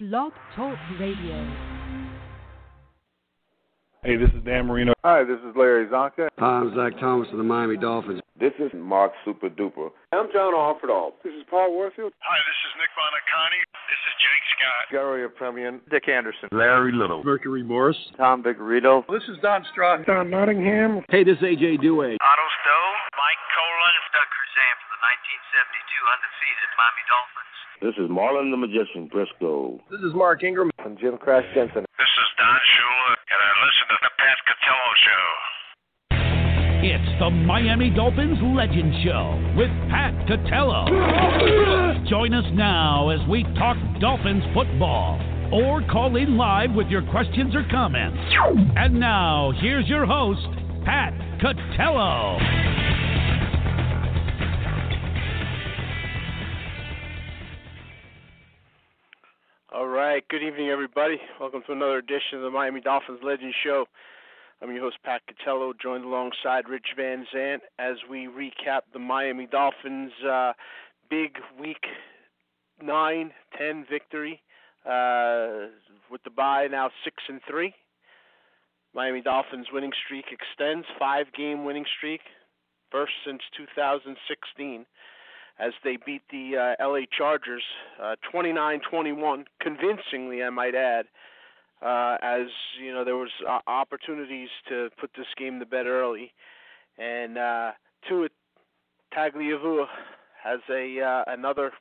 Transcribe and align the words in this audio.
Blog 0.00 0.32
Talk 0.56 0.80
Radio. 0.96 1.36
Hey, 4.00 4.16
this 4.16 4.32
is 4.32 4.40
Dan 4.48 4.64
Marino. 4.64 4.96
Hi, 5.04 5.28
this 5.28 5.36
is 5.44 5.52
Larry 5.52 5.84
Csonka. 5.92 6.32
Hi, 6.40 6.52
I'm 6.56 6.72
Zach 6.72 6.96
Thomas 6.96 7.28
of 7.28 7.36
the 7.36 7.44
Miami 7.44 7.76
Dolphins. 7.76 8.24
This 8.40 8.56
is 8.56 8.72
Mark 8.72 9.12
Super 9.28 9.52
Duper. 9.52 9.92
I'm 10.16 10.32
John 10.32 10.56
Offerdahl. 10.56 11.20
This 11.20 11.36
is 11.36 11.44
Paul 11.52 11.76
Warfield. 11.76 12.16
Hi, 12.16 12.38
this 12.48 12.58
is 12.64 12.72
Nick 12.80 12.88
Buoniconti. 12.96 13.60
This 13.92 14.00
is 14.08 14.14
Jake 14.24 14.44
Scott. 14.56 14.84
Garo 14.88 15.20
Yepremian. 15.20 15.84
Dick 15.92 16.08
Anderson. 16.08 16.48
Larry 16.48 16.96
Little. 16.96 17.22
Mercury 17.22 17.62
Morris. 17.62 18.00
Tom 18.16 18.42
Vigorito. 18.42 19.04
This 19.12 19.28
is 19.28 19.36
Don 19.44 19.68
Strock. 19.70 20.06
Don 20.06 20.30
Nottingham. 20.32 21.04
Hey, 21.12 21.28
this 21.28 21.36
is 21.36 21.44
AJ 21.44 21.84
Duhe. 21.84 22.16
Otto 22.16 22.46
Stowe. 22.64 22.88
Mike 23.20 23.44
Kolen. 23.52 23.94
Doug 24.16 24.32
Crusan 24.32 24.72
from 24.80 24.96
the 24.96 25.00
1972 25.04 26.08
undefeated 26.08 26.70
Miami 26.80 27.04
Dolphins. 27.04 27.69
This 27.80 27.94
is 27.96 28.10
Marlon 28.10 28.50
the 28.50 28.58
Magician 28.58 29.08
Briscoe. 29.10 29.80
This 29.90 30.00
is 30.00 30.12
Mark 30.14 30.44
Ingram. 30.44 30.70
I'm 30.84 30.98
Jim 30.98 31.16
Crash 31.16 31.44
Jensen. 31.54 31.80
This 31.80 32.12
is 32.12 32.28
Don 32.36 32.60
Shula, 32.76 33.16
and 33.32 33.40
I 33.40 33.52
listen 33.64 33.86
to 33.88 33.96
the 34.02 34.10
Pat 34.20 34.36
Catello 34.44 34.90
Show. 35.00 35.26
It's 36.84 37.18
the 37.20 37.30
Miami 37.30 37.88
Dolphins 37.88 38.36
Legend 38.42 38.92
Show 39.02 39.54
with 39.56 39.70
Pat 39.88 40.12
Catello. 40.28 42.06
Join 42.06 42.34
us 42.34 42.44
now 42.52 43.08
as 43.08 43.26
we 43.30 43.44
talk 43.56 43.78
Dolphins 43.98 44.44
football 44.52 45.18
or 45.50 45.80
call 45.90 46.16
in 46.16 46.36
live 46.36 46.74
with 46.74 46.88
your 46.88 47.02
questions 47.10 47.54
or 47.54 47.64
comments. 47.70 48.18
And 48.76 49.00
now, 49.00 49.52
here's 49.58 49.88
your 49.88 50.04
host, 50.04 50.46
Pat 50.84 51.14
Catello. 51.40 52.89
All 59.72 59.86
right. 59.86 60.26
Good 60.28 60.42
evening, 60.42 60.68
everybody. 60.68 61.20
Welcome 61.38 61.62
to 61.68 61.72
another 61.72 61.98
edition 61.98 62.38
of 62.38 62.42
the 62.42 62.50
Miami 62.50 62.80
Dolphins 62.80 63.20
Legend 63.22 63.54
Show. 63.62 63.84
I'm 64.60 64.72
your 64.72 64.80
host, 64.82 64.96
Pat 65.04 65.22
Catello, 65.30 65.72
joined 65.80 66.04
alongside 66.04 66.68
Rich 66.68 66.88
Van 66.96 67.24
Zant 67.32 67.60
as 67.78 67.94
we 68.10 68.26
recap 68.26 68.80
the 68.92 68.98
Miami 68.98 69.46
Dolphins' 69.46 70.10
uh, 70.28 70.54
big 71.08 71.38
Week 71.60 71.84
9 72.82 73.30
10 73.56 73.86
victory 73.88 74.42
uh, 74.84 75.70
with 76.10 76.24
the 76.24 76.30
bye 76.36 76.66
now 76.68 76.90
6 77.04 77.16
and 77.28 77.40
3. 77.48 77.72
Miami 78.92 79.22
Dolphins 79.22 79.68
winning 79.72 79.92
streak 80.04 80.24
extends, 80.32 80.84
five 80.98 81.26
game 81.32 81.64
winning 81.64 81.86
streak, 81.96 82.22
first 82.90 83.12
since 83.24 83.42
2016 83.56 84.84
as 85.60 85.72
they 85.84 85.98
beat 86.04 86.22
the 86.30 86.74
uh, 86.80 86.86
LA 86.88 87.00
Chargers 87.16 87.62
uh, 88.02 88.16
29-21, 88.32 89.44
convincingly, 89.60 90.42
I 90.42 90.50
might 90.50 90.74
add. 90.74 91.06
Uh, 91.82 92.16
as 92.22 92.46
you 92.82 92.92
know, 92.92 93.04
there 93.04 93.16
was 93.16 93.30
uh, 93.48 93.58
opportunities 93.66 94.48
to 94.68 94.90
put 95.00 95.10
this 95.16 95.26
game 95.38 95.58
to 95.60 95.66
bed 95.66 95.86
early, 95.86 96.32
and 96.98 97.38
uh, 97.38 97.72
Tua 98.08 98.28
Tagovailoa 99.16 99.86
has 100.42 100.60
a 100.70 101.00
uh, 101.00 101.24
another 101.32 101.72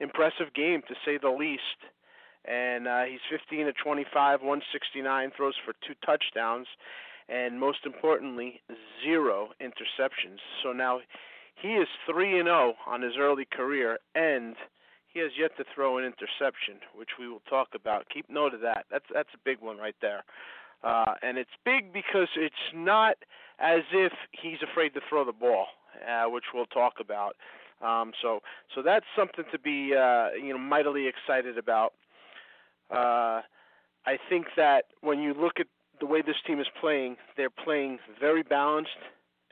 impressive 0.00 0.52
game 0.54 0.82
to 0.88 0.94
say 1.04 1.18
the 1.20 1.30
least. 1.30 1.62
And 2.46 2.88
uh, 2.88 3.02
he's 3.02 3.20
15 3.30 3.66
to 3.66 3.72
25, 3.84 4.40
169, 4.40 5.30
throws 5.36 5.54
for 5.62 5.74
two 5.86 5.92
touchdowns, 6.04 6.66
and 7.28 7.60
most 7.60 7.80
importantly, 7.84 8.62
zero 9.04 9.50
interceptions. 9.60 10.38
So 10.62 10.72
now 10.72 11.00
he 11.60 11.74
is 11.74 11.88
3 12.10 12.38
and 12.38 12.46
0 12.46 12.74
on 12.86 13.02
his 13.02 13.12
early 13.18 13.46
career 13.50 13.98
and 14.14 14.56
he 15.12 15.20
has 15.20 15.32
yet 15.38 15.56
to 15.56 15.64
throw 15.74 15.98
an 15.98 16.04
interception, 16.04 16.76
which 16.94 17.10
we 17.18 17.28
will 17.28 17.42
talk 17.48 17.68
about. 17.74 18.06
Keep 18.12 18.30
note 18.30 18.54
of 18.54 18.60
that. 18.60 18.86
That's 18.90 19.04
that's 19.12 19.28
a 19.34 19.38
big 19.44 19.60
one 19.60 19.76
right 19.76 19.96
there. 20.00 20.24
Uh, 20.82 21.14
and 21.22 21.36
it's 21.36 21.50
big 21.64 21.92
because 21.92 22.28
it's 22.36 22.54
not 22.74 23.16
as 23.58 23.80
if 23.92 24.12
he's 24.30 24.58
afraid 24.62 24.94
to 24.94 25.00
throw 25.08 25.24
the 25.24 25.32
ball, 25.32 25.66
uh, 26.08 26.30
which 26.30 26.44
we'll 26.54 26.66
talk 26.66 26.94
about. 27.00 27.36
Um, 27.82 28.12
so 28.22 28.40
so 28.74 28.82
that's 28.82 29.06
something 29.16 29.44
to 29.52 29.58
be 29.58 29.94
uh, 29.94 30.28
you 30.40 30.52
know 30.52 30.58
mightily 30.58 31.08
excited 31.08 31.58
about. 31.58 31.92
Uh, 32.90 33.42
I 34.06 34.16
think 34.28 34.46
that 34.56 34.84
when 35.00 35.20
you 35.20 35.34
look 35.34 35.58
at 35.58 35.66
the 35.98 36.06
way 36.06 36.22
this 36.22 36.36
team 36.46 36.60
is 36.60 36.66
playing, 36.80 37.16
they're 37.36 37.50
playing 37.50 37.98
very 38.18 38.42
balanced 38.42 38.90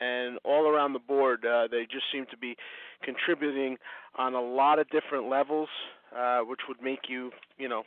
and 0.00 0.38
all 0.44 0.68
around 0.68 0.92
the 0.92 0.98
board, 0.98 1.44
uh, 1.44 1.68
they 1.70 1.86
just 1.90 2.04
seem 2.12 2.26
to 2.30 2.36
be 2.36 2.56
contributing 3.02 3.76
on 4.16 4.34
a 4.34 4.40
lot 4.40 4.78
of 4.78 4.88
different 4.90 5.28
levels, 5.28 5.68
uh, 6.16 6.40
which 6.40 6.60
would 6.68 6.82
make 6.82 7.08
you, 7.08 7.30
you 7.58 7.68
know, 7.68 7.82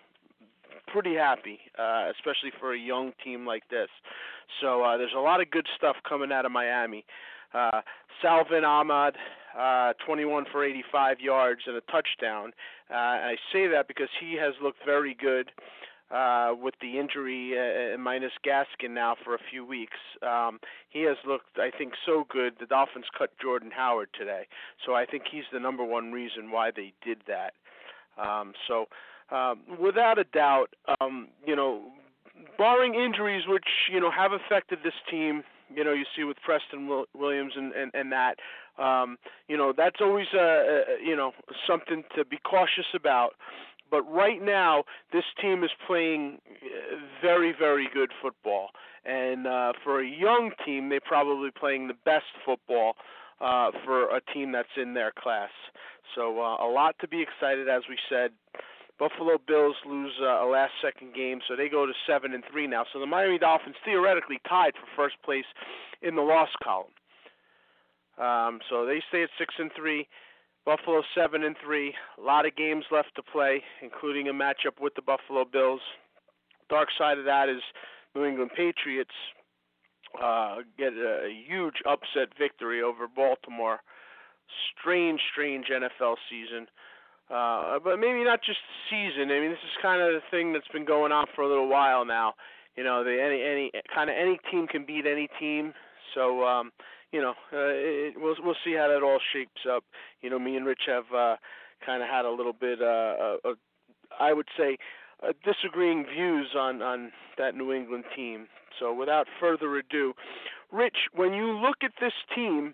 pretty 0.87 1.15
happy, 1.15 1.59
uh, 1.77 2.09
especially 2.15 2.51
for 2.59 2.73
a 2.73 2.79
young 2.79 3.13
team 3.23 3.45
like 3.45 3.63
this. 3.69 3.89
So 4.61 4.83
uh, 4.83 4.97
there's 4.97 5.13
a 5.15 5.19
lot 5.19 5.41
of 5.41 5.51
good 5.51 5.67
stuff 5.77 5.95
coming 6.07 6.31
out 6.31 6.45
of 6.45 6.51
Miami. 6.51 7.05
Uh, 7.53 7.81
Salvon 8.21 8.63
Ahmed, 8.63 9.15
uh, 9.57 9.93
21 10.05 10.45
for 10.51 10.63
85 10.63 11.19
yards 11.19 11.61
and 11.67 11.75
a 11.75 11.81
touchdown. 11.91 12.51
Uh, 12.89 12.93
I 12.93 13.35
say 13.51 13.67
that 13.67 13.87
because 13.87 14.09
he 14.19 14.35
has 14.35 14.53
looked 14.61 14.79
very 14.85 15.13
good 15.13 15.51
uh, 16.13 16.53
with 16.59 16.73
the 16.81 16.99
injury 16.99 17.53
uh, 17.57 17.97
minus 17.97 18.31
Gaskin 18.45 18.91
now 18.91 19.15
for 19.23 19.35
a 19.35 19.39
few 19.49 19.65
weeks. 19.65 19.97
Um, 20.21 20.59
he 20.89 21.01
has 21.03 21.17
looked, 21.25 21.57
I 21.57 21.71
think, 21.75 21.93
so 22.05 22.25
good. 22.29 22.53
The 22.59 22.65
Dolphins 22.65 23.05
cut 23.17 23.31
Jordan 23.41 23.71
Howard 23.75 24.09
today, 24.17 24.47
so 24.85 24.93
I 24.93 25.05
think 25.05 25.23
he's 25.31 25.45
the 25.53 25.59
number 25.59 25.83
one 25.83 26.11
reason 26.11 26.51
why 26.51 26.71
they 26.75 26.93
did 27.03 27.19
that. 27.27 27.53
Um, 28.21 28.53
so, 28.67 28.85
um, 29.35 29.61
without 29.79 30.19
a 30.19 30.25
doubt, 30.25 30.75
um, 30.99 31.29
you 31.45 31.55
know, 31.55 31.83
barring 32.57 32.95
injuries 32.95 33.43
which 33.47 33.65
you 33.91 33.99
know 33.99 34.11
have 34.11 34.31
affected 34.33 34.79
this 34.83 34.93
team, 35.09 35.43
you 35.73 35.83
know, 35.83 35.93
you 35.93 36.03
see 36.15 36.23
with 36.23 36.37
Preston 36.43 36.89
Williams 37.13 37.53
and 37.55 37.71
and, 37.73 37.91
and 37.93 38.11
that, 38.11 38.35
um, 38.77 39.17
you 39.47 39.57
know, 39.57 39.73
that's 39.75 39.97
always 40.01 40.27
a, 40.33 40.37
a 40.37 40.83
you 41.03 41.15
know 41.15 41.31
something 41.67 42.03
to 42.15 42.25
be 42.25 42.37
cautious 42.37 42.87
about. 42.93 43.31
But 43.91 44.09
right 44.09 44.41
now, 44.41 44.85
this 45.11 45.25
team 45.41 45.63
is 45.63 45.69
playing 45.85 46.39
uh, 46.47 46.95
very, 47.21 47.53
very 47.57 47.89
good 47.93 48.11
football. 48.21 48.69
And 49.05 49.45
uh, 49.45 49.73
for 49.83 50.01
a 50.01 50.07
young 50.07 50.51
team, 50.65 50.89
they're 50.89 51.01
probably 51.01 51.49
playing 51.51 51.87
the 51.87 51.97
best 52.05 52.31
football 52.45 52.93
uh, 53.41 53.71
for 53.83 54.15
a 54.15 54.21
team 54.33 54.51
that's 54.51 54.69
in 54.81 54.93
their 54.93 55.11
class. 55.11 55.49
So 56.15 56.39
uh, 56.39 56.65
a 56.65 56.69
lot 56.71 56.95
to 57.01 57.07
be 57.07 57.21
excited, 57.21 57.67
as 57.67 57.83
we 57.89 57.97
said. 58.09 58.31
Buffalo 58.99 59.39
Bills 59.47 59.75
lose 59.87 60.13
uh, 60.21 60.45
a 60.45 60.47
last 60.47 60.73
second 60.79 61.15
game, 61.15 61.39
so 61.47 61.55
they 61.55 61.67
go 61.67 61.87
to 61.87 61.93
seven 62.05 62.33
and 62.33 62.43
three 62.51 62.67
now. 62.67 62.85
So 62.93 62.99
the 62.99 63.07
Miami 63.07 63.39
Dolphins 63.39 63.75
theoretically 63.83 64.39
tied 64.47 64.73
for 64.75 64.85
first 64.95 65.15
place 65.25 65.45
in 66.03 66.15
the 66.15 66.21
loss 66.21 66.49
column. 66.63 66.93
Um, 68.19 68.59
so 68.69 68.85
they 68.85 69.01
stay 69.09 69.23
at 69.23 69.29
six 69.39 69.55
and 69.57 69.71
three. 69.75 70.07
Buffalo 70.65 71.01
seven 71.15 71.43
and 71.43 71.55
three. 71.63 71.93
A 72.17 72.21
lot 72.21 72.45
of 72.45 72.55
games 72.55 72.85
left 72.91 73.15
to 73.15 73.23
play, 73.23 73.63
including 73.81 74.27
a 74.27 74.33
matchup 74.33 74.79
with 74.79 74.93
the 74.95 75.01
Buffalo 75.01 75.45
Bills. 75.45 75.81
Dark 76.69 76.89
side 76.97 77.17
of 77.17 77.25
that 77.25 77.49
is 77.49 77.61
New 78.15 78.25
England 78.25 78.51
Patriots 78.55 79.11
uh, 80.19 80.57
get 80.77 80.93
a 80.93 81.29
huge 81.47 81.75
upset 81.87 82.35
victory 82.37 82.81
over 82.81 83.07
Baltimore. 83.07 83.79
Strange, 84.77 85.19
strange 85.31 85.67
NFL 85.67 86.15
season. 86.29 86.67
Uh, 87.29 87.79
but 87.79 87.97
maybe 87.97 88.23
not 88.23 88.41
just 88.43 88.59
season. 88.89 89.31
I 89.31 89.39
mean, 89.39 89.51
this 89.51 89.63
is 89.63 89.81
kind 89.81 90.01
of 90.01 90.11
the 90.11 90.21
thing 90.29 90.51
that's 90.51 90.67
been 90.73 90.85
going 90.85 91.13
on 91.13 91.25
for 91.33 91.43
a 91.43 91.47
little 91.47 91.69
while 91.69 92.03
now. 92.03 92.33
You 92.75 92.83
know, 92.83 93.03
the, 93.03 93.11
any 93.11 93.41
any 93.41 93.71
kind 93.93 94.09
of 94.09 94.15
any 94.19 94.39
team 94.51 94.67
can 94.67 94.85
beat 94.85 95.05
any 95.05 95.29
team. 95.39 95.73
So 96.13 96.43
um, 96.43 96.71
you 97.11 97.21
know, 97.21 97.31
uh, 97.51 97.71
it, 97.75 98.13
we'll 98.17 98.35
we'll 98.43 98.55
see 98.63 98.73
how 98.73 98.87
that 98.87 99.03
all 99.03 99.19
shapes 99.33 99.61
up. 99.69 99.83
You 100.21 100.29
know, 100.29 100.39
me 100.39 100.55
and 100.55 100.65
Rich 100.65 100.83
have 100.87 101.11
uh, 101.15 101.35
kind 101.85 102.01
of 102.01 102.09
had 102.09 102.25
a 102.25 102.31
little 102.31 102.53
bit, 102.53 102.81
uh, 102.81 103.37
uh, 103.45 103.53
I 104.19 104.33
would 104.33 104.47
say, 104.57 104.77
uh, 105.23 105.33
disagreeing 105.43 106.05
views 106.05 106.49
on 106.57 106.81
on 106.81 107.11
that 107.37 107.55
New 107.55 107.73
England 107.73 108.05
team. 108.15 108.47
So, 108.79 108.93
without 108.93 109.27
further 109.39 109.75
ado, 109.77 110.13
Rich, 110.71 111.09
when 111.13 111.33
you 111.33 111.51
look 111.51 111.77
at 111.83 111.91
this 111.99 112.13
team, 112.33 112.73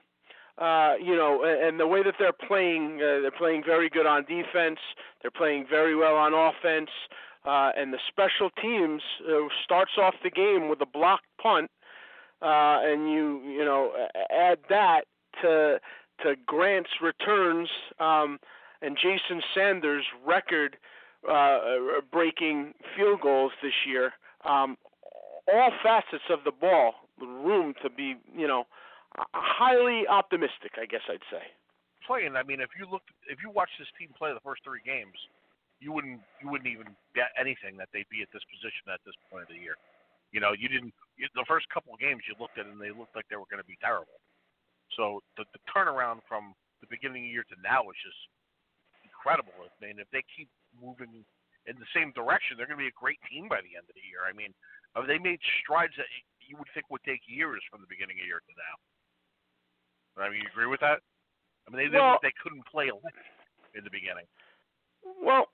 uh, 0.57 0.93
you 1.03 1.15
know, 1.15 1.43
and 1.43 1.79
the 1.79 1.87
way 1.87 2.03
that 2.03 2.15
they're 2.19 2.31
playing, 2.47 2.97
uh, 2.97 3.21
they're 3.21 3.31
playing 3.31 3.63
very 3.65 3.89
good 3.89 4.05
on 4.05 4.23
defense. 4.25 4.79
They're 5.21 5.31
playing 5.31 5.65
very 5.69 5.95
well 5.95 6.15
on 6.15 6.33
offense, 6.33 6.89
uh, 7.45 7.71
and 7.75 7.91
the 7.91 7.99
special 8.07 8.49
teams 8.61 9.01
uh, 9.27 9.47
starts 9.63 9.93
off 9.97 10.13
the 10.23 10.29
game 10.29 10.69
with 10.69 10.79
a 10.81 10.85
blocked 10.85 11.25
punt 11.41 11.71
uh, 12.41 12.79
and 12.83 13.11
you 13.11 13.41
you 13.45 13.65
know 13.65 13.91
add 14.29 14.59
that 14.69 15.01
to 15.41 15.79
to 16.23 16.35
Grant's 16.45 16.89
returns 17.01 17.69
um, 17.99 18.39
and 18.81 18.97
Jason 18.97 19.41
Sanders' 19.53 20.05
record 20.25 20.77
uh, 21.29 21.59
breaking 22.11 22.73
field 22.95 23.21
goals 23.21 23.51
this 23.61 23.73
year. 23.87 24.13
Um, 24.45 24.77
all 25.51 25.71
facets 25.81 26.23
of 26.29 26.39
the 26.43 26.51
ball, 26.51 26.93
room 27.19 27.73
to 27.83 27.89
be 27.89 28.15
you 28.35 28.47
know 28.47 28.65
highly 29.33 30.07
optimistic. 30.07 30.77
I 30.81 30.85
guess 30.85 31.01
I'd 31.09 31.25
say. 31.31 31.43
Playing, 32.05 32.39
I 32.39 32.43
mean, 32.43 32.61
if 32.61 32.69
you 32.79 32.87
look, 32.89 33.03
if 33.27 33.39
you 33.43 33.51
watch 33.51 33.69
this 33.77 33.87
team 33.99 34.15
play 34.17 34.31
the 34.31 34.39
first 34.39 34.63
three 34.63 34.79
games, 34.85 35.17
you 35.79 35.91
wouldn't 35.91 36.21
you 36.41 36.49
wouldn't 36.49 36.69
even 36.69 36.87
bet 37.13 37.35
anything 37.39 37.77
that 37.77 37.89
they'd 37.93 38.09
be 38.09 38.21
at 38.21 38.31
this 38.31 38.43
position 38.47 38.93
at 38.93 39.01
this 39.05 39.15
point 39.29 39.43
of 39.43 39.49
the 39.49 39.59
year. 39.59 39.75
You 40.31 40.39
know, 40.39 40.51
you 40.51 40.67
didn't. 40.67 40.93
You, 41.15 41.27
the 41.33 41.47
first 41.47 41.65
couple 41.73 41.93
of 41.93 41.99
games 41.99 42.21
you 42.27 42.35
looked 42.37 42.59
at, 42.59 42.67
and 42.67 42.77
they 42.79 42.91
looked 42.91 43.15
like 43.15 43.25
they 43.31 43.39
were 43.39 43.49
going 43.49 43.63
to 43.63 43.67
be 43.67 43.79
terrible. 43.81 44.19
So 44.95 45.23
the, 45.35 45.45
the 45.55 45.61
turnaround 45.71 46.21
from 46.27 46.53
the 46.81 46.87
beginning 46.87 47.25
of 47.25 47.27
the 47.31 47.35
year 47.35 47.47
to 47.49 47.57
now 47.63 47.87
is 47.89 47.97
just 48.03 48.21
incredible. 49.03 49.55
I 49.57 49.67
mean, 49.81 49.97
if 49.99 50.07
they 50.11 50.23
keep 50.35 50.47
moving 50.77 51.25
in 51.67 51.75
the 51.79 51.89
same 51.91 52.13
direction, 52.15 52.55
they're 52.55 52.69
going 52.69 52.79
to 52.79 52.87
be 52.87 52.93
a 52.93 52.99
great 52.99 53.19
team 53.27 53.49
by 53.51 53.59
the 53.59 53.75
end 53.75 53.87
of 53.89 53.95
the 53.97 54.05
year. 54.07 54.23
I 54.23 54.31
mean, 54.31 54.53
they 55.05 55.19
made 55.19 55.39
strides 55.63 55.93
that 55.99 56.07
you 56.43 56.55
would 56.55 56.69
think 56.71 56.87
would 56.89 57.03
take 57.03 57.21
years 57.27 57.59
from 57.67 57.83
the 57.83 57.91
beginning 57.91 58.17
of 58.19 58.23
the 58.23 58.31
year 58.31 58.39
to 58.39 58.53
now. 58.55 58.75
I 60.23 60.29
mean, 60.31 60.41
you 60.41 60.49
agree 60.49 60.69
with 60.69 60.79
that? 60.81 61.03
I 61.67 61.71
mean, 61.71 61.91
they 61.91 61.97
Well- 61.97 62.19
they 62.23 62.31
couldn't 62.41 62.63
play 62.65 62.87
a 62.87 62.95
lick 62.95 63.15
in 63.75 63.83
the 63.83 63.91
beginning. 63.91 64.25
Well, 65.03 65.51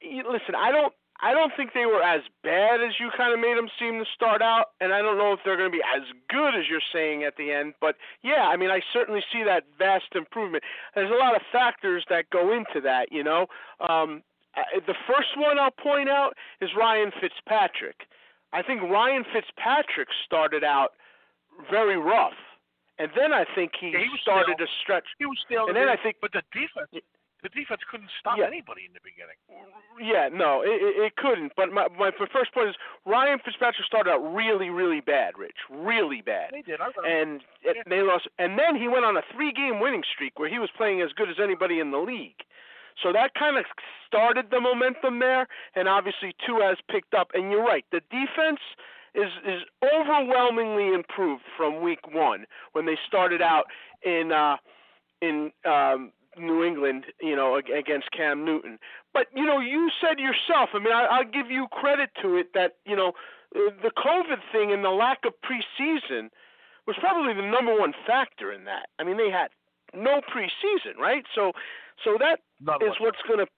you- 0.00 0.28
listen, 0.28 0.54
I 0.54 0.70
don't 0.72 0.94
I 1.24 1.32
don't 1.32 1.52
think 1.56 1.70
they 1.72 1.86
were 1.86 2.02
as 2.02 2.22
bad 2.42 2.82
as 2.82 2.98
you 2.98 3.08
kind 3.16 3.32
of 3.32 3.38
made 3.38 3.56
them 3.56 3.68
seem 3.78 3.98
to 4.00 4.04
start 4.12 4.42
out, 4.42 4.70
and 4.80 4.92
I 4.92 5.00
don't 5.02 5.16
know 5.18 5.32
if 5.32 5.38
they're 5.44 5.56
going 5.56 5.70
to 5.70 5.76
be 5.76 5.82
as 5.96 6.02
good 6.28 6.54
as 6.56 6.64
you're 6.68 6.82
saying 6.92 7.22
at 7.22 7.36
the 7.36 7.52
end. 7.52 7.74
But 7.80 7.94
yeah, 8.22 8.48
I 8.48 8.56
mean, 8.56 8.70
I 8.70 8.80
certainly 8.92 9.22
see 9.32 9.44
that 9.44 9.62
vast 9.78 10.14
improvement. 10.16 10.64
There's 10.96 11.10
a 11.12 11.14
lot 11.14 11.36
of 11.36 11.42
factors 11.52 12.04
that 12.10 12.28
go 12.30 12.52
into 12.52 12.80
that, 12.82 13.12
you 13.12 13.22
know. 13.22 13.46
Um, 13.80 14.22
the 14.86 14.94
first 15.06 15.36
one 15.38 15.58
I'll 15.60 15.70
point 15.70 16.08
out 16.10 16.34
is 16.60 16.70
Ryan 16.76 17.12
Fitzpatrick. 17.20 18.06
I 18.52 18.62
think 18.62 18.82
Ryan 18.82 19.24
Fitzpatrick 19.32 20.08
started 20.26 20.64
out 20.64 20.90
very 21.70 21.96
rough, 21.96 22.36
and 22.98 23.10
then 23.16 23.32
I 23.32 23.44
think 23.54 23.72
he, 23.80 23.90
Yeah, 23.90 24.00
he 24.00 24.10
started 24.20 24.54
stale. 24.56 24.66
to 24.66 24.72
stretch. 24.82 25.04
He 25.18 25.26
was 25.26 25.38
still, 25.46 25.68
And 25.68 25.76
then 25.76 25.88
I 25.88 25.96
think- 25.96 26.16
but 26.20 26.32
the 26.32 26.42
defense, 26.52 26.90
the 27.42 27.48
defense 27.48 27.80
couldn't 27.90 28.10
stop 28.20 28.38
Yeah. 28.38 28.46
anybody 28.46 28.84
in 28.86 28.92
the 28.92 29.00
beginning. 29.02 29.36
Yeah, 30.00 30.28
no, 30.32 30.62
it, 30.62 30.80
it, 30.80 31.16
couldn't. 31.16 31.52
But 31.56 31.72
my 31.72 31.88
my 31.98 32.10
first 32.32 32.54
point 32.54 32.68
is 32.70 32.76
Ryan 33.04 33.38
Fitzpatrick 33.44 33.86
started 33.86 34.10
out 34.10 34.22
really, 34.34 34.70
really 34.70 35.00
bad, 35.00 35.36
Rich, 35.36 35.58
really 35.68 36.22
bad, 36.22 36.52
They 36.52 36.62
did. 36.62 36.80
And 37.04 37.42
it, 37.62 37.76
they 37.88 38.00
lost. 38.02 38.28
And 38.38 38.58
then 38.58 38.76
he 38.76 38.88
went 38.88 39.04
on 39.04 39.16
a 39.16 39.22
three-game 39.34 39.80
winning 39.80 40.04
streak 40.14 40.38
where 40.38 40.48
he 40.48 40.58
was 40.58 40.70
playing 40.76 41.00
as 41.02 41.12
good 41.12 41.28
as 41.28 41.36
anybody 41.42 41.80
in 41.80 41.90
the 41.90 41.98
league. 41.98 42.42
So 43.02 43.12
that 43.12 43.34
kind 43.34 43.56
of 43.56 43.64
started 44.06 44.50
the 44.50 44.60
momentum 44.60 45.18
there, 45.18 45.48
and 45.74 45.88
obviously 45.88 46.34
Tua 46.46 46.68
has 46.68 46.78
picked 46.90 47.14
up. 47.14 47.30
And 47.34 47.50
you're 47.50 47.64
right, 47.64 47.84
the 47.90 48.00
defense 48.10 48.60
is 49.14 49.30
is 49.46 49.62
overwhelmingly 49.82 50.94
improved 50.94 51.42
from 51.56 51.82
week 51.82 52.12
one 52.12 52.46
when 52.72 52.86
they 52.86 52.96
started 53.06 53.42
out 53.42 53.64
in 54.04 54.32
uh, 54.32 54.56
in 55.20 55.52
um, 55.64 56.12
New 56.38 56.64
England, 56.64 57.04
you 57.20 57.36
know, 57.36 57.56
against 57.56 58.10
Cam 58.10 58.44
Newton. 58.44 58.78
But 59.12 59.26
you 59.34 59.44
know, 59.44 59.60
you 59.60 59.90
said 60.00 60.18
yourself. 60.18 60.70
I 60.74 60.78
mean, 60.78 60.92
I, 60.92 61.06
I'll 61.10 61.30
give 61.30 61.50
you 61.50 61.66
credit 61.70 62.10
to 62.22 62.36
it 62.36 62.54
that 62.54 62.76
you 62.86 62.96
know 62.96 63.12
uh, 63.54 63.70
the 63.82 63.90
COVID 63.90 64.40
thing 64.50 64.72
and 64.72 64.84
the 64.84 64.90
lack 64.90 65.20
of 65.26 65.34
preseason 65.44 66.30
was 66.86 66.96
probably 66.98 67.34
the 67.34 67.46
number 67.46 67.78
one 67.78 67.92
factor 68.06 68.52
in 68.52 68.64
that. 68.64 68.88
I 68.98 69.04
mean, 69.04 69.16
they 69.16 69.30
had 69.30 69.48
no 69.94 70.20
preseason, 70.20 70.96
right? 70.98 71.24
So, 71.34 71.52
so 72.04 72.16
that 72.18 72.40
None 72.60 72.82
is 72.82 72.96
what's 72.98 73.22
going 73.28 73.44
to 73.44 73.50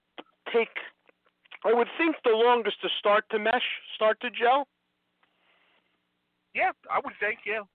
take. 0.53 0.77
I 1.65 1.73
would 1.73 1.87
think 1.97 2.17
the 2.23 2.35
longest 2.35 2.81
to 2.81 2.89
start 2.99 3.25
to 3.31 3.39
mesh, 3.39 3.65
start 3.95 4.19
to 4.21 4.29
gel. 4.29 4.67
Yeah, 6.53 6.71
I 6.91 7.01
would 7.03 7.13
think. 7.19 7.39
Yeah, 7.45 7.65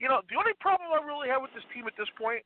you 0.00 0.08
know, 0.08 0.22
the 0.30 0.36
only 0.38 0.56
problem 0.58 0.88
I 0.90 1.04
really 1.04 1.28
have 1.28 1.42
with 1.42 1.52
this 1.52 1.64
team 1.74 1.86
at 1.86 1.92
this 1.98 2.08
point 2.16 2.42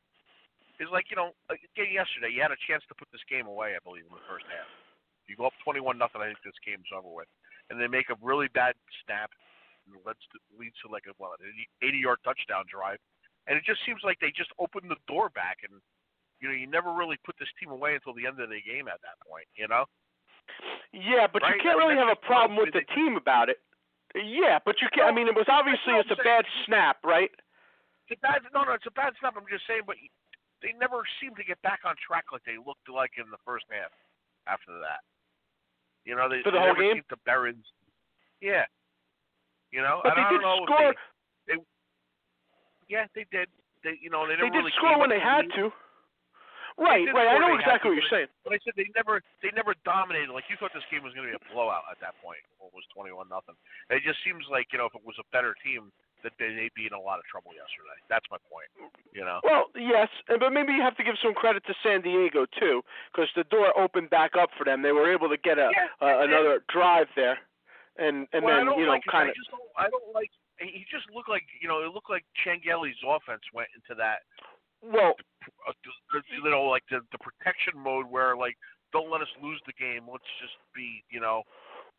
is 0.81 0.91
like 0.91 1.11
you 1.11 1.17
know, 1.17 1.33
again 1.51 1.93
yesterday 1.93 2.33
you 2.35 2.43
had 2.43 2.55
a 2.55 2.61
chance 2.67 2.83
to 2.91 2.95
put 2.95 3.11
this 3.15 3.23
game 3.31 3.47
away. 3.47 3.75
I 3.77 3.83
believe 3.83 4.07
in 4.07 4.15
the 4.15 4.27
first 4.27 4.47
half. 4.51 4.67
You 5.27 5.37
go 5.37 5.49
up 5.49 5.57
twenty-one 5.65 5.97
nothing. 5.97 6.21
I 6.21 6.29
think 6.29 6.43
this 6.45 6.59
game's 6.67 6.91
over 6.93 7.09
with, 7.09 7.31
and 7.71 7.81
they 7.81 7.89
make 7.89 8.13
a 8.13 8.19
really 8.21 8.53
bad 8.53 8.77
snap, 9.05 9.33
and 9.89 9.97
leads 10.05 10.21
to, 10.35 10.39
leads 10.53 10.77
to 10.85 10.93
like 10.93 11.09
a 11.09 11.15
what, 11.17 11.41
an 11.41 11.49
eighty-yard 11.81 12.21
touchdown 12.25 12.69
drive, 12.69 13.01
and 13.49 13.57
it 13.57 13.65
just 13.65 13.81
seems 13.89 14.05
like 14.05 14.21
they 14.21 14.35
just 14.37 14.53
opened 14.61 14.93
the 14.93 15.01
door 15.09 15.33
back, 15.33 15.65
and 15.65 15.81
you 16.43 16.49
know, 16.51 16.57
you 16.57 16.69
never 16.69 16.93
really 16.93 17.17
put 17.25 17.41
this 17.41 17.49
team 17.57 17.73
away 17.73 17.97
until 17.97 18.13
the 18.13 18.29
end 18.29 18.37
of 18.37 18.53
the 18.53 18.61
game 18.61 18.85
at 18.85 19.01
that 19.01 19.17
point. 19.25 19.49
You 19.57 19.69
know. 19.69 19.89
Yeah, 20.93 21.25
but 21.25 21.41
Right, 21.41 21.57
you 21.57 21.63
can't 21.65 21.81
I 21.81 21.89
mean, 21.89 21.97
really 21.97 22.01
have 22.05 22.13
a 22.13 22.21
problem 22.21 22.61
with 22.61 22.77
the 22.77 22.85
team 22.93 23.17
about 23.17 23.49
it. 23.49 23.65
Yeah, 24.13 24.61
but 24.61 24.77
you 24.85 24.93
can't. 24.93 25.09
I 25.09 25.13
mean, 25.17 25.27
it 25.27 25.35
was 25.35 25.49
obviously 25.49 25.97
it's 25.97 26.13
a 26.13 26.21
bad 26.21 26.45
snap, 26.69 27.01
right? 27.03 27.33
It's 28.07 28.21
a 28.21 28.21
bad 28.21 28.45
no, 28.53 28.63
no, 28.63 28.77
it's 28.77 28.87
a 28.87 28.93
bad 28.93 29.17
snap. 29.19 29.35
I'm 29.41 29.49
just 29.49 29.65
saying, 29.67 29.89
but 29.89 29.97
they 30.65 30.73
never 30.81 31.05
seem 31.21 31.37
to 31.37 31.45
get 31.45 31.61
back 31.61 31.85
on 31.85 31.93
track 32.01 32.33
like 32.33 32.41
they 32.49 32.57
looked 32.57 32.89
like 32.89 33.21
in 33.21 33.29
the 33.29 33.39
first 33.45 33.69
half. 33.69 33.93
After 34.45 34.77
that, 34.77 35.01
you 36.05 36.13
know, 36.13 36.29
they, 36.29 36.45
For 36.45 36.53
the 36.53 36.61
they 36.61 36.69
whole 36.69 36.77
never 36.77 36.85
game? 36.85 37.01
seem 37.01 37.09
to 37.09 37.21
bury. 37.25 37.57
Yeah, 38.45 38.69
you 39.73 39.81
know, 39.81 40.05
But 40.05 40.21
they 40.21 40.25
I 40.25 40.29
did 40.29 40.45
don't 40.45 40.45
know 40.45 40.69
score. 40.69 40.93
They, 41.49 41.57
they, 41.57 41.57
yeah, 42.93 43.09
they 43.17 43.25
did. 43.33 43.49
They, 43.81 43.97
you 44.05 44.13
know, 44.13 44.29
they, 44.29 44.37
They 44.37 44.53
did 44.53 44.61
really 44.65 44.77
score 44.77 45.01
when 45.01 45.09
they 45.09 45.21
had 45.21 45.49
to. 45.57 45.73
Right, 46.77 47.09
right. 47.09 47.25
I 47.25 47.41
know 47.41 47.57
when 47.57 47.57
they 47.57 47.65
had 47.65 47.81
exactly 47.81 47.95
what 47.95 48.05
you're 48.05 48.13
saying. 48.13 48.29
But 48.45 48.53
I 48.53 48.61
said 48.61 48.77
they 48.77 48.93
never, 48.93 49.25
they 49.41 49.49
never 49.57 49.73
dominated. 49.89 50.29
Like 50.29 50.45
you 50.53 50.61
thought 50.61 50.77
this 50.77 50.85
game 50.93 51.01
was 51.01 51.17
going 51.17 51.25
to 51.25 51.33
be 51.33 51.39
a 51.41 51.45
blowout 51.57 51.89
at 51.89 51.97
that 52.05 52.21
point. 52.21 52.45
It 52.61 52.69
was 52.77 52.85
twenty-one 52.93 53.33
nothing. 53.33 53.57
It 53.89 54.05
just 54.05 54.21
seems 54.29 54.45
like 54.53 54.69
you 54.77 54.83
know, 54.83 54.93
if 54.93 54.97
it 54.99 55.05
was 55.09 55.17
a 55.17 55.27
better 55.33 55.57
team, 55.65 55.89
that 56.25 56.33
they, 56.41 56.51
they'd 56.57 56.75
be 56.75 56.89
in 56.89 56.97
a 56.97 57.01
lot 57.01 57.21
of 57.21 57.25
trouble 57.31 57.53
yesterday. 57.55 57.95
That's 58.09 58.27
my 58.33 58.41
point. 58.51 58.67
You 59.13 59.23
know. 59.23 59.39
Well, 59.45 59.71
yes, 59.77 60.09
and- 60.29 60.41
but 60.41 60.51
maybe 60.51 60.73
you 60.73 60.83
have 60.83 60.97
to 60.97 61.05
give 61.05 61.15
some 61.23 61.35
credit 61.35 61.63
to 61.69 61.75
San 61.85 62.01
Diego 62.01 62.47
too, 62.59 62.83
because 63.13 63.31
the 63.37 63.45
door 63.45 63.71
opened 63.79 64.11
back 64.11 64.33
up 64.35 64.51
for 64.59 64.65
them. 64.65 64.83
They 64.83 64.93
were 64.93 65.13
able 65.13 65.29
to 65.29 65.37
get 65.39 65.59
a 65.59 65.71
Yeah, 65.71 65.87
uh, 66.03 66.07
yeah. 66.19 66.25
another 66.25 66.65
drive 66.73 67.07
there, 67.15 67.39
and 67.97 68.27
and 68.33 68.43
well, 68.43 68.57
then 68.57 68.67
you 68.79 68.87
know 68.87 68.93
like 68.97 69.05
kind 69.07 69.29
of. 69.29 69.37
just 69.37 69.51
don't, 69.53 69.63
I 69.79 69.89
don't 69.89 70.11
like. 70.13 70.31
He 70.59 70.87
just 70.91 71.07
looked 71.15 71.29
like 71.29 71.45
you 71.61 71.69
know. 71.69 71.85
It 71.85 71.93
looked 71.93 72.11
like 72.11 72.25
Chan 72.43 72.61
Gailey's 72.65 72.99
offense 73.07 73.43
went 73.53 73.69
into 73.77 73.95
that. 74.01 74.25
Well, 74.83 75.15
uh, 75.69 75.73
you 76.33 76.51
know, 76.51 76.65
like 76.65 76.85
the 76.91 77.01
the 77.13 77.19
protection 77.19 77.79
mode 77.79 78.07
where 78.11 78.37
like 78.37 78.57
don't 78.93 79.11
let 79.11 79.21
us 79.21 79.29
lose 79.43 79.61
the 79.67 79.73
game. 79.75 80.07
Let's 80.11 80.25
just 80.41 80.55
be, 80.75 81.03
you 81.11 81.21
know. 81.21 81.43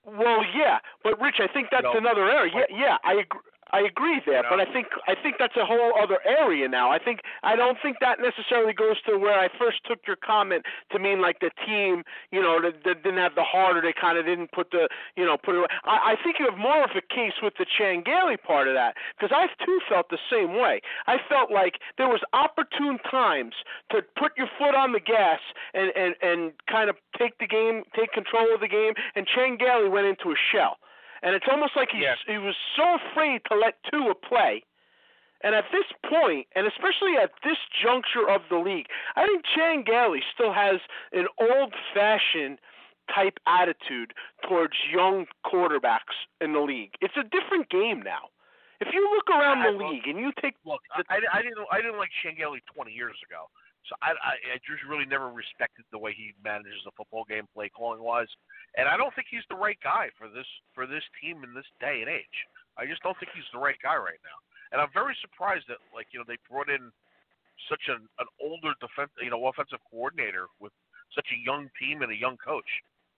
well, 0.06 0.42
yeah, 0.56 0.80
but 1.04 1.20
Rich, 1.20 1.40
I 1.40 1.48
think 1.52 1.68
that's 1.72 1.84
know, 1.84 1.98
another 1.98 2.30
area. 2.30 2.54
Yeah, 2.56 2.78
yeah, 2.78 2.98
I 3.04 3.14
agree. 3.14 3.42
I 3.72 3.82
agree 3.82 4.22
there, 4.26 4.44
You 4.44 4.50
but? 4.50 4.60
I 4.60 4.72
think 4.72 4.88
I 5.08 5.16
think 5.16 5.38
that's 5.40 5.58
a 5.58 5.66
whole 5.66 5.94
other 5.98 6.20
area 6.24 6.68
now. 6.68 6.92
I 6.92 7.00
think 7.00 7.22
I 7.42 7.56
don't 7.56 7.78
think 7.82 7.98
that 8.00 8.20
necessarily 8.20 8.74
goes 8.74 9.02
to 9.08 9.18
where 9.18 9.40
I 9.40 9.50
first 9.58 9.80
took 9.86 10.00
your 10.06 10.18
comment 10.18 10.66
to 10.92 11.00
mean 11.00 11.20
like 11.22 11.40
the 11.40 11.50
team, 11.66 12.04
you 12.32 12.42
know, 12.42 12.62
that, 12.62 12.84
that 12.86 13.02
didn't 13.04 13.18
have 13.20 13.34
the 13.34 13.44
heart 13.44 13.76
or 13.76 13.82
they 13.82 13.94
kind 13.94 14.18
of 14.18 14.26
didn't 14.26 14.52
put 14.52 14.70
the, 14.70 14.88
you 15.18 15.26
know, 15.26 15.38
put 15.38 15.56
it. 15.56 15.70
I, 15.84 16.14
I 16.14 16.24
think 16.24 16.38
you 16.38 16.46
have 16.50 16.60
more 16.60 16.84
of 16.84 16.92
a 16.92 17.02
case 17.02 17.42
with 17.42 17.54
the 17.58 17.66
Chan 17.66 18.04
Gailey 18.06 18.38
part 18.38 18.68
of 18.68 18.76
that 18.76 18.96
because 19.18 19.36
I 19.36 19.48
too 19.66 19.80
felt 19.90 20.10
the 20.10 20.22
same 20.32 20.54
way. 20.60 20.82
I 21.08 21.18
felt 21.28 21.52
like 21.52 21.80
there 21.98 22.08
was 22.08 22.22
opportune 22.34 23.00
times 23.10 23.56
to 23.92 24.04
put 24.16 24.34
your 24.38 24.48
foot 24.60 24.76
on 24.76 24.92
the 24.92 25.00
gas 25.00 25.40
and 25.74 25.92
and 25.96 26.14
and 26.22 26.54
kind 26.70 26.90
of 26.90 26.98
take 27.18 27.40
the 27.40 27.48
game, 27.48 27.84
take 27.96 28.12
control 28.12 28.54
of 28.54 28.62
the 28.62 28.68
game, 28.68 28.94
and 29.16 29.26
Chan 29.26 29.58
Gailey 29.58 29.90
went 29.90 30.06
into 30.06 30.30
a 30.30 30.36
shell. 30.38 30.78
And 31.24 31.36
it's 31.36 31.46
almost 31.50 31.76
like 31.76 31.90
he's, 31.92 32.04
Yeah. 32.04 32.16
he 32.28 32.38
was 32.38 32.56
so 32.76 32.96
afraid 32.96 33.42
to 33.52 33.56
let 33.58 33.76
Tua 33.92 34.16
play. 34.16 34.64
And 35.42 35.54
at 35.54 35.66
this 35.72 35.86
point, 36.10 36.48
and 36.56 36.66
especially 36.66 37.18
at 37.18 37.32
this 37.44 37.58
juncture 37.84 38.28
of 38.28 38.42
the 38.50 38.58
league, 38.58 38.88
I 39.16 39.26
think 39.28 39.44
Chan 39.46 39.84
Gailey 39.84 40.24
still 40.34 40.54
has 40.54 40.80
an 41.12 41.28
old-fashioned 41.40 42.60
type 43.14 43.38
attitude 43.46 44.14
towards 44.48 44.74
young 44.92 45.28
quarterbacks 45.46 46.16
in 46.42 46.54
the 46.54 46.60
league. 46.62 46.94
It's 47.02 47.16
a 47.18 47.24
different 47.24 47.70
game 47.70 48.02
now. 48.02 48.30
If 48.82 48.94
you 48.94 49.08
look 49.14 49.30
around 49.30 49.60
I- 49.60 49.72
the 49.72 49.78
I- 49.84 49.90
league 49.90 50.08
and 50.08 50.18
you 50.20 50.32
take 50.42 50.56
Look, 50.66 50.82
I, 50.92 51.02
I 51.10 51.42
didn't 51.42 51.60
I 51.72 51.82
didn't 51.82 51.98
like 51.98 52.10
Chan 52.24 52.36
Gailey 52.38 52.62
20 52.74 52.92
years 52.92 53.16
ago, 53.30 53.50
so 53.90 53.96
I, 54.02 54.12
I 54.18 54.34
I 54.54 54.58
just 54.66 54.84
really 54.90 55.06
never 55.06 55.30
respected 55.30 55.86
the 55.92 55.98
way 56.02 56.14
he 56.14 56.34
manages 56.44 56.82
the 56.86 56.92
football 56.98 57.24
game, 57.26 57.46
play 57.54 57.70
calling 57.70 58.02
wise, 58.02 58.30
and 58.78 58.88
I 58.90 58.98
don't 58.98 59.14
think 59.14 59.28
he's 59.30 59.46
the 59.50 59.56
right 59.60 59.78
guy 59.84 60.10
for 60.18 60.28
this 60.30 60.48
for 60.74 60.86
this 60.88 61.04
team 61.22 61.44
in 61.44 61.54
this 61.54 61.68
day 61.80 62.02
and 62.02 62.10
age. 62.10 62.38
I 62.78 62.86
just 62.86 63.02
don't 63.04 63.16
think 63.20 63.32
he's 63.34 63.48
the 63.54 63.60
right 63.62 63.78
guy 63.82 63.96
right 63.96 64.20
now, 64.26 64.38
and 64.74 64.82
I'm 64.82 64.92
very 64.94 65.16
surprised 65.22 65.66
that 65.70 65.78
like 65.94 66.08
you 66.12 66.20
know 66.20 66.26
they 66.28 66.38
brought 66.50 66.70
in 66.70 66.92
such 67.70 67.88
an 67.88 68.04
an 68.20 68.28
older 68.42 68.74
defense 68.82 69.12
you 69.22 69.30
know 69.30 69.40
offensive 69.48 69.80
coordinator 69.90 70.48
with 70.60 70.74
such 71.14 71.28
a 71.32 71.40
young 71.46 71.70
team 71.80 72.02
and 72.02 72.12
a 72.12 72.18
young 72.18 72.36
coach. 72.42 72.68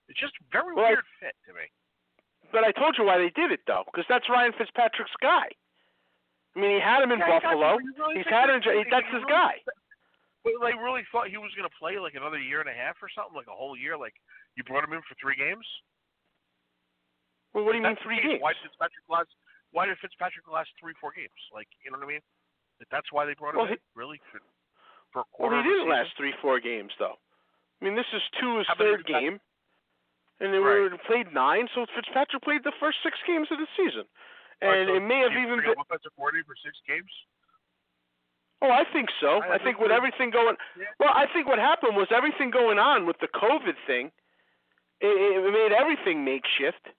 It's 0.10 0.20
just 0.20 0.34
very 0.52 0.76
Well, 0.76 0.86
I- 0.86 1.00
weird 1.00 1.08
fit 1.20 1.36
to 1.48 1.54
me. 1.56 1.68
But 2.52 2.64
I 2.64 2.72
told 2.72 2.96
you 2.98 3.04
why 3.04 3.18
they 3.18 3.32
did 3.36 3.52
it 3.52 3.60
though, 3.68 3.84
because 3.88 4.06
that's 4.08 4.30
Ryan 4.30 4.54
Fitzpatrick's 4.56 5.16
guy. 5.20 5.52
I 6.56 6.60
mean, 6.60 6.72
he 6.72 6.80
had 6.80 7.04
him 7.04 7.12
in 7.12 7.20
Yeah, 7.20 7.26
I 7.26 7.40
Buffalo. 7.40 7.78
you 7.80 7.94
really 7.98 8.18
He's 8.18 8.30
had 8.32 8.50
him. 8.50 8.62
That's 8.90 9.06
his 9.14 9.24
guy. 9.28 9.60
But 10.48 10.64
they 10.64 10.76
really 10.80 11.04
thought 11.12 11.28
he 11.28 11.36
was 11.38 11.52
going 11.60 11.68
to 11.68 11.76
play 11.76 12.00
like 12.00 12.16
another 12.16 12.40
year 12.40 12.64
and 12.64 12.72
a 12.72 12.76
half 12.78 12.96
or 13.04 13.12
something, 13.12 13.36
like 13.36 13.52
a 13.52 13.56
whole 13.56 13.76
year. 13.76 14.00
Like 14.00 14.16
you 14.56 14.64
brought 14.64 14.88
him 14.88 14.96
in 14.96 15.04
for 15.04 15.16
three 15.20 15.36
games. 15.36 15.68
Well, 17.54 17.64
what 17.68 17.74
do 17.76 17.80
you 17.80 17.86
If 17.86 17.96
mean 17.96 18.00
three 18.04 18.22
games? 18.24 18.40
Why 18.44 18.54
did 18.56 18.64
Fitzpatrick 18.64 19.08
last? 19.12 19.32
Why 19.76 19.86
did 19.86 20.00
Fitzpatrick 20.00 20.48
last 20.48 20.72
three, 20.80 20.96
four 21.04 21.12
games? 21.12 21.36
Like 21.52 21.68
you 21.84 21.92
know 21.92 21.98
what 22.00 22.08
I 22.08 22.12
mean? 22.18 22.24
That's 22.92 23.10
why 23.12 23.26
they 23.26 23.34
brought 23.34 23.58
him 23.58 23.66
Well, 23.66 23.72
in, 23.74 23.82
he- 23.82 23.92
really 23.98 24.22
for, 24.30 24.40
for 25.12 25.22
a 25.26 25.26
Well, 25.38 25.52
he 25.58 25.66
didn't 25.66 25.90
last 25.90 26.14
three, 26.16 26.34
four 26.42 26.60
games 26.62 26.94
though. 27.02 27.18
I 27.18 27.86
mean, 27.86 27.96
this 27.98 28.10
is 28.14 28.22
two 28.42 28.58
his 28.62 28.68
How 28.70 28.76
third 28.78 29.06
game. 29.06 29.38
and 30.40 30.54
they 30.54 30.62
Right. 30.62 30.90
were 30.90 30.98
played 31.10 31.34
nine. 31.34 31.66
So 31.74 31.86
Fitzpatrick 31.94 32.42
played 32.46 32.62
the 32.64 32.74
first 32.80 32.98
six 33.02 33.18
games 33.26 33.48
of 33.50 33.58
the 33.58 33.68
season, 33.78 34.06
All 34.62 34.70
right, 34.70 34.82
and 34.86 34.90
so 34.90 34.96
it 34.98 35.06
may 35.06 35.22
have 35.26 35.34
even 35.34 35.58
been. 35.62 35.74
offensive 35.78 36.14
coordinator 36.18 36.46
for 36.46 36.58
six 36.62 36.78
games. 36.86 37.10
Oh, 38.62 38.72
I 38.72 38.84
think 38.92 39.10
so. 39.22 39.42
I 39.44 39.56
I, 39.56 39.58
think 39.60 39.80
with 39.80 39.92
everything 39.92 40.32
going, 40.32 40.56
well, 41.00 41.14
I 41.14 41.26
think 41.32 41.48
what 41.48 41.60
happened 41.60 41.96
was 41.96 42.08
everything 42.16 42.50
going 42.50 42.80
on 42.80 43.06
with 43.06 43.18
the 43.22 43.28
COVID 43.28 43.78
thing, 43.86 44.12
it, 45.00 45.14
it 45.14 45.54
made 45.54 45.76
everything 45.76 46.26
makeshift. 46.26 46.90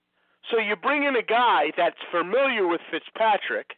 So 0.51 0.59
you 0.59 0.77
bring 0.77 1.03
in 1.03 1.17
a 1.17 1.23
guy 1.23 1.73
that's 1.77 1.99
familiar 2.11 2.67
with 2.67 2.81
Fitzpatrick, 2.91 3.75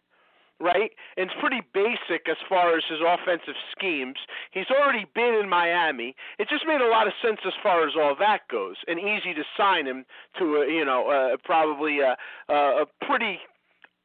right? 0.60 0.92
And 1.16 1.30
it's 1.30 1.40
pretty 1.40 1.62
basic 1.72 2.28
as 2.28 2.36
far 2.48 2.76
as 2.76 2.84
his 2.88 3.00
offensive 3.00 3.56
schemes. 3.72 4.18
He's 4.52 4.70
already 4.70 5.06
been 5.14 5.34
in 5.42 5.48
Miami. 5.48 6.14
It 6.38 6.48
just 6.48 6.66
made 6.66 6.82
a 6.82 6.88
lot 6.88 7.06
of 7.06 7.14
sense 7.24 7.40
as 7.46 7.54
far 7.62 7.86
as 7.88 7.94
all 7.96 8.14
that 8.20 8.40
goes, 8.50 8.76
and 8.86 9.00
easy 9.00 9.32
to 9.34 9.42
sign 9.56 9.86
him 9.86 10.04
to 10.38 10.56
a, 10.56 10.70
you 10.70 10.84
know, 10.84 11.08
uh, 11.08 11.36
probably 11.44 12.00
a 12.00 12.16
a 12.52 12.84
pretty 13.06 13.40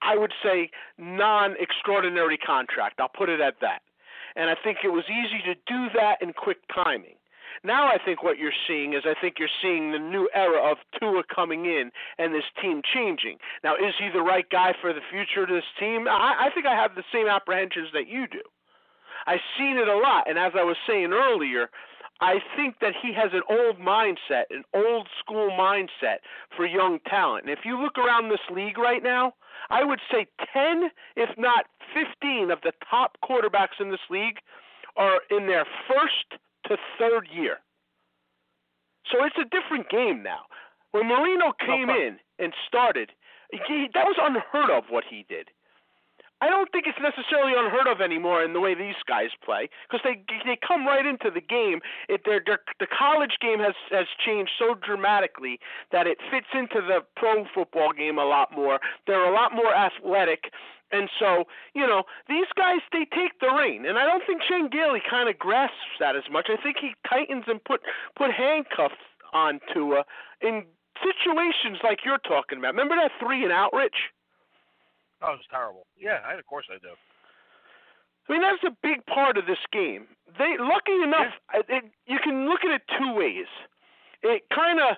I 0.02 0.18
would 0.18 0.34
say 0.44 0.70
non-extraordinary 0.98 2.38
contract. 2.38 3.00
I'll 3.00 3.10
put 3.10 3.30
it 3.30 3.42
at 3.42 3.56
that. 3.62 3.82
And 4.36 4.50
I 4.50 4.56
think 4.62 4.80
it 4.84 4.90
was 4.90 5.06
easy 5.10 5.42
to 5.46 5.56
do 5.68 5.88
that 5.98 6.22
in 6.22 6.34
quick 6.34 6.58
timing. 6.74 7.16
Now 7.64 7.88
I 7.88 7.98
think 8.04 8.22
what 8.22 8.38
you're 8.38 8.52
seeing 8.68 8.94
is 8.94 9.04
I 9.06 9.16
think 9.20 9.36
you're 9.40 9.50
seeing 9.62 9.92
the 9.92 10.00
new 10.00 10.30
era 10.36 10.62
of 10.62 10.78
Tua 11.00 11.24
coming 11.34 11.66
in 11.66 11.90
and 12.20 12.34
this 12.34 12.44
team 12.62 12.82
changing. 12.94 13.38
Now 13.64 13.76
is 13.76 13.96
he 13.98 14.10
the 14.14 14.22
right 14.22 14.48
guy 14.50 14.74
for 14.82 14.94
the 14.94 15.02
future 15.10 15.44
of 15.44 15.50
this 15.50 15.64
team? 15.80 16.08
I, 16.08 16.48
I 16.48 16.50
think 16.54 16.66
I 16.66 16.76
have 16.76 16.96
the 16.96 17.04
same 17.14 17.28
apprehensions 17.28 17.90
that 17.94 18.08
you 18.08 18.28
do. 18.28 18.42
I've 19.26 19.40
seen 19.58 19.78
it 19.78 19.88
a 19.88 19.98
lot, 19.98 20.30
and 20.30 20.38
as 20.38 20.52
I 20.56 20.64
was 20.64 20.78
saying 20.88 21.12
earlier, 21.12 21.70
I 22.22 22.36
think 22.56 22.76
that 22.80 22.94
he 23.02 23.14
has 23.14 23.32
an 23.34 23.42
old 23.50 23.78
mindset, 23.78 24.46
an 24.50 24.64
old 24.74 25.08
school 25.20 25.50
mindset 25.52 26.20
for 26.56 26.66
young 26.66 27.00
talent. 27.08 27.46
And 27.46 27.52
if 27.52 27.66
you 27.66 27.82
look 27.82 27.98
around 27.98 28.30
this 28.30 28.40
league 28.50 28.78
right 28.78 29.04
now, 29.04 29.34
I 29.70 29.84
would 29.84 30.00
say 30.12 30.28
10, 30.54 30.92
if 31.16 31.30
not 31.38 31.66
15, 31.94 32.52
of 32.52 32.60
the 32.62 32.72
top 32.90 33.18
quarterbacks 33.24 33.80
in 33.80 33.92
this 33.92 34.00
league 34.10 34.38
are 34.96 35.20
in 35.30 35.48
their 35.48 35.66
first 35.88 36.40
to 36.68 36.78
third 36.98 37.28
year. 37.34 37.58
So 39.12 39.24
it's 39.24 39.38
a 39.38 39.46
different 39.46 39.90
game 39.90 40.24
now. 40.24 40.42
When 40.92 41.08
Marino 41.08 41.52
came 41.60 41.90
in 41.90 42.18
and 42.40 42.54
started, 42.68 43.12
he, 43.52 43.88
that 43.94 44.06
was 44.06 44.16
unheard 44.20 44.72
of 44.72 44.86
what 44.90 45.04
he 45.10 45.26
did. 45.28 45.50
I 46.42 46.50
don't 46.50 46.70
think 46.72 46.86
it's 46.86 47.00
necessarily 47.02 47.54
unheard 47.56 47.88
of 47.88 48.02
anymore 48.02 48.44
in 48.44 48.54
the 48.54 48.60
way 48.60 48.76
these 48.76 49.00
guys 49.08 49.30
play 49.44 49.70
because 49.88 50.02
they 50.04 50.22
they 50.46 50.58
come 50.58 50.86
right 50.86 51.06
into 51.06 51.32
the 51.32 51.42
game. 51.42 51.80
It 52.10 52.22
their 52.26 52.42
the 52.80 52.88
college 52.88 53.38
game 53.40 53.60
has 53.60 53.76
has 53.90 54.08
changed 54.24 54.52
so 54.60 54.76
dramatically 54.76 55.60
that 55.92 56.08
it 56.08 56.18
fits 56.30 56.48
into 56.54 56.82
the 56.82 57.00
pro 57.16 57.46
football 57.54 57.94
game 57.94 58.18
a 58.18 58.26
lot 58.26 58.52
more. 58.54 58.80
They're 59.08 59.24
a 59.26 59.34
lot 59.34 59.54
more 59.54 59.74
athletic. 59.74 60.52
And 60.92 61.10
so, 61.20 61.46
you 61.74 61.88
know, 61.88 62.04
these 62.30 62.48
guys 62.56 62.80
they 62.92 63.06
take 63.06 63.40
the 63.40 63.50
reign, 63.50 63.86
and 63.86 63.98
I 63.98 64.06
don't 64.06 64.24
think 64.28 64.42
Chan 64.48 64.70
Gailey 64.72 65.02
kind 65.10 65.30
of 65.30 65.40
grasps 65.40 65.98
that 66.00 66.16
as 66.16 66.24
much. 66.32 66.48
I 66.50 66.62
think 66.62 66.78
he 66.80 66.94
tightens 67.10 67.46
and 67.48 67.64
put 67.64 67.82
put 68.16 68.32
handcuffs 68.32 68.96
on 69.34 69.60
Tua 69.74 70.04
in 70.42 70.66
situations 71.02 71.80
like 71.84 72.00
you're 72.06 72.20
talking 72.20 72.60
about. 72.60 72.74
Remember 72.74 72.96
that 72.96 73.12
three 73.20 73.44
and 73.44 73.52
out, 73.52 73.74
Rich? 73.74 74.12
Oh, 75.26 75.34
it 75.34 75.42
was 75.42 75.50
terrible. 75.50 75.88
Yeah, 75.98 76.22
I, 76.22 76.38
of 76.38 76.46
course 76.46 76.66
I 76.70 76.78
do. 76.78 76.94
I 78.30 78.34
mean, 78.34 78.42
that's 78.42 78.64
a 78.66 78.76
big 78.82 79.06
part 79.06 79.38
of 79.38 79.46
this 79.46 79.62
game. 79.74 80.06
They, 80.38 80.58
lucky 80.60 80.98
enough, 81.02 81.34
it, 81.54 81.86
you 82.06 82.18
can 82.24 82.50
look 82.50 82.62
at 82.64 82.72
it 82.72 82.82
two 82.98 83.14
ways. 83.14 83.50
It 84.22 84.44
kind 84.54 84.80
of 84.80 84.98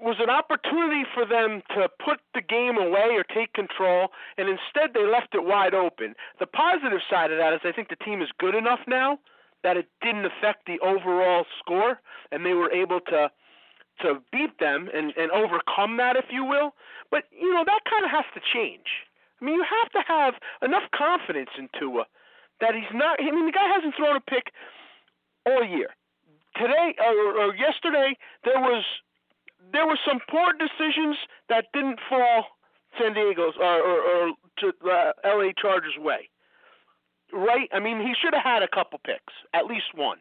was 0.00 0.16
an 0.18 0.30
opportunity 0.30 1.04
for 1.14 1.24
them 1.24 1.62
to 1.74 1.88
put 2.04 2.18
the 2.34 2.42
game 2.42 2.78
away 2.78 3.14
or 3.14 3.22
take 3.22 3.52
control, 3.52 4.08
and 4.38 4.48
instead 4.48 4.94
they 4.94 5.06
left 5.06 5.34
it 5.34 5.44
wide 5.44 5.74
open. 5.74 6.14
The 6.40 6.46
positive 6.46 6.98
side 7.08 7.30
of 7.30 7.38
that 7.38 7.52
is 7.54 7.60
I 7.64 7.72
think 7.72 7.88
the 7.88 8.04
team 8.04 8.22
is 8.22 8.28
good 8.38 8.54
enough 8.54 8.80
now 8.86 9.18
that 9.62 9.76
it 9.76 9.86
didn't 10.02 10.26
affect 10.26 10.66
the 10.66 10.78
overall 10.80 11.46
score, 11.58 12.00
and 12.32 12.44
they 12.44 12.54
were 12.54 12.70
able 12.70 13.00
to 13.10 13.30
to 14.02 14.18
beat 14.32 14.58
them 14.58 14.90
and 14.92 15.14
and 15.16 15.30
overcome 15.30 15.96
that, 15.98 16.16
if 16.16 16.26
you 16.30 16.44
will. 16.44 16.74
But 17.10 17.24
you 17.30 17.54
know 17.54 17.64
that 17.64 17.80
kind 17.88 18.04
of 18.04 18.10
has 18.10 18.26
to 18.34 18.40
change. 18.52 19.06
I 19.44 19.46
mean, 19.46 19.56
you 19.60 19.64
have 19.68 19.92
to 19.92 20.00
have 20.08 20.34
enough 20.64 20.88
confidence 20.96 21.50
in 21.58 21.68
Tua 21.78 22.06
that 22.64 22.72
he's 22.74 22.88
not. 22.96 23.20
I 23.20 23.28
mean, 23.30 23.44
the 23.44 23.52
guy 23.52 23.68
hasn't 23.68 23.92
thrown 23.94 24.16
a 24.16 24.20
pick 24.24 24.52
all 25.44 25.60
year. 25.62 25.92
Today 26.56 26.94
or, 26.96 27.36
or 27.44 27.54
yesterday, 27.54 28.16
there 28.44 28.56
was 28.60 28.84
there 29.72 29.86
were 29.86 29.98
some 30.00 30.20
poor 30.30 30.52
decisions 30.56 31.16
that 31.50 31.66
didn't 31.74 32.00
fall 32.08 32.56
San 32.96 33.12
Diego's 33.12 33.52
or, 33.60 33.80
or, 33.84 33.98
or 34.00 34.32
to 34.60 34.66
uh, 34.88 35.12
L.A. 35.24 35.52
Chargers' 35.60 35.98
way. 35.98 36.30
Right? 37.32 37.68
I 37.72 37.80
mean, 37.80 38.00
he 38.00 38.14
should 38.16 38.32
have 38.32 38.44
had 38.44 38.62
a 38.62 38.68
couple 38.68 39.00
picks, 39.04 39.34
at 39.52 39.66
least 39.66 39.92
one. 39.94 40.18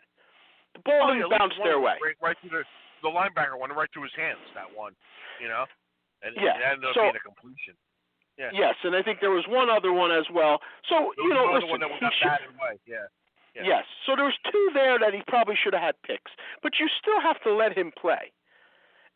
The 0.74 0.82
ball 0.84 1.06
Oh, 1.08 1.14
didn't 1.14 1.30
yeah, 1.32 1.38
bounce 1.38 1.54
their 1.64 1.80
way. 1.80 1.96
Right, 2.04 2.18
right 2.20 2.38
through 2.42 2.50
the 2.60 2.64
the 3.04 3.12
linebacker 3.14 3.56
went 3.60 3.72
right 3.76 3.88
through 3.94 4.04
his 4.04 4.16
hands. 4.18 4.42
That 4.56 4.68
one, 4.76 4.96
you 5.40 5.48
know, 5.48 5.64
and 6.24 6.36
Yeah, 6.36 6.58
it 6.60 6.64
ended 6.76 6.90
up 6.90 6.96
so- 6.96 7.08
being 7.08 7.16
a 7.16 7.24
completion. 7.24 7.76
Yeah. 8.38 8.50
Yes, 8.52 8.76
and 8.84 8.96
I 8.96 9.04
think 9.04 9.20
there 9.22 9.32
was 9.32 9.46
one 9.48 9.70
other 9.70 9.94
one 9.94 10.12
as 10.12 10.26
well. 10.34 10.60
So 10.90 11.14
There 11.18 11.28
you 11.28 11.34
know, 11.34 11.54
listen, 11.54 11.70
one 11.70 11.80
that 11.82 11.92
he 12.00 12.08
should. 12.18 12.32
Yeah. 12.88 13.06
Yeah. 13.56 13.62
Yes. 13.64 13.86
So 14.06 14.16
there 14.16 14.26
was 14.26 14.34
two 14.52 14.70
there 14.74 14.98
that 14.98 15.14
he 15.14 15.22
probably 15.28 15.56
should 15.62 15.74
have 15.74 15.84
had 15.84 15.96
picks, 16.02 16.32
but 16.64 16.74
you 16.80 16.88
still 17.00 17.22
have 17.22 17.40
to 17.44 17.54
let 17.54 17.78
him 17.78 17.92
play. 17.94 18.34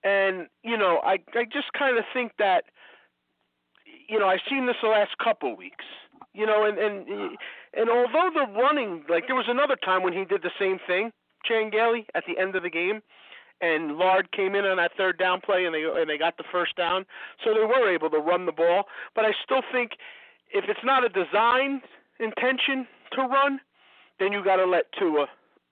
And 0.03 0.47
you 0.63 0.77
know, 0.77 1.01
I 1.03 1.17
I 1.33 1.45
just 1.45 1.73
kind 1.73 1.97
of 1.97 2.05
think 2.13 2.33
that 2.37 2.65
you 4.07 4.19
know 4.19 4.27
I've 4.27 4.45
seen 4.47 4.67
this 4.67 4.75
the 4.81 4.89
last 4.89 5.17
couple 5.17 5.55
weeks. 5.57 5.85
You 6.33 6.45
know, 6.45 6.65
and 6.65 6.77
and 6.77 7.37
and 7.73 7.89
although 7.89 8.29
the 8.33 8.45
running 8.53 9.03
like 9.09 9.25
there 9.25 9.35
was 9.35 9.49
another 9.49 9.75
time 9.75 10.03
when 10.03 10.13
he 10.13 10.23
did 10.25 10.43
the 10.43 10.53
same 10.59 10.77
thing, 10.85 11.11
Chan 11.43 11.71
Gailey 11.71 12.05
at 12.13 12.23
the 12.27 12.39
end 12.39 12.55
of 12.55 12.61
the 12.61 12.69
game, 12.69 13.01
and 13.61 13.97
Laird 13.97 14.31
came 14.31 14.55
in 14.55 14.65
on 14.65 14.77
that 14.77 14.91
third 14.97 15.17
down 15.17 15.41
play 15.41 15.65
and 15.65 15.73
they 15.73 15.83
and 15.83 16.09
they 16.09 16.17
got 16.17 16.37
the 16.37 16.43
first 16.51 16.75
down, 16.75 17.05
so 17.43 17.53
they 17.53 17.65
were 17.65 17.89
able 17.91 18.09
to 18.09 18.17
run 18.19 18.45
the 18.45 18.51
ball. 18.51 18.85
But 19.15 19.25
I 19.25 19.31
still 19.43 19.61
think 19.71 19.91
if 20.53 20.65
it's 20.67 20.83
not 20.83 21.03
a 21.03 21.09
design 21.09 21.81
intention 22.19 22.87
to 23.13 23.21
run, 23.23 23.59
then 24.19 24.31
you 24.33 24.43
got 24.43 24.57
to 24.57 24.65
let 24.65 24.85
Tua, 24.97 25.27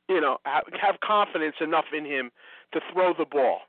you 0.10 0.22
know, 0.22 0.38
ha- 0.46 0.62
have 0.82 1.00
confidence 1.02 1.56
enough 1.62 1.86
in 1.96 2.06
him 2.06 2.32
to 2.74 2.80
throw 2.94 3.14
the 3.18 3.26
ball, 3.26 3.62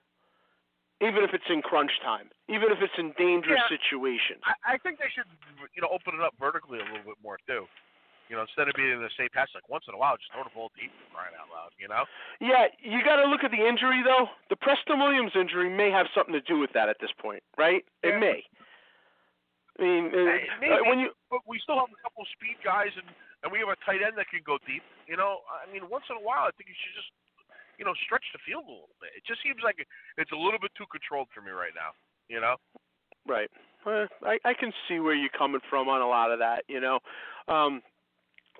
even 1.01 1.23
if 1.25 1.31
it's 1.33 1.49
in 1.49 1.63
crunch 1.63 1.93
time, 2.03 2.29
even 2.49 2.73
if 2.73 2.79
it's 2.81 2.93
in 2.99 3.13
dangerous 3.19 3.61
Yeah. 3.71 3.77
situations. 3.77 4.41
I, 4.45 4.75
I 4.75 4.79
think 4.79 4.99
they 4.99 5.09
should, 5.15 5.25
you 5.75 5.83
know, 5.83 5.89
open 5.93 6.19
it 6.19 6.25
up 6.25 6.35
vertically 6.41 6.79
a 6.81 6.85
little 6.85 7.05
bit 7.05 7.17
more 7.23 7.39
too. 7.47 7.67
You 8.29 8.35
know, 8.35 8.43
instead 8.43 8.67
of 8.67 8.75
being 8.75 8.91
in 8.91 9.03
the 9.03 9.13
same 9.15 9.31
pass, 9.31 9.47
like 9.55 9.69
once 9.71 9.87
in 9.87 9.95
a 9.95 10.01
while, 10.01 10.19
just 10.19 10.35
throw 10.35 10.43
the 10.43 10.51
ball 10.51 10.75
deep 10.75 10.91
for 11.07 11.15
crying 11.15 11.35
out 11.39 11.47
loud. 11.47 11.71
You 11.79 11.87
know. 11.87 12.05
Yeah, 12.43 12.67
you 12.83 12.99
got 13.07 13.23
to 13.23 13.27
look 13.31 13.47
at 13.47 13.55
the 13.55 13.63
injury 13.63 14.03
though. 14.03 14.27
The 14.51 14.59
Preston 14.59 14.99
Williams 14.99 15.33
injury 15.39 15.71
may 15.71 15.91
have 15.95 16.11
something 16.11 16.35
to 16.35 16.43
do 16.43 16.59
with 16.59 16.75
that 16.75 16.91
at 16.91 16.99
this 16.99 17.15
point, 17.23 17.43
right? 17.57 17.87
It 18.03 18.19
Yeah. 18.19 18.19
may. 18.19 18.43
I 19.79 19.83
mean, 19.83 20.05
uh, 20.09 20.25
Hey, 20.25 20.49
maybe, 20.61 20.73
uh, 20.73 20.89
when 20.89 20.99
you 20.99 21.13
but 21.31 21.45
we 21.47 21.61
still 21.61 21.77
have 21.79 21.93
a 21.93 22.01
couple 22.03 22.23
of 22.25 22.29
speed 22.35 22.57
guys, 22.65 22.91
and 22.97 23.07
and 23.45 23.53
we 23.53 23.61
have 23.61 23.69
a 23.69 23.77
tight 23.85 24.03
end 24.03 24.17
that 24.19 24.27
can 24.33 24.41
go 24.43 24.59
deep. 24.67 24.83
You 25.07 25.17
know, 25.17 25.45
I 25.47 25.71
mean, 25.71 25.87
once 25.89 26.05
in 26.11 26.17
a 26.17 26.25
while, 26.25 26.49
I 26.49 26.53
think 26.57 26.67
you 26.67 26.75
should 26.75 26.97
just, 26.97 27.13
you 27.79 27.85
know, 27.85 27.95
stretch 28.03 28.25
the 28.33 28.41
field 28.43 28.65
a 28.67 28.73
little 28.73 28.97
bit. 28.99 29.13
It 29.15 29.23
just 29.29 29.43
seems 29.45 29.61
like 29.63 29.79
it's 30.17 30.33
a 30.33 30.41
little 30.41 30.59
bit 30.59 30.73
too 30.75 30.89
controlled 30.91 31.29
for 31.31 31.43
me 31.43 31.53
right 31.53 31.77
now. 31.77 31.93
You 32.27 32.41
know. 32.41 32.57
Right. 33.29 33.51
Well, 33.85 34.09
I 34.25 34.39
I 34.45 34.55
can 34.55 34.73
see 34.89 34.99
where 34.99 35.15
you're 35.15 35.31
coming 35.37 35.61
from 35.69 35.89
on 35.89 36.01
a 36.01 36.09
lot 36.09 36.33
of 36.33 36.39
that. 36.41 36.65
You 36.67 36.81
know, 36.81 36.99
um, 37.47 37.83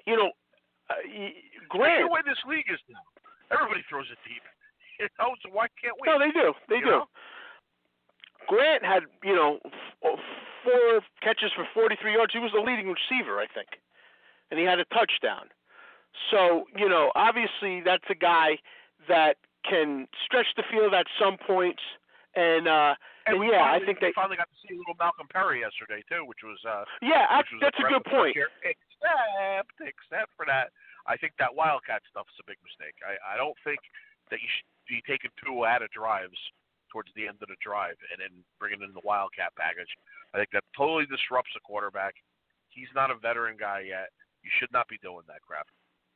you 0.07 0.17
know, 0.17 0.31
uh, 0.89 0.95
That's 1.03 1.69
Grant. 1.69 2.07
the 2.09 2.13
way 2.13 2.21
this 2.25 2.39
league 2.47 2.67
is 2.73 2.79
now. 2.89 3.03
Everybody 3.51 3.83
throws 3.89 4.07
it 4.11 4.19
deep. 4.27 4.43
You 4.99 5.09
know, 5.21 5.37
so 5.45 5.51
why 5.53 5.67
can't 5.77 5.93
we? 6.01 6.09
No, 6.09 6.17
they 6.19 6.33
do. 6.33 6.55
They 6.73 6.81
do. 6.81 6.87
know? 6.87 7.05
Grant 8.49 8.83
had 8.85 9.03
you 9.23 9.35
know 9.37 9.59
f- 10.03 10.19
four 10.65 11.01
catches 11.21 11.53
for 11.55 11.69
43 11.75 12.15
yards. 12.15 12.33
He 12.33 12.39
was 12.39 12.53
the 12.55 12.61
leading 12.65 12.89
receiver, 12.89 13.37
I 13.39 13.47
think, 13.53 13.69
and 14.51 14.59
he 14.59 14.65
had 14.65 14.79
a 14.81 14.87
touchdown. 14.87 15.53
So 16.31 16.65
you 16.77 16.89
know, 16.89 17.13
obviously, 17.15 17.83
that's 17.85 18.09
a 18.09 18.15
guy 18.15 18.57
that 19.07 19.37
can 19.69 20.09
stretch 20.25 20.47
the 20.57 20.63
field 20.71 20.95
at 20.95 21.05
some 21.21 21.37
points. 21.47 21.83
And 22.37 22.69
uh, 22.69 22.95
And 23.27 23.37
and 23.37 23.51
yeah, 23.53 23.65
I 23.69 23.81
think 23.85 24.01
they. 24.01 24.13
finally 24.15 24.37
got 24.37 24.49
to 24.49 24.57
see 24.65 24.73
a 24.75 24.79
little 24.79 24.97
Malcolm 24.99 25.27
Perry 25.29 25.61
yesterday 25.61 26.01
too, 26.09 26.25
which 26.25 26.41
was 26.45 26.57
uh, 26.65 26.85
Yeah, 27.03 27.37
which 27.37 27.49
that's, 27.49 27.53
was 27.53 27.61
that's 27.69 27.79
a 27.81 27.89
good 27.89 28.01
impressive. 28.01 28.33
point. 28.33 28.37
Except, 29.07 29.77
except 29.81 30.31
for 30.37 30.45
that, 30.47 30.75
I 31.07 31.17
think 31.17 31.39
that 31.39 31.55
Wildcat 31.55 32.03
stuff 32.11 32.27
is 32.31 32.41
a 32.43 32.47
big 32.51 32.59
mistake. 32.67 32.99
I, 33.03 33.17
I 33.23 33.35
don't 33.39 33.57
think 33.63 33.79
that 34.31 34.43
you 34.43 34.49
should 34.51 34.69
be 34.91 35.01
taking 35.07 35.31
Tua 35.39 35.67
out 35.67 35.87
of 35.87 35.91
drives 35.95 36.39
towards 36.91 37.11
the 37.15 37.27
end 37.27 37.39
of 37.43 37.49
the 37.51 37.59
drive 37.63 37.99
and 38.15 38.23
then 38.23 38.43
bringing 38.59 38.83
in 38.83 38.95
the 38.95 39.05
Wildcat 39.07 39.55
package. 39.59 39.91
I 40.35 40.39
think 40.39 40.51
that 40.55 40.67
totally 40.75 41.07
disrupts 41.07 41.55
a 41.59 41.63
quarterback. 41.63 42.15
He's 42.71 42.91
not 42.95 43.11
a 43.11 43.19
veteran 43.19 43.57
guy 43.59 43.87
yet. 43.87 44.11
You 44.43 44.51
should 44.59 44.71
not 44.71 44.87
be 44.87 44.99
doing 45.03 45.27
that 45.27 45.43
crap. 45.43 45.67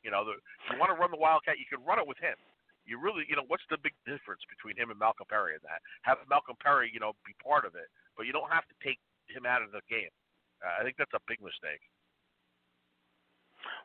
You 0.06 0.10
know, 0.10 0.24
the, 0.24 0.38
if 0.38 0.66
you 0.70 0.78
want 0.78 0.94
to 0.94 0.98
run 0.98 1.10
the 1.10 1.20
Wildcat, 1.20 1.58
you 1.58 1.66
can 1.66 1.82
run 1.82 1.98
it 1.98 2.06
with 2.06 2.18
him. 2.18 2.38
You 2.86 2.90
you 2.90 2.98
really, 2.98 3.22
you 3.30 3.38
know, 3.38 3.46
what's 3.46 3.66
the 3.70 3.78
big 3.78 3.94
difference 4.02 4.42
between 4.50 4.74
him 4.74 4.90
and 4.90 4.98
Malcolm 4.98 5.30
Perry 5.30 5.54
in 5.54 5.62
that? 5.62 5.78
Have 6.02 6.18
Malcolm 6.26 6.58
Perry, 6.58 6.90
you 6.90 6.98
know, 6.98 7.14
be 7.22 7.36
part 7.38 7.62
of 7.62 7.78
it, 7.78 7.86
but 8.16 8.26
you 8.26 8.32
don't 8.32 8.50
have 8.50 8.66
to 8.66 8.76
take 8.82 8.98
him 9.30 9.46
out 9.46 9.62
of 9.62 9.70
the 9.70 9.84
game. 9.86 10.10
Uh, 10.58 10.80
I 10.80 10.82
think 10.82 10.98
that's 10.98 11.14
a 11.14 11.22
big 11.30 11.38
mistake. 11.38 11.80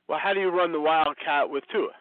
Well, 0.08 0.20
how 0.22 0.34
do 0.34 0.40
you 0.40 0.50
run 0.50 0.72
the 0.72 0.80
Wildcat 0.82 1.50
with 1.50 1.64
Tua? 1.72 1.94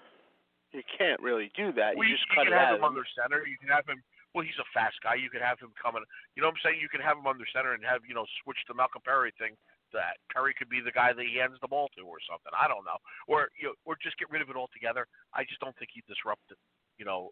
You 0.73 0.82
can't 0.99 1.20
really 1.23 1.49
do 1.54 1.73
that. 1.78 1.94
Well, 1.96 2.04
you 2.06 2.18
just 2.18 2.26
you 2.28 2.34
cut 2.37 2.44
can 2.50 2.52
it 2.52 2.58
have 2.58 2.76
out. 2.76 2.78
him 2.82 2.84
under 2.84 3.06
center. 3.14 3.46
You 3.46 3.56
can 3.56 3.70
have 3.70 3.87
him. 3.87 4.02
Well, 4.34 4.42
he's 4.42 4.58
a 4.58 4.66
fast 4.75 4.99
guy. 5.06 5.14
You 5.14 5.30
could 5.30 5.40
have 5.40 5.62
him 5.62 5.70
coming. 5.78 6.02
You 6.34 6.42
know 6.42 6.50
what 6.50 6.58
I'm 6.58 6.62
saying? 6.66 6.82
You 6.82 6.90
can 6.90 6.99
have 7.00 7.14
him 7.16 7.30
under 7.30 7.46
center 7.54 7.73
and 7.78 7.80
have 7.87 8.02
you 8.02 8.12
know 8.18 8.26
switch 8.42 8.58
the 8.66 8.75
Malcolm 8.75 9.00
Perry 9.06 9.30
thing. 9.38 9.54
That 9.94 10.18
Perry 10.34 10.50
could 10.58 10.66
be 10.66 10.82
the 10.82 10.90
guy 10.90 11.14
that 11.14 11.23
he 11.23 11.38
hands 11.38 11.54
the 11.62 11.70
ball 11.70 11.87
to, 11.94 12.02
or 12.02 12.18
something. 12.26 12.50
I 12.50 12.66
don't 12.66 12.82
know. 12.82 12.99
Or 13.30 13.46
you 13.54 13.70
know, 13.70 13.78
or 13.87 13.94
just 14.02 14.18
get 14.18 14.26
rid 14.34 14.42
of 14.42 14.50
it 14.50 14.58
altogether. 14.58 15.06
I 15.30 15.46
just 15.46 15.62
don't 15.62 15.76
think 15.78 15.94
he 15.94 16.02
disrupted. 16.11 16.58
You 16.99 17.06
know, 17.06 17.30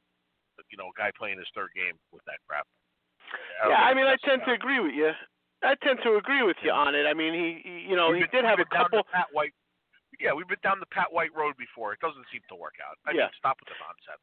you 0.71 0.79
know, 0.79 0.95
a 0.95 0.97
guy 0.97 1.11
playing 1.19 1.43
his 1.43 1.51
third 1.59 1.75
game 1.75 1.99
with 2.15 2.23
that 2.31 2.39
crap. 2.47 2.71
Yeah, 3.67 3.83
I 3.83 3.91
mean, 3.99 4.07
I 4.07 4.15
tend 4.23 4.47
to 4.47 4.55
about 4.55 4.63
agree 4.63 4.79
with 4.79 4.95
you. 4.95 5.11
I 5.67 5.75
tend 5.83 5.99
to 6.07 6.15
agree 6.23 6.47
with 6.47 6.59
you 6.63 6.71
on 6.71 6.95
it. 6.95 7.07
I 7.11 7.15
mean, 7.15 7.35
he, 7.35 7.47
he 7.67 7.75
you 7.91 7.97
know, 7.99 8.15
he 8.15 8.23
been- 8.23 8.31
did 8.31 8.45
have 8.47 8.63
a 8.63 8.63
we've 8.63 8.71
been 8.71 8.79
down 8.79 8.91
couple. 8.95 9.11
Pat 9.11 9.27
White. 9.35 9.55
Yeah, 10.23 10.31
we've 10.39 10.47
been 10.47 10.63
down 10.63 10.79
the 10.79 10.87
Pat 10.95 11.11
White 11.11 11.35
road 11.35 11.59
before. 11.59 11.91
It 11.93 11.99
doesn't 11.99 12.23
seem 12.31 12.47
to 12.47 12.55
work 12.55 12.79
out. 12.79 12.95
I 13.03 13.11
Yeah. 13.11 13.27
mean, 13.27 13.35
stop 13.43 13.59
with 13.59 13.75
the 13.75 13.79
nonsense. 13.83 14.23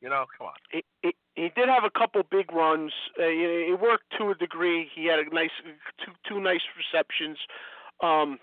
You 0.00 0.08
know, 0.08 0.24
come 0.38 0.46
on. 0.48 0.56
He, 0.70 0.80
he, 1.02 1.10
he 1.34 1.48
did 1.58 1.68
have 1.68 1.84
a 1.84 1.90
couple 1.90 2.22
big 2.22 2.48
runs. 2.54 2.94
Uh, 3.18 3.26
he 3.28 3.74
worked 3.74 4.08
to 4.16 4.30
a 4.30 4.36
degree. 4.38 4.88
He 4.94 5.04
had 5.10 5.18
a 5.18 5.28
nice 5.34 5.52
two 6.00 6.14
two 6.24 6.40
nice 6.40 6.62
receptions. 6.78 7.36
Um, 8.00 8.38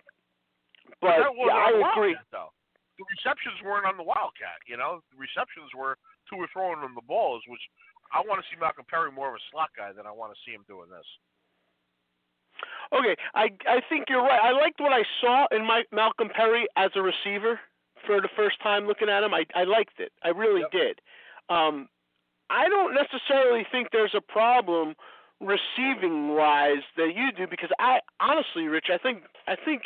but 1.01 1.17
wasn't 1.33 1.47
yeah, 1.47 1.81
I 1.81 1.91
agree. 1.95 2.15
Though. 2.29 2.51
The 2.99 3.05
receptions 3.09 3.57
weren't 3.65 3.85
on 3.89 3.97
the 3.97 4.03
Wildcat. 4.05 4.61
You 4.67 4.77
know, 4.77 5.01
the 5.09 5.17
receptions 5.17 5.73
were 5.73 5.97
who 6.29 6.37
were 6.37 6.49
throwing 6.53 6.81
them 6.81 6.93
the 6.93 7.05
balls. 7.07 7.41
Which 7.47 7.63
I 8.13 8.21
want 8.21 8.37
to 8.37 8.45
see 8.53 8.59
Malcolm 8.59 8.85
Perry 8.85 9.09
more 9.11 9.29
of 9.33 9.35
a 9.39 9.43
slot 9.49 9.71
guy 9.73 9.93
than 9.95 10.05
I 10.05 10.13
want 10.13 10.33
to 10.35 10.39
see 10.45 10.53
him 10.53 10.65
doing 10.69 10.89
this. 10.93 11.07
Okay, 12.94 13.15
I 13.36 13.50
I 13.67 13.82
think 13.89 14.06
you're 14.10 14.22
right. 14.24 14.39
I 14.41 14.51
liked 14.51 14.79
what 14.79 14.94
I 14.94 15.03
saw 15.22 15.48
in 15.51 15.65
my 15.65 15.84
Malcolm 15.91 16.29
Perry 16.29 16.67
as 16.75 16.91
a 16.96 17.01
receiver 17.01 17.60
for 18.06 18.22
the 18.22 18.29
first 18.36 18.62
time 18.62 18.88
looking 18.88 19.10
at 19.10 19.24
him. 19.24 19.34
I 19.34 19.46
I 19.56 19.63
liked 19.63 20.00
it. 20.00 20.12
I 20.24 20.29
really 20.29 20.62
Yep. 20.62 20.72
did. 20.72 21.01
Um, 21.50 21.89
I 22.50 22.70
don't 22.70 22.94
necessarily 22.94 23.65
think 23.72 23.89
there's 23.91 24.15
a 24.15 24.22
problem 24.22 24.96
receiving 25.41 26.29
wise 26.36 26.84
that 26.96 27.13
you 27.15 27.32
do 27.32 27.46
because 27.48 27.70
I 27.79 28.00
honestly, 28.20 28.67
Rich, 28.67 28.89
I 28.89 28.98
think 28.98 29.24
I 29.48 29.56
think 29.56 29.84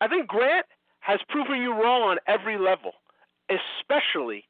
I 0.00 0.08
think 0.08 0.26
Grant 0.28 0.66
has 1.00 1.20
proven 1.28 1.60
you 1.60 1.72
wrong 1.72 2.02
on 2.02 2.18
every 2.26 2.58
level, 2.58 2.92
especially 3.50 4.44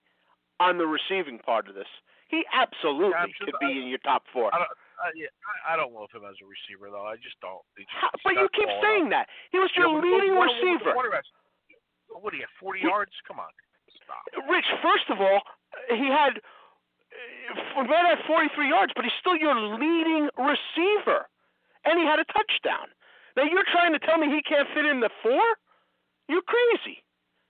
on 0.61 0.79
the 0.79 0.87
receiving 0.87 1.39
part 1.39 1.69
of 1.69 1.75
this. 1.75 1.89
He 2.29 2.45
absolutely 2.53 3.11
Yeah, 3.11 3.27
just- 3.27 3.41
could 3.41 3.55
be 3.61 3.81
in 3.81 3.87
your 3.89 3.99
top 3.99 4.27
four. 4.33 4.55
I 4.55 4.59
don't. 4.59 4.69
I, 4.97 5.13
yeah, 5.15 5.29
I, 5.69 5.75
I 5.75 5.77
don't 5.77 5.93
love 5.93 6.09
him 6.13 6.25
as 6.25 6.37
a 6.41 6.47
receiver 6.49 6.89
though. 6.91 7.05
I 7.05 7.17
just 7.21 7.37
don't. 7.45 7.61
Just, 7.77 7.89
How- 7.93 8.11
but 8.25 8.35
you 8.35 8.49
keep 8.57 8.69
saying 8.81 9.13
enough. 9.13 9.27
that. 9.29 9.33
He 9.53 9.59
was 9.61 9.71
your 9.77 9.93
Yeah, 9.93 10.01
leading 10.01 10.35
what- 10.37 10.49
what- 10.49 10.57
what- 10.57 10.63
receiver. 10.63 10.93
What 12.17 12.31
do 12.33 12.37
you 12.41 12.43
have? 12.49 12.57
Forty 12.59 12.81
He- 12.81 12.87
yards? 12.89 13.13
Come 13.29 13.39
on, 13.41 13.51
stop. 14.03 14.25
Rich, 14.49 14.67
first 14.81 15.11
of 15.11 15.21
all, 15.21 15.43
he 15.91 16.07
had 16.09 16.41
uh, 17.77 17.85
right 17.85 18.13
at 18.19 18.25
43 18.27 18.69
yards, 18.69 18.93
but 18.97 19.05
he's 19.05 19.13
still 19.21 19.37
your 19.37 19.55
leading 19.55 20.29
receiver, 20.37 21.29
and 21.85 21.99
he 22.01 22.05
had 22.05 22.19
a 22.19 22.25
touchdown. 22.33 22.89
Now 23.37 23.45
you're 23.45 23.65
trying 23.65 23.93
to 23.93 23.99
tell 23.99 24.17
me 24.19 24.29
he 24.29 24.41
can't 24.43 24.69
fit 24.75 24.87
in 24.87 25.01
the 25.01 25.11
four? 25.23 25.43
You're 26.29 26.43
crazy. 26.43 27.05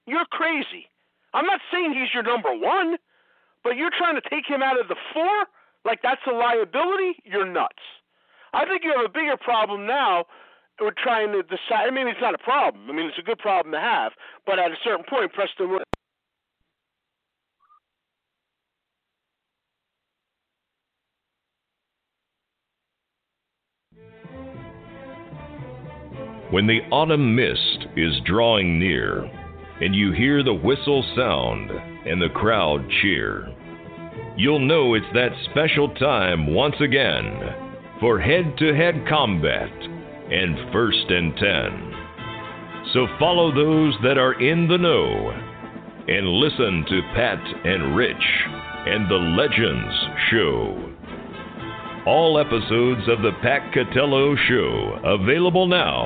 You're 0.07 0.27
crazy. 0.27 0.91
I'm 1.33 1.47
not 1.47 1.61
saying 1.71 1.95
he's 1.95 2.13
your 2.13 2.23
number 2.23 2.53
one, 2.55 2.99
but 3.63 3.77
you're 3.77 3.91
trying 3.91 4.15
to 4.17 4.23
take 4.29 4.47
him 4.47 4.63
out 4.63 4.79
of 4.81 4.89
the 4.89 4.97
four 5.15 5.47
like 5.87 6.01
that's 6.03 6.21
a 6.27 6.35
liability. 6.35 7.15
You're 7.25 7.47
nuts. 7.47 7.87
I 8.53 8.67
think 8.67 8.83
you 8.85 8.93
have 8.97 9.07
a 9.07 9.09
bigger 9.09 9.37
problem 9.41 9.87
now 9.87 10.25
with 10.81 10.95
trying 10.97 11.33
to 11.33 11.43
decide. 11.43 11.87
I 11.87 11.91
mean, 11.91 12.09
it's 12.09 12.21
not 12.21 12.35
a 12.35 12.39
problem. 12.39 12.91
I 12.91 12.93
mean, 12.93 13.07
it's 13.07 13.19
a 13.19 13.23
good 13.23 13.39
problem 13.39 13.73
to 13.73 13.81
have, 13.81 14.13
but 14.45 14.59
at 14.59 14.73
a 14.73 14.77
certain 14.85 15.05
point, 15.09 15.33
Preston 15.33 15.69
Williams 15.69 15.85
When 26.51 26.69
the 26.69 26.81
autumn 26.93 27.35
mist 27.35 27.87
is 27.97 28.15
drawing 28.25 28.79
near, 28.79 29.25
and 29.81 29.95
you 29.95 30.13
hear 30.13 30.45
the 30.45 30.55
whistle 30.55 31.05
sound 31.17 31.71
and 32.07 32.23
the 32.23 32.29
crowd 32.29 32.89
cheer, 33.03 33.53
you'll 34.37 34.61
know 34.61 34.95
it's 34.95 35.07
that 35.15 35.33
special 35.51 35.89
time 35.95 36.53
once 36.53 36.77
again 36.81 37.55
for 38.01 38.21
head 38.21 38.55
to 38.59 38.75
head 38.75 39.07
combat 39.09 39.71
and 40.31 40.73
first 40.73 41.07
and 41.09 41.35
ten. 41.37 41.93
So 42.93 43.07
follow 43.19 43.55
those 43.55 43.95
that 44.03 44.19
are 44.19 44.41
in 44.41 44.69
the 44.69 44.79
know 44.79 45.31
and 46.09 46.29
listen 46.29 46.85
to 46.89 47.01
Pat 47.15 47.39
and 47.65 47.97
Rich 47.97 48.17
and 48.87 49.11
the 49.11 49.17
Legends 49.17 49.95
Show. 50.31 50.93
All 52.07 52.39
episodes 52.39 53.09
of 53.09 53.23
the 53.23 53.33
Pat 53.43 53.73
Catello 53.73 54.37
Show 54.49 55.01
available 55.05 55.67
now 55.67 56.05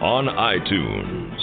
on 0.00 0.26
iTunes. 0.26 1.35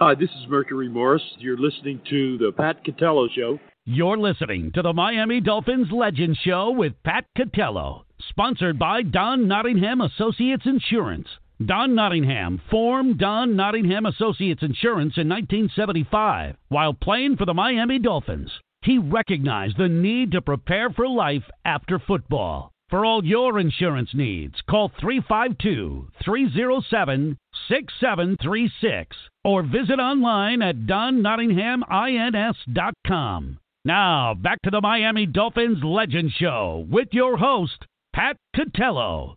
Hi, 0.00 0.14
this 0.14 0.30
is 0.30 0.48
Mercury 0.48 0.88
Morris. 0.88 1.24
You're 1.38 1.56
listening 1.56 2.00
to 2.08 2.38
the 2.38 2.52
Pat 2.52 2.84
Catello 2.84 3.26
Show. 3.34 3.58
You're 3.84 4.16
listening 4.16 4.70
to 4.76 4.82
the 4.82 4.92
Miami 4.92 5.40
Dolphins 5.40 5.88
Legend 5.90 6.38
Show 6.44 6.70
with 6.70 6.92
Pat 7.02 7.24
Catello, 7.36 8.02
sponsored 8.28 8.78
by 8.78 9.02
Don 9.02 9.48
Nottingham 9.48 10.00
Associates 10.00 10.66
Insurance. 10.66 11.26
Don 11.66 11.96
Nottingham 11.96 12.60
formed 12.70 13.18
Don 13.18 13.56
Nottingham 13.56 14.06
Associates 14.06 14.62
Insurance 14.62 15.14
in 15.16 15.28
1975 15.28 16.54
while 16.68 16.94
playing 16.94 17.36
for 17.36 17.44
the 17.44 17.52
Miami 17.52 17.98
Dolphins. 17.98 18.52
He 18.82 18.98
recognized 18.98 19.78
the 19.78 19.88
need 19.88 20.30
to 20.30 20.40
prepare 20.40 20.90
for 20.90 21.08
life 21.08 21.50
after 21.64 21.98
football. 21.98 22.70
For 22.90 23.04
all 23.04 23.22
your 23.22 23.58
insurance 23.58 24.14
needs, 24.14 24.54
call 24.68 24.90
352 24.98 26.08
307 26.24 27.36
6736 27.68 29.16
or 29.44 29.62
visit 29.62 30.00
online 30.00 30.62
at 30.62 30.86
donnottinghamins.com. 30.86 33.58
Now, 33.84 34.32
back 34.34 34.62
to 34.62 34.70
the 34.70 34.80
Miami 34.80 35.26
Dolphins 35.26 35.84
Legend 35.84 36.32
Show 36.32 36.86
with 36.90 37.08
your 37.12 37.36
host, 37.36 37.84
Pat 38.14 38.38
Catello. 38.56 39.34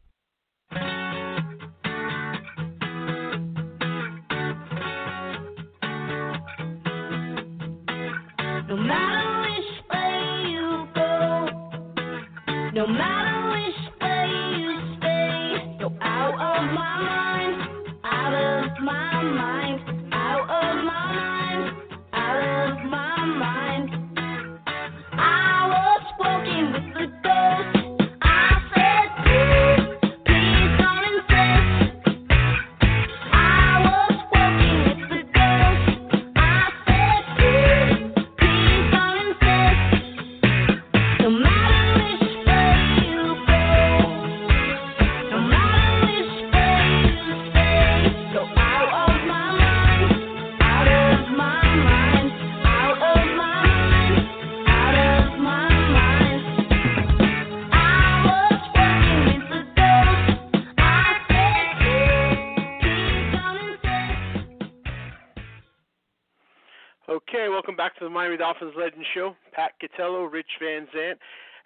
No 8.69 8.77
matter 8.77 9.41
which 9.41 9.65
way 9.91 10.45
you 10.51 10.87
go, 10.95 11.47
no 12.73 12.87
matter 12.87 13.30
my 16.69 17.20
Miami 68.31 68.43
Dolphins 68.43 68.73
Legend 68.77 69.05
Show. 69.13 69.35
Pat 69.51 69.71
Catello, 69.83 70.31
Rich 70.31 70.51
Van 70.61 70.87
Zant. 70.95 71.15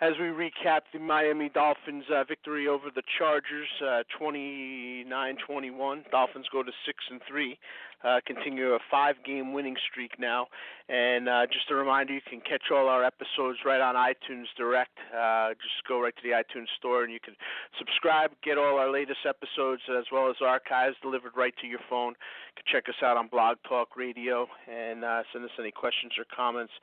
as 0.01 0.13
we 0.19 0.25
recap 0.25 0.82
the 0.91 0.97
Miami 0.97 1.47
Dolphins 1.47 2.06
uh, 2.12 2.23
victory 2.23 2.67
over 2.67 2.89
the 2.89 3.04
Chargers, 3.19 3.67
uh, 3.86 4.01
29-21. 4.19 6.10
Dolphins 6.10 6.47
go 6.51 6.63
to 6.63 6.71
six 6.84 6.97
and 7.12 7.21
three, 7.30 7.60
uh, 8.06 8.20
continue 8.26 8.74
a 8.74 8.80
five-game 8.91 9.54
winning 9.54 9.76
streak 9.89 10.20
now. 10.20 10.48
And 10.88 11.28
uh, 11.28 11.48
just 11.48 11.72
a 11.72 11.76
reminder, 11.76 12.13
you 12.13 12.22
can 12.22 12.41
catch 12.41 12.70
all 12.72 12.88
our 12.88 13.04
episodes 13.04 13.60
right 13.65 13.82
on 13.82 13.96
iTunes 13.96 14.46
Direct. 14.56 14.94
Uh, 15.10 15.50
just 15.58 15.82
go 15.88 16.00
right 16.00 16.15
to 16.15 16.22
the 16.22 16.30
iTunes 16.30 16.68
store 16.78 17.04
and 17.04 17.12
you 17.12 17.20
can 17.20 17.34
subscribe, 17.80 18.32
get 18.44 18.60
all 18.60 18.78
our 18.78 18.91
latest 18.91 19.26
episodes 19.28 19.82
as 19.89 20.06
well 20.12 20.30
as 20.30 20.36
archives 20.46 20.96
delivered 21.02 21.34
right 21.36 21.54
to 21.62 21.68
your 21.68 21.80
phone. 21.89 22.13
You 22.13 22.62
can 22.62 22.65
check 22.72 22.88
us 22.88 23.02
out 23.04 23.18
on 23.18 23.28
Blog 23.28 23.58
Talk 23.68 23.98
Radio 23.98 24.46
and 24.70 25.04
uh, 25.04 25.24
send 25.34 25.44
us 25.44 25.52
any 25.60 25.72
questions 25.72 26.13
or 26.20 26.26
comments 26.30 26.74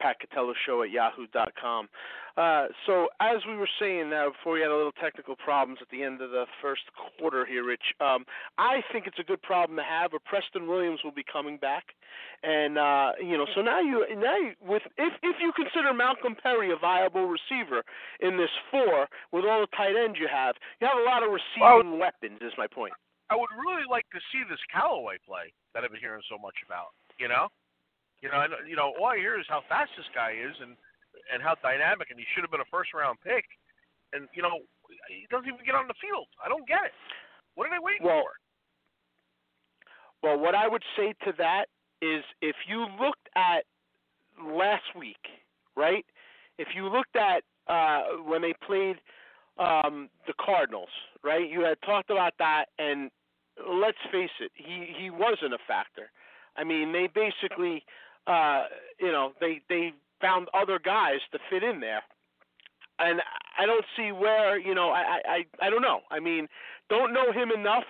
at 0.00 0.30
patcatello 0.30 0.84
at 0.84 0.90
yahoo.com. 0.90 1.88
Uh, 2.36 2.66
so 2.86 3.08
as 3.20 3.38
we 3.46 3.56
were 3.56 3.68
saying 3.80 4.12
uh, 4.12 4.30
before 4.30 4.54
we 4.54 4.60
had 4.60 4.70
a 4.70 4.76
little 4.76 4.96
technical 5.02 5.36
problems 5.36 5.78
at 5.82 5.88
the 5.90 6.02
end 6.02 6.22
of 6.22 6.30
the 6.30 6.44
first 6.62 6.82
quarter 6.94 7.44
here, 7.44 7.64
Rich, 7.66 7.92
um, 8.00 8.24
I 8.56 8.80
think 8.92 9.06
it's 9.06 9.18
a 9.18 9.24
good 9.24 9.42
problem 9.42 9.76
to 9.76 9.82
have. 9.82 10.12
But 10.12 10.24
Preston 10.24 10.68
Williams 10.68 11.00
will 11.02 11.12
be 11.12 11.24
coming 11.26 11.58
back, 11.58 11.84
and 12.42 12.78
uh, 12.78 13.12
you 13.20 13.36
know, 13.36 13.46
so 13.54 13.60
now 13.60 13.80
you 13.80 14.06
now 14.16 14.36
you, 14.36 14.52
with 14.62 14.82
if 14.96 15.12
if 15.22 15.36
you 15.40 15.52
consider 15.52 15.92
Malcolm 15.92 16.36
Perry 16.40 16.72
a 16.72 16.76
viable 16.76 17.26
receiver 17.26 17.82
in 18.20 18.38
this 18.38 18.52
four 18.70 19.08
with 19.32 19.44
all 19.44 19.60
the 19.60 19.70
tight 19.76 19.98
ends 19.98 20.18
you 20.18 20.28
have, 20.30 20.54
you 20.80 20.86
have 20.86 20.96
a 20.96 21.04
lot 21.04 21.22
of 21.22 21.30
receiving 21.34 21.98
well, 21.98 22.08
weapons. 22.08 22.38
Is 22.40 22.54
my 22.56 22.66
point. 22.66 22.92
I 23.28 23.36
would 23.36 23.50
really 23.54 23.86
like 23.90 24.06
to 24.10 24.20
see 24.32 24.42
this 24.48 24.58
Callaway 24.72 25.18
play 25.22 25.52
that 25.74 25.84
I've 25.84 25.90
been 25.94 26.02
hearing 26.02 26.22
so 26.26 26.38
much 26.38 26.56
about. 26.66 26.94
You 27.18 27.28
know, 27.28 27.52
you 28.22 28.28
know, 28.28 28.36
I, 28.36 28.46
you 28.68 28.76
know, 28.76 28.92
all 28.98 29.06
I 29.06 29.16
hear 29.16 29.38
is 29.38 29.46
how 29.48 29.62
fast 29.68 29.90
this 29.96 30.06
guy 30.14 30.32
is, 30.32 30.54
and 30.60 30.76
and 31.32 31.42
how 31.42 31.54
dynamic, 31.62 32.10
and 32.10 32.18
he 32.18 32.26
should 32.34 32.42
have 32.42 32.50
been 32.50 32.64
a 32.64 32.70
first 32.70 32.92
round 32.94 33.18
pick. 33.24 33.44
And 34.12 34.28
you 34.34 34.42
know, 34.42 34.64
he 35.08 35.26
doesn't 35.30 35.46
even 35.46 35.64
get 35.64 35.74
on 35.74 35.86
the 35.88 35.98
field. 36.00 36.26
I 36.42 36.48
don't 36.48 36.66
get 36.66 36.84
it. 36.84 36.94
What 37.54 37.68
are 37.68 37.72
they 37.74 37.82
waiting 37.82 38.06
well, 38.06 38.22
for? 38.22 38.32
Well, 40.22 40.38
what 40.38 40.54
I 40.54 40.68
would 40.68 40.82
say 40.96 41.14
to 41.24 41.32
that 41.38 41.66
is, 42.02 42.24
if 42.40 42.56
you 42.68 42.86
looked 43.00 43.28
at 43.36 43.64
last 44.42 44.96
week, 44.96 45.20
right? 45.76 46.04
If 46.58 46.68
you 46.74 46.88
looked 46.88 47.16
at 47.16 47.42
uh, 47.68 48.20
when 48.24 48.42
they 48.42 48.54
played 48.66 48.96
um, 49.58 50.08
the 50.26 50.34
Cardinals, 50.40 50.88
right? 51.22 51.48
You 51.48 51.60
had 51.62 51.80
talked 51.82 52.10
about 52.10 52.34
that, 52.38 52.66
and 52.78 53.10
let's 53.68 53.98
face 54.10 54.30
it, 54.40 54.50
he 54.54 54.92
he 54.98 55.10
wasn't 55.10 55.54
a 55.54 55.58
factor. 55.66 56.10
I 56.56 56.64
mean, 56.64 56.92
they 56.92 57.08
basically, 57.14 57.84
uh, 58.30 58.64
you 59.00 59.10
know, 59.10 59.32
they 59.40 59.60
they 59.68 59.92
found 60.20 60.48
other 60.54 60.78
guys 60.78 61.20
to 61.32 61.38
fit 61.50 61.62
in 61.62 61.80
there. 61.80 62.02
And 62.98 63.22
I 63.58 63.64
don't 63.64 63.84
see 63.96 64.12
where, 64.12 64.58
you 64.58 64.74
know, 64.74 64.90
I, 64.90 65.20
I, 65.26 65.66
I 65.66 65.70
don't 65.70 65.80
know. 65.80 66.00
I 66.10 66.20
mean, 66.20 66.48
don't 66.90 67.14
know 67.14 67.32
him 67.32 67.50
enough, 67.50 67.84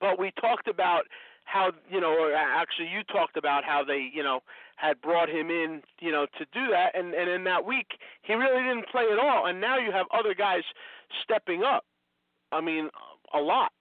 but 0.00 0.20
we 0.20 0.30
talked 0.40 0.68
about 0.68 1.02
how, 1.46 1.72
you 1.90 2.00
know, 2.00 2.12
or 2.12 2.32
actually 2.32 2.88
you 2.88 3.02
talked 3.02 3.36
about 3.36 3.64
how 3.64 3.82
they, 3.84 4.08
you 4.14 4.22
know, 4.22 4.40
had 4.76 5.00
brought 5.00 5.28
him 5.28 5.50
in, 5.50 5.82
you 6.00 6.12
know, 6.12 6.26
to 6.38 6.44
do 6.52 6.70
that. 6.70 6.96
And, 6.96 7.12
and 7.12 7.28
in 7.28 7.42
that 7.44 7.66
week, 7.66 7.88
he 8.22 8.34
really 8.34 8.62
didn't 8.62 8.86
play 8.88 9.06
at 9.12 9.18
all. 9.18 9.46
And 9.46 9.60
now 9.60 9.78
you 9.78 9.90
have 9.90 10.06
other 10.16 10.32
guys 10.32 10.62
stepping 11.24 11.64
up. 11.64 11.84
I 12.52 12.60
mean, 12.60 12.88
a 13.34 13.38
lot. 13.38 13.72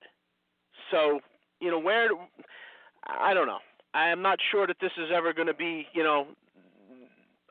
So, 0.89 1.19
you 1.59 1.69
know, 1.69 1.79
where, 1.79 2.09
I 3.05 3.35
don't 3.35 3.47
know. 3.47 3.59
I 3.93 4.09
am 4.09 4.21
not 4.21 4.37
sure 4.51 4.67
that 4.67 4.77
this 4.81 4.91
is 4.97 5.09
ever 5.13 5.33
going 5.33 5.47
to 5.47 5.53
be, 5.53 5.87
you 5.93 6.03
know, 6.03 6.27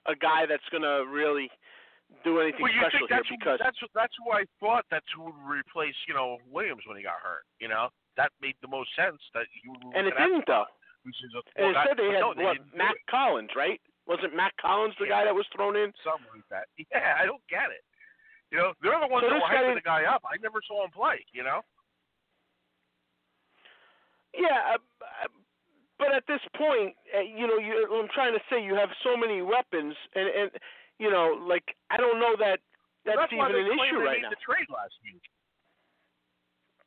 a 0.07 0.14
guy 0.14 0.46
that's 0.48 0.66
going 0.70 0.87
to 0.87 1.05
really 1.11 1.51
do 2.24 2.40
anything 2.40 2.62
well, 2.62 2.72
special 2.81 3.05
think 3.05 3.11
that's 3.11 3.29
here 3.29 3.37
because 3.38 3.61
that's 3.61 3.79
that's 3.94 4.16
who 4.16 4.33
I 4.33 4.48
thought 4.59 4.88
that's 4.90 5.07
who 5.12 5.29
would 5.29 5.44
replace 5.44 5.94
you 6.09 6.16
know 6.16 6.40
Williams 6.48 6.83
when 6.88 6.96
he 6.96 7.05
got 7.05 7.20
hurt. 7.20 7.44
You 7.61 7.68
know 7.68 7.92
that 8.16 8.33
made 8.40 8.57
the 8.64 8.68
most 8.68 8.90
sense. 8.96 9.20
That 9.37 9.44
you 9.62 9.77
and 9.94 10.09
it 10.09 10.16
didn't 10.16 10.48
though. 10.48 10.66
and 11.05 11.77
instead 11.77 12.01
they 12.01 12.11
had 12.16 12.24
no, 12.24 12.33
what 12.35 12.59
Mack 12.74 12.96
Hollins, 13.12 13.53
right? 13.55 13.81
Wasn't 14.09 14.35
Mack 14.35 14.57
Hollins 14.59 14.96
the 14.98 15.05
yeah. 15.05 15.20
guy 15.20 15.22
that 15.29 15.37
was 15.37 15.44
thrown 15.55 15.77
in? 15.77 15.92
Something 16.01 16.33
like 16.33 16.48
that. 16.48 16.66
Yeah, 16.90 17.20
I 17.20 17.29
don't 17.29 17.44
get 17.53 17.68
it. 17.68 17.85
You 18.51 18.57
know, 18.57 18.72
they're 18.81 18.96
the 18.96 19.12
ones 19.12 19.29
so 19.29 19.37
that 19.37 19.37
were 19.37 19.53
hyping 19.53 19.77
the 19.77 19.85
guy 19.85 20.09
up. 20.09 20.24
I 20.24 20.40
never 20.40 20.64
saw 20.64 20.85
him 20.85 20.90
play. 20.90 21.20
You 21.37 21.44
know. 21.44 21.61
Yeah, 24.33 24.77
uh, 24.77 25.29
but 25.99 26.15
at 26.15 26.25
this 26.27 26.41
point, 26.55 26.95
uh, 27.11 27.21
you 27.21 27.47
know, 27.47 27.59
you, 27.59 27.87
I'm 27.91 28.09
trying 28.15 28.33
to 28.35 28.43
say 28.51 28.63
you 28.63 28.75
have 28.75 28.91
so 29.03 29.17
many 29.17 29.43
weapons, 29.43 29.95
and 30.15 30.29
and 30.29 30.51
you 30.99 31.11
know, 31.11 31.35
like 31.43 31.75
I 31.91 31.97
don't 31.99 32.19
know 32.19 32.39
that 32.39 32.63
that's, 33.05 33.19
that's 33.19 33.33
even 33.33 33.55
an 33.55 33.67
issue 33.67 33.99
they 33.99 34.07
right 34.07 34.23
made 34.23 34.31
now. 34.31 34.35
The 34.35 34.43
trade 34.43 34.71
last 34.71 34.95
week. 35.03 35.23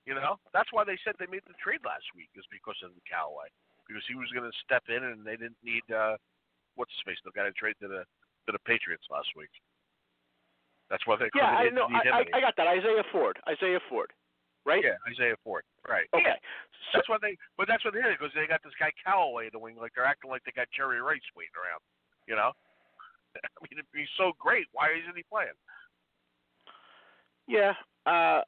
You 0.10 0.18
know, 0.18 0.42
that's 0.50 0.74
why 0.74 0.84
they 0.84 0.98
said 1.06 1.14
they 1.22 1.30
made 1.30 1.46
the 1.46 1.54
trade 1.62 1.86
last 1.86 2.10
week 2.18 2.34
is 2.34 2.44
because 2.50 2.76
of 2.82 2.90
the 2.98 3.06
Callaway, 3.06 3.54
because 3.86 4.02
he 4.10 4.18
was 4.18 4.28
going 4.34 4.50
to 4.50 4.56
step 4.66 4.82
in, 4.90 4.98
and 4.98 5.22
they 5.22 5.38
didn't 5.38 5.62
need 5.62 5.86
uh 5.94 6.18
what's 6.76 6.92
his 6.96 7.04
face, 7.06 7.20
They 7.24 7.32
got 7.36 7.46
to 7.46 7.54
trade 7.54 7.76
to 7.82 7.88
the 7.88 8.02
to 8.48 8.52
the 8.52 8.64
Patriots 8.66 9.06
last 9.12 9.30
week. 9.38 9.52
That's 10.90 11.06
why 11.08 11.16
they 11.16 11.30
yeah, 11.36 11.56
I 11.56 11.70
know. 11.70 11.88
need 11.88 12.04
I, 12.12 12.26
I 12.34 12.42
got 12.42 12.58
that. 12.58 12.68
Isaiah 12.68 13.06
Ford. 13.12 13.40
Isaiah 13.48 13.80
Ford. 13.88 14.12
Right? 14.66 14.84
Yeah, 14.84 14.98
Isaiah 15.10 15.36
Ford. 15.44 15.64
Right. 15.88 16.06
Okay. 16.14 16.38
Yeah. 16.38 16.94
That's 16.94 17.10
what 17.10 17.22
they, 17.22 17.38
but 17.58 17.68
that's 17.68 17.86
what 17.86 17.94
they 17.94 18.02
did 18.02 18.18
because 18.20 18.34
they 18.36 18.46
got 18.46 18.62
this 18.62 18.76
guy 18.78 18.92
Callaway 19.00 19.50
the 19.50 19.60
wing, 19.60 19.78
like 19.80 19.94
they're 19.96 20.06
acting 20.06 20.30
like 20.30 20.44
they 20.44 20.54
got 20.54 20.68
Jerry 20.76 21.02
Rice 21.02 21.26
waiting 21.36 21.58
around. 21.58 21.82
You 22.28 22.36
know, 22.36 22.52
I 23.36 23.58
mean, 23.66 23.80
if 23.80 23.86
he's 23.94 24.12
so 24.18 24.34
great, 24.38 24.68
why 24.74 24.94
isn't 24.94 25.16
he 25.18 25.24
playing? 25.26 25.58
Yeah. 27.48 27.74
Uh, 28.06 28.42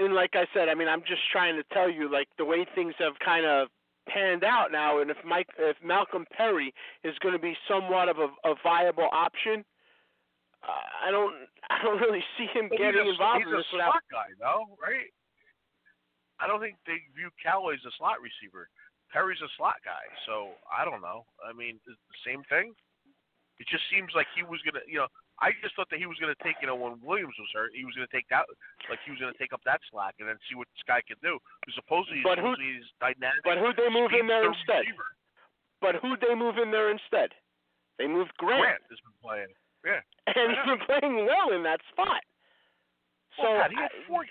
and 0.00 0.14
like 0.14 0.34
I 0.34 0.46
said, 0.54 0.68
I 0.68 0.74
mean, 0.74 0.88
I'm 0.88 1.02
just 1.02 1.22
trying 1.32 1.56
to 1.56 1.64
tell 1.72 1.90
you, 1.90 2.10
like 2.10 2.28
the 2.38 2.44
way 2.44 2.66
things 2.74 2.94
have 2.98 3.14
kind 3.24 3.46
of 3.46 3.68
panned 4.08 4.44
out 4.44 4.72
now, 4.72 5.00
and 5.00 5.10
if 5.10 5.16
Mike, 5.24 5.48
if 5.58 5.76
Malcolm 5.84 6.26
Perry 6.36 6.72
is 7.04 7.14
going 7.20 7.34
to 7.34 7.40
be 7.40 7.54
somewhat 7.68 8.08
of 8.08 8.18
a, 8.18 8.28
a 8.48 8.54
viable 8.62 9.08
option, 9.12 9.64
uh, 10.64 10.86
I 11.06 11.10
don't, 11.10 11.34
I 11.70 11.82
don't 11.82 12.00
really 12.00 12.24
see 12.36 12.46
him 12.52 12.68
but 12.68 12.78
getting 12.78 13.04
he's 13.04 13.12
a, 13.12 13.16
involved 13.16 13.44
he's 13.44 13.48
in 13.48 13.54
a 13.54 13.62
this 13.62 13.70
without. 13.72 14.00
slot 14.00 14.06
guy, 14.10 14.28
though, 14.38 14.64
right? 14.80 15.10
I 16.40 16.48
don't 16.48 16.60
think 16.60 16.80
they 16.88 17.04
view 17.12 17.28
Callaway 17.36 17.76
as 17.76 17.84
a 17.84 17.92
slot 18.00 18.24
receiver. 18.24 18.72
Perry's 19.12 19.42
a 19.44 19.50
slot 19.58 19.82
guy, 19.84 20.06
so 20.24 20.54
I 20.70 20.86
don't 20.86 21.02
know. 21.02 21.26
I 21.42 21.52
mean, 21.52 21.82
the 21.84 21.98
same 22.24 22.46
thing. 22.48 22.72
It 23.60 23.68
just 23.68 23.84
seems 23.92 24.16
like 24.16 24.24
he 24.32 24.40
was 24.40 24.62
gonna, 24.64 24.80
you 24.88 24.96
know, 25.04 25.10
I 25.36 25.52
just 25.60 25.76
thought 25.76 25.92
that 25.92 26.00
he 26.00 26.08
was 26.08 26.16
gonna 26.16 26.38
take, 26.40 26.56
you 26.64 26.68
know, 26.70 26.78
when 26.78 26.96
Williams 27.04 27.36
was 27.36 27.50
hurt, 27.52 27.76
he 27.76 27.84
was 27.84 27.92
gonna 27.92 28.08
take 28.08 28.24
that, 28.32 28.48
like 28.88 29.02
he 29.04 29.12
was 29.12 29.20
gonna 29.20 29.36
take 29.36 29.52
up 29.52 29.60
that 29.68 29.84
slack 29.92 30.16
and 30.16 30.24
then 30.24 30.40
see 30.48 30.56
what 30.56 30.64
this 30.72 30.84
guy 30.88 31.04
could 31.04 31.20
do. 31.20 31.36
Supposedly, 31.76 32.24
but 32.24 32.40
who, 32.40 32.56
he's 32.56 32.88
dynamic. 33.04 33.44
But 33.44 33.60
who 33.60 33.76
they 33.76 33.92
move 33.92 34.16
in 34.16 34.24
there 34.24 34.48
instead? 34.48 34.88
Receiver. 34.88 35.12
But 35.84 36.00
who 36.00 36.16
they 36.16 36.32
move 36.32 36.56
in 36.56 36.72
there 36.72 36.88
instead? 36.88 37.36
They 38.00 38.08
moved 38.08 38.32
Grant. 38.40 38.64
Grant 38.64 38.84
has 38.88 39.00
been 39.04 39.16
playing. 39.20 39.52
Yeah. 39.84 40.00
And 40.30 40.54
he's 40.54 40.78
playing 40.86 41.26
well 41.26 41.50
in 41.56 41.64
that 41.66 41.80
spot. 41.90 42.22
So 43.40 43.50
well, 43.50 43.66
God, 43.66 43.70
he 43.74 43.78
had 43.80 43.90
four 44.06 44.22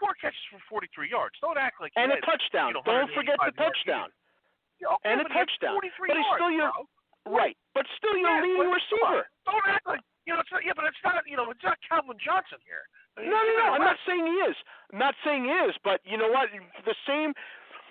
four 0.00 0.16
catches 0.18 0.40
for 0.50 0.58
43 0.80 1.06
yards. 1.12 1.36
Don't 1.44 1.60
act 1.60 1.78
like 1.78 1.92
and 1.94 2.10
a 2.10 2.18
touchdown. 2.24 2.72
You 2.74 2.80
know, 2.80 2.86
Don't 2.88 3.12
forget 3.14 3.36
the 3.38 3.52
touchdown. 3.54 4.08
Yeah, 4.80 4.96
okay, 4.96 5.12
and 5.12 5.20
a 5.20 5.28
but 5.28 5.32
he 5.32 5.38
had 5.38 5.46
touchdown. 5.52 5.76
43 5.76 6.08
but 6.08 6.16
he's 6.16 6.32
still 6.40 6.50
your 6.50 6.72
bro. 6.72 7.36
right. 7.36 7.56
But 7.76 7.84
still 8.00 8.16
your 8.16 8.32
yeah, 8.32 8.42
leading 8.42 8.72
receiver. 8.72 9.28
Don't 9.44 9.66
act 9.68 9.84
like 9.86 10.00
you 10.24 10.32
know. 10.32 10.40
It's 10.40 10.50
not, 10.50 10.64
yeah, 10.64 10.72
but 10.74 10.88
it's 10.88 11.02
not. 11.04 11.20
You 11.28 11.36
know, 11.36 11.46
it's 11.52 11.62
not 11.62 11.76
Calvin 11.84 12.16
Johnson 12.18 12.58
here. 12.64 12.88
I 13.14 13.22
mean, 13.22 13.30
No, 13.30 13.38
no, 13.38 13.52
no. 13.60 13.66
I'm 13.76 13.84
not 13.84 14.00
saying 14.08 14.24
he 14.24 14.38
is. 14.48 14.56
I'm 14.90 14.98
not 14.98 15.14
saying 15.22 15.44
he 15.44 15.54
is. 15.68 15.76
But 15.84 16.00
you 16.08 16.16
know 16.16 16.32
what? 16.32 16.48
The 16.88 16.96
same 17.06 17.36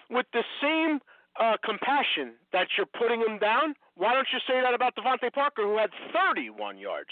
with 0.09 0.25
the 0.33 0.43
same 0.59 0.97
uh, 1.39 1.55
compassion 1.63 2.35
that 2.51 2.67
you're 2.77 2.85
putting 2.99 3.21
him 3.21 3.39
down. 3.39 3.73
Why 3.95 4.13
don't 4.13 4.27
you 4.31 4.39
say 4.47 4.59
that 4.61 4.73
about 4.73 4.95
DeVante 4.95 5.31
Parker, 5.33 5.63
who 5.63 5.77
had 5.77 5.89
31 6.13 6.77
yards? 6.77 7.11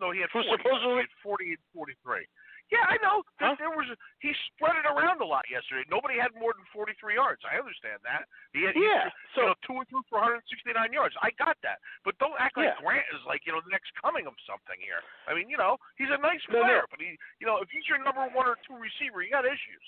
No, 0.00 0.10
he 0.10 0.20
had 0.20 0.30
Who 0.34 0.42
40. 0.42 0.50
supposedly- 0.62 0.94
He 0.94 1.06
had 1.06 1.10
40 1.22 1.48
and 1.54 1.64
43. 1.72 2.26
Yeah, 2.72 2.80
I 2.88 2.96
know. 3.04 3.22
There, 3.38 3.48
Huh? 3.52 3.54
there 3.60 3.70
was 3.70 3.86
a, 3.92 3.96
he 4.24 4.32
spread 4.50 4.74
it 4.74 4.86
around 4.88 5.20
a 5.20 5.24
lot 5.24 5.44
yesterday. 5.52 5.84
Nobody 5.92 6.18
had 6.18 6.34
more 6.34 6.54
than 6.56 6.64
43 6.72 7.14
yards. 7.14 7.44
I 7.44 7.58
understand 7.60 8.00
that. 8.02 8.24
He 8.56 8.64
had 8.64 8.74
Yeah, 8.74 9.04
he, 9.04 9.10
so- 9.36 9.40
you 9.42 9.46
know 9.52 9.54
two 9.62 9.74
or 9.76 9.84
three 9.84 10.00
for 10.08 10.18
169 10.18 10.74
yards. 10.90 11.14
I 11.22 11.30
got 11.38 11.60
that. 11.62 11.78
But 12.04 12.16
don't 12.18 12.34
act 12.40 12.56
like 12.56 12.72
Yeah. 12.74 12.80
Grant 12.80 13.06
is 13.12 13.22
like 13.28 13.44
you 13.46 13.52
know 13.52 13.60
the 13.60 13.68
next 13.70 13.92
coming 14.00 14.26
of 14.26 14.34
something 14.48 14.80
here. 14.80 15.02
I 15.28 15.34
mean, 15.34 15.50
you 15.50 15.58
know, 15.60 15.78
he's 15.96 16.10
a 16.10 16.16
nice 16.18 16.40
No, 16.48 16.58
no. 16.60 16.64
player, 16.64 16.84
but 16.90 17.00
he, 17.00 17.18
you 17.38 17.46
know, 17.46 17.58
if 17.60 17.68
he's 17.70 17.86
your 17.86 17.98
number 18.02 18.26
one 18.32 18.48
or 18.48 18.56
two 18.66 18.74
receiver, 18.76 19.22
you 19.22 19.30
got 19.30 19.44
issues. 19.44 19.86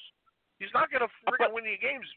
He's 0.58 0.72
not 0.72 0.88
going 0.88 1.04
to 1.04 1.10
friggin' 1.24 1.52
win 1.52 1.68
you 1.68 1.76
games 1.76 2.08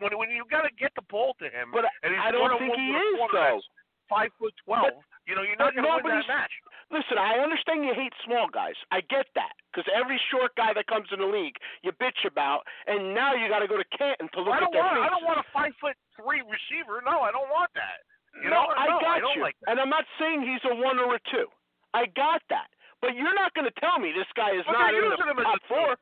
when 0.00 0.16
when 0.16 0.30
you 0.32 0.44
got 0.48 0.64
to 0.64 0.72
get 0.80 0.92
the 0.96 1.04
ball 1.12 1.36
to 1.40 1.48
him. 1.48 1.70
But 1.72 1.84
and 2.02 2.12
he's 2.12 2.22
I 2.22 2.32
don't 2.32 2.56
think 2.58 2.72
he 2.72 2.88
is 2.92 3.20
though. 3.32 3.60
Five 4.08 4.32
foot 4.36 4.52
twelve. 4.64 5.00
you 5.24 5.32
know, 5.32 5.40
you're 5.40 5.56
not 5.56 5.72
going 5.72 5.88
to 5.88 6.00
win 6.04 6.20
that 6.20 6.28
match. 6.28 6.52
Listen, 6.92 7.16
I 7.16 7.40
understand 7.40 7.88
you 7.88 7.96
hate 7.96 8.12
small 8.28 8.52
guys. 8.52 8.76
I 8.92 9.00
get 9.08 9.24
that 9.32 9.56
because 9.72 9.88
every 9.88 10.20
short 10.28 10.52
guy 10.60 10.76
that 10.76 10.84
comes 10.84 11.08
in 11.08 11.24
the 11.24 11.30
league, 11.30 11.56
you 11.80 11.88
bitch 11.96 12.20
about, 12.28 12.60
and 12.84 13.16
now 13.16 13.32
you 13.32 13.48
got 13.48 13.64
to 13.64 13.70
go 13.70 13.80
to 13.80 13.88
Canton 13.96 14.28
to 14.36 14.44
look 14.44 14.52
I 14.52 14.60
at 14.60 14.68
don't 14.68 14.76
their 14.76 14.84
want. 14.84 15.00
I 15.00 15.08
don't 15.08 15.24
want 15.24 15.40
a 15.40 15.46
five 15.56 15.72
foot 15.80 15.96
three 16.12 16.44
receiver. 16.44 17.00
No, 17.00 17.24
I 17.24 17.32
don't 17.32 17.48
want 17.48 17.72
that. 17.72 18.04
You 18.36 18.52
no, 18.52 18.68
know, 18.68 18.76
I 18.76 18.88
no, 18.88 18.96
got 19.00 19.24
I 19.24 19.32
you, 19.32 19.40
like 19.40 19.56
and 19.68 19.80
I'm 19.80 19.88
not 19.92 20.04
saying 20.20 20.44
he's 20.44 20.60
a 20.68 20.76
one 20.76 21.00
or 21.00 21.16
a 21.16 21.20
two. 21.32 21.48
I 21.96 22.08
got 22.12 22.44
that, 22.52 22.68
but 23.00 23.16
you're 23.16 23.36
not 23.36 23.52
going 23.56 23.68
to 23.68 23.76
tell 23.80 23.96
me 24.00 24.12
this 24.12 24.28
guy 24.36 24.52
is 24.52 24.64
But 24.68 24.76
not 24.76 24.92
in 24.92 25.04
the 25.04 25.16
using 25.16 25.28
him 25.32 25.40
as 25.40 25.48
top 25.48 25.60
two. 25.68 25.96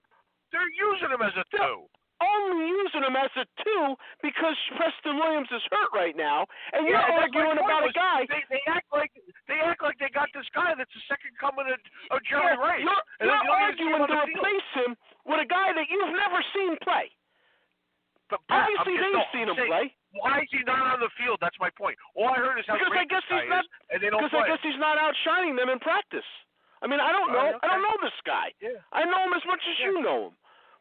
They're 0.53 0.75
using 0.75 1.11
him 1.15 1.23
as 1.23 1.35
a 1.39 1.45
two. 1.55 1.87
Only 2.21 2.69
using 2.69 3.01
him 3.01 3.17
as 3.17 3.33
a 3.41 3.49
two 3.65 3.97
because 4.21 4.53
Preston 4.77 5.17
Williams 5.17 5.49
is 5.57 5.65
hurt 5.73 5.89
right 5.97 6.13
now, 6.13 6.45
and 6.77 6.85
you're 6.85 7.01
Yeah, 7.01 7.17
arguing 7.17 7.57
about 7.57 7.89
a 7.89 7.93
guy. 7.97 8.29
They, 8.29 8.45
they 8.53 8.61
act 8.69 8.93
like 8.93 9.09
they 9.49 9.57
act 9.65 9.81
like 9.81 9.97
they 9.97 10.13
got 10.13 10.29
this 10.37 10.45
guy 10.53 10.77
that's 10.77 10.93
the 10.93 11.01
second 11.09 11.33
coming 11.41 11.65
of, 11.73 11.81
of 12.13 12.21
Jerry 12.29 12.45
Yeah, 12.45 12.61
Rice. 12.61 12.85
You're, 12.85 12.93
you're 13.25 13.33
then 13.33 13.41
you 13.41 13.49
don't 13.49 13.57
even 13.57 13.73
see 13.81 13.89
him 13.89 13.97
arguing 13.97 14.05
to 14.05 14.17
field. 14.21 14.29
replace 14.37 14.69
him 14.77 14.91
with 15.25 15.41
a 15.41 15.49
guy 15.49 15.73
that 15.73 15.87
you've 15.89 16.13
never 16.13 16.45
seen 16.53 16.77
play. 16.85 17.09
But 18.29 18.45
Pat, 18.53 18.69
Obviously, 18.69 19.01
they've 19.01 19.17
no, 19.17 19.25
seen 19.33 19.47
him 19.49 19.57
saying, 19.57 19.73
play. 19.73 19.87
Why 20.21 20.45
is 20.45 20.51
he 20.53 20.61
not 20.69 20.85
on 20.93 21.01
the 21.01 21.11
field? 21.17 21.41
That's 21.41 21.57
my 21.59 21.71
point. 21.73 21.97
All 22.15 22.29
I 22.31 22.39
heard 22.39 22.61
is 22.61 22.69
how 22.69 22.77
Because 22.77 22.93
I 22.93 23.03
great 23.03 23.11
guess 23.11 23.25
this 23.27 23.33
guy 23.33 23.43
he's 23.43 23.51
not. 23.51 23.65
is, 23.65 23.71
and 23.91 23.99
they 24.05 24.11
don't 24.13 24.21
Because 24.23 24.37
I 24.37 24.47
guess 24.47 24.61
he's 24.63 24.77
not 24.79 25.01
outshining 25.01 25.57
them 25.57 25.73
in 25.73 25.81
practice. 25.81 26.27
I 26.83 26.87
mean, 26.89 27.01
I 27.01 27.13
don't 27.13 27.33
know. 27.33 27.49
right, 27.49 27.57
I 27.61 27.67
don't 27.69 27.83
know 27.83 27.97
this 28.01 28.17
guy. 28.25 28.53
Yeah. 28.61 28.81
I 28.93 29.05
know 29.05 29.21
him 29.25 29.35
as 29.37 29.45
much 29.49 29.61
as 29.69 29.77
you 29.85 30.01
know 30.01 30.33
him. 30.33 30.35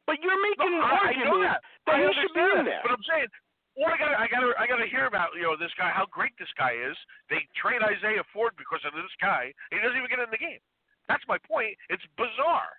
But 0.10 0.18
you're 0.26 0.42
making 0.42 0.74
No, 0.74 0.82
an 0.82 0.90
I, 0.90 0.90
I 0.90 1.00
argument 1.14 1.30
know 1.30 1.40
that. 1.46 1.62
I 1.86 2.02
he 2.02 2.10
should 2.18 2.34
be 2.34 2.42
in 2.42 2.66
there. 2.66 2.82
But 2.82 2.98
I'm 2.98 3.06
saying, 3.06 3.30
all 3.78 3.86
I 3.86 3.98
got, 4.02 4.10
I 4.18 4.26
got, 4.26 4.42
to, 4.42 4.50
I 4.58 4.66
got 4.66 4.82
to 4.82 4.90
hear 4.90 5.06
about 5.06 5.38
you 5.38 5.46
know 5.46 5.54
this 5.54 5.70
guy, 5.78 5.94
how 5.94 6.10
great 6.10 6.34
this 6.42 6.50
guy 6.58 6.74
is. 6.74 6.98
They 7.30 7.46
trade 7.54 7.86
Isaiah 7.86 8.26
Ford 8.34 8.58
because 8.58 8.82
of 8.90 8.98
this 8.98 9.14
guy. 9.22 9.54
He 9.70 9.78
doesn't 9.78 9.94
even 9.94 10.10
get 10.10 10.18
in 10.18 10.34
the 10.34 10.42
game. 10.42 10.58
That's 11.06 11.22
my 11.30 11.38
point. 11.46 11.78
It's 11.94 12.02
bizarre. 12.18 12.74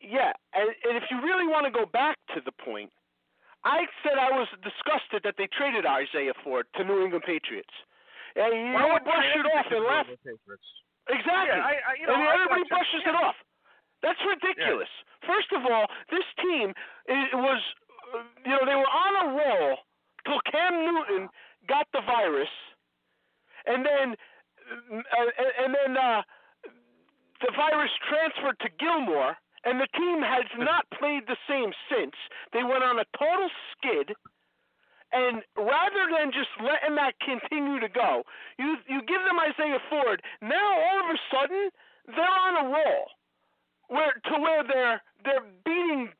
Yeah, 0.00 0.32
and, 0.56 0.72
and 0.88 0.96
if 0.96 1.04
you 1.12 1.20
really 1.20 1.44
want 1.44 1.68
to 1.68 1.74
go 1.74 1.84
back 1.84 2.16
to 2.32 2.40
the 2.40 2.54
point, 2.64 2.88
I 3.68 3.84
said 4.00 4.16
I 4.16 4.32
was 4.32 4.48
disgusted 4.64 5.20
that 5.28 5.36
they 5.36 5.52
traded 5.52 5.84
Isaiah 5.84 6.32
Ford 6.40 6.64
to 6.78 6.84
New 6.86 7.04
England 7.04 7.28
Patriots. 7.28 7.74
And 8.40 8.56
you 8.56 8.72
Why 8.72 8.88
would 8.88 9.04
brush 9.04 9.26
it 9.36 9.44
off 9.52 9.68
and 9.68 9.84
laugh. 9.84 10.08
Exactly. 11.12 11.60
Yeah, 11.60 11.60
I, 11.60 11.76
I, 11.76 11.92
you 11.98 12.06
know, 12.06 12.14
and 12.14 12.24
I 12.24 12.40
everybody 12.40 12.64
brushes 12.72 13.04
it 13.04 13.16
off. 13.16 13.36
That's 14.02 14.20
ridiculous. 14.22 14.88
First 15.26 15.50
of 15.52 15.66
all, 15.66 15.86
this 16.10 16.24
team 16.42 16.72
it 17.06 17.34
was, 17.34 17.60
uh, 18.14 18.22
you 18.46 18.52
know, 18.52 18.64
they 18.64 18.78
were 18.78 18.92
on 18.92 19.12
a 19.22 19.26
roll 19.34 19.76
till 20.24 20.40
Cam 20.50 20.84
Newton 20.84 21.28
got 21.68 21.86
the 21.92 22.00
virus, 22.06 22.52
and 23.66 23.84
then, 23.84 24.14
uh, 24.92 25.30
and 25.64 25.74
then 25.74 25.96
uh, 25.96 26.22
the 27.40 27.52
virus 27.56 27.90
transferred 28.08 28.58
to 28.60 28.68
Gilmore, 28.78 29.36
and 29.64 29.80
the 29.80 29.88
team 29.96 30.22
has 30.22 30.44
not 30.58 30.86
played 30.98 31.26
the 31.26 31.36
same 31.48 31.72
since. 31.90 32.14
They 32.52 32.62
went 32.62 32.84
on 32.84 32.98
a 32.98 33.06
total 33.18 33.50
skid. 33.76 34.14
And 35.10 35.40
rather 35.56 36.04
than 36.12 36.32
just 36.36 36.52
letting 36.60 36.94
that 36.96 37.16
continue 37.24 37.80
to 37.80 37.88
go, 37.88 38.24
you 38.58 38.76
you 38.86 39.00
give 39.08 39.24
them 39.24 39.40
Isaiah 39.40 39.80
Ford. 39.88 40.20
Now 40.42 40.68
all 40.68 41.00
of 41.00 41.08
a 41.08 41.18
sudden 41.32 41.70
they're 42.12 42.38
on 42.44 42.66
a 42.66 42.68
roll, 42.68 43.08
where 43.88 44.12
to 44.12 44.34
where 44.40 44.62
they're 44.64 45.02
they're 45.24 45.44
beating 45.64 46.12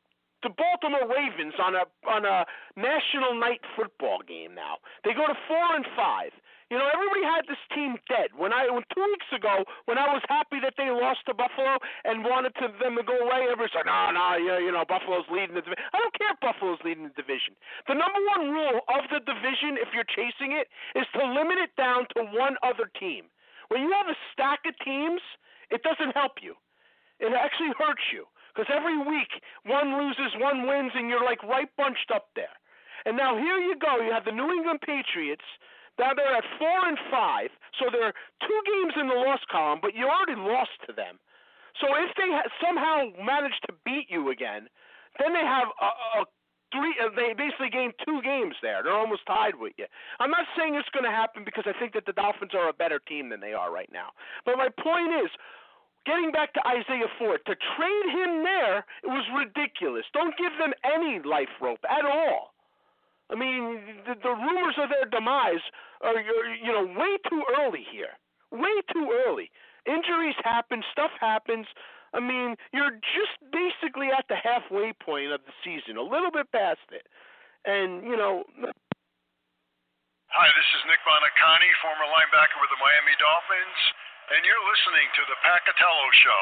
the 0.43 0.49
Baltimore 0.55 1.07
Ravens 1.07 1.55
on 1.59 1.75
a 1.75 1.85
on 2.07 2.25
a 2.25 2.45
national 2.75 3.35
night 3.39 3.61
football 3.75 4.19
game. 4.25 4.53
Now 4.55 4.77
they 5.03 5.13
go 5.13 5.25
to 5.27 5.37
four 5.47 5.75
and 5.75 5.85
five. 5.95 6.31
You 6.69 6.77
know 6.77 6.85
everybody 6.85 7.25
had 7.25 7.49
this 7.49 7.61
team 7.73 7.97
dead. 8.05 8.29
When 8.37 8.53
I 8.53 8.69
when 8.69 8.85
two 8.93 9.01
weeks 9.01 9.29
ago 9.33 9.65
when 9.89 9.97
I 9.97 10.05
was 10.13 10.21
happy 10.29 10.61
that 10.61 10.77
they 10.77 10.93
lost 10.93 11.25
to 11.25 11.33
Buffalo 11.33 11.81
and 12.05 12.21
wanted 12.21 12.53
to 12.61 12.69
them 12.77 12.93
to 12.93 13.03
go 13.03 13.17
away, 13.17 13.49
everybody 13.49 13.73
said, 13.73 13.89
no, 13.89 14.13
no, 14.13 14.37
yeah, 14.37 14.61
you 14.61 14.69
know 14.69 14.85
Buffalo's 14.85 15.25
leading 15.33 15.57
the 15.57 15.65
division. 15.65 15.81
I 15.93 15.97
don't 15.97 16.13
care 16.13 16.29
if 16.29 16.39
Buffalo's 16.45 16.81
leading 16.85 17.09
the 17.09 17.17
division. 17.17 17.57
The 17.89 17.97
number 17.97 18.21
one 18.37 18.53
rule 18.53 18.85
of 18.85 19.09
the 19.09 19.17
division, 19.25 19.81
if 19.81 19.89
you're 19.97 20.07
chasing 20.07 20.53
it, 20.53 20.69
is 20.93 21.09
to 21.17 21.25
limit 21.25 21.57
it 21.57 21.73
down 21.73 22.05
to 22.15 22.29
one 22.37 22.53
other 22.61 22.85
team. 23.01 23.33
When 23.73 23.81
you 23.81 23.89
have 23.97 24.09
a 24.09 24.17
stack 24.33 24.61
of 24.69 24.77
teams, 24.85 25.21
it 25.73 25.81
doesn't 25.81 26.13
help 26.13 26.37
you. 26.41 26.53
It 27.19 27.33
actually 27.35 27.71
hurts 27.77 28.03
you 28.13 28.25
because 28.53 28.71
every 28.73 28.97
week 28.97 29.29
one 29.65 29.95
loses, 29.99 30.33
one 30.39 30.67
wins, 30.67 30.91
and 30.95 31.09
you're 31.09 31.23
like 31.23 31.43
right 31.43 31.69
bunched 31.77 32.11
up 32.13 32.29
there. 32.35 32.55
And 33.05 33.15
now 33.15 33.37
here 33.37 33.57
you 33.59 33.75
go. 33.79 33.99
You 34.03 34.11
have 34.11 34.25
the 34.25 34.35
New 34.35 34.51
England 34.51 34.81
Patriots. 34.81 35.45
Now 35.97 36.15
they're 36.15 36.35
at 36.35 36.47
four 36.57 36.87
and 36.87 36.97
five, 37.11 37.49
so 37.79 37.91
they're 37.91 38.15
two 38.39 38.61
games 38.65 38.93
in 38.99 39.07
the 39.07 39.19
loss 39.19 39.43
column, 39.51 39.79
but 39.81 39.95
you 39.95 40.07
already 40.07 40.39
lost 40.39 40.71
to 40.87 40.93
them. 40.93 41.19
So 41.79 41.87
if 41.95 42.11
they 42.15 42.31
ha- 42.31 42.47
somehow 42.63 43.11
manage 43.19 43.55
to 43.67 43.75
beat 43.83 44.07
you 44.09 44.31
again, 44.31 44.67
then 45.19 45.33
they 45.33 45.43
have 45.43 45.67
a, 45.79 46.23
a 46.23 46.25
three. 46.71 46.95
Uh, 46.99 47.11
they 47.15 47.33
basically 47.35 47.69
gained 47.69 47.93
two 48.05 48.21
games 48.23 48.55
there. 48.61 48.83
They're 48.83 48.95
almost 48.95 49.25
tied 49.27 49.55
with 49.55 49.73
you. 49.77 49.85
I'm 50.19 50.31
not 50.31 50.47
saying 50.57 50.75
it's 50.75 50.89
going 50.95 51.05
to 51.05 51.11
happen 51.11 51.43
because 51.43 51.67
I 51.67 51.75
think 51.77 51.93
that 51.93 52.05
the 52.05 52.13
Dolphins 52.13 52.51
are 52.55 52.69
a 52.69 52.73
better 52.73 52.99
team 52.99 53.29
than 53.29 53.39
they 53.39 53.53
are 53.53 53.71
right 53.71 53.89
now. 53.91 54.15
But 54.45 54.57
my 54.57 54.69
point 54.69 55.11
is, 55.23 55.31
getting 56.09 56.33
back 56.33 56.57
to 56.57 56.61
Isaiah 56.65 57.11
Ford, 57.21 57.45
to 57.45 57.53
trade 57.53 58.07
him 58.09 58.41
there, 58.41 58.81
it 59.05 59.11
was 59.13 59.25
ridiculous. 59.29 60.09
Don't 60.09 60.33
give 60.41 60.57
them 60.57 60.73
any 60.81 61.21
life 61.21 61.53
rope 61.61 61.85
at 61.85 62.05
all. 62.05 62.57
I 63.29 63.37
mean, 63.37 64.01
the, 64.09 64.17
the 64.17 64.33
rumors 64.33 64.73
of 64.81 64.89
their 64.89 65.05
demise 65.05 65.61
are, 66.01 66.17
you 66.17 66.73
know, 66.73 66.89
way 66.97 67.13
too 67.29 67.45
early 67.61 67.85
here. 67.85 68.17
Way 68.49 68.81
too 68.89 69.13
early. 69.13 69.53
Injuries 69.85 70.33
happen, 70.41 70.81
stuff 70.91 71.13
happens. 71.21 71.69
I 72.17 72.19
mean, 72.19 72.57
you're 72.73 72.97
just 73.13 73.37
basically 73.53 74.09
at 74.09 74.25
the 74.33 74.41
halfway 74.41 74.97
point 74.97 75.29
of 75.29 75.45
the 75.45 75.53
season, 75.61 76.01
a 76.01 76.01
little 76.01 76.33
bit 76.33 76.49
past 76.49 76.89
it. 76.89 77.05
And, 77.69 78.01
you 78.01 78.17
know, 78.17 78.49
Hi, 80.29 80.45
this 80.45 80.69
is 80.77 80.81
Nick 80.85 81.01
Bonacani, 81.01 81.69
former 81.81 82.05
linebacker 82.05 82.61
with 82.61 82.69
the 82.69 82.77
Miami 82.77 83.17
Dolphins, 83.17 83.81
and 84.29 84.45
you're 84.45 84.65
listening 84.69 85.09
to 85.15 85.23
the 85.27 85.37
Pat 85.43 85.61
Catello 85.65 86.07
Show. 86.23 86.41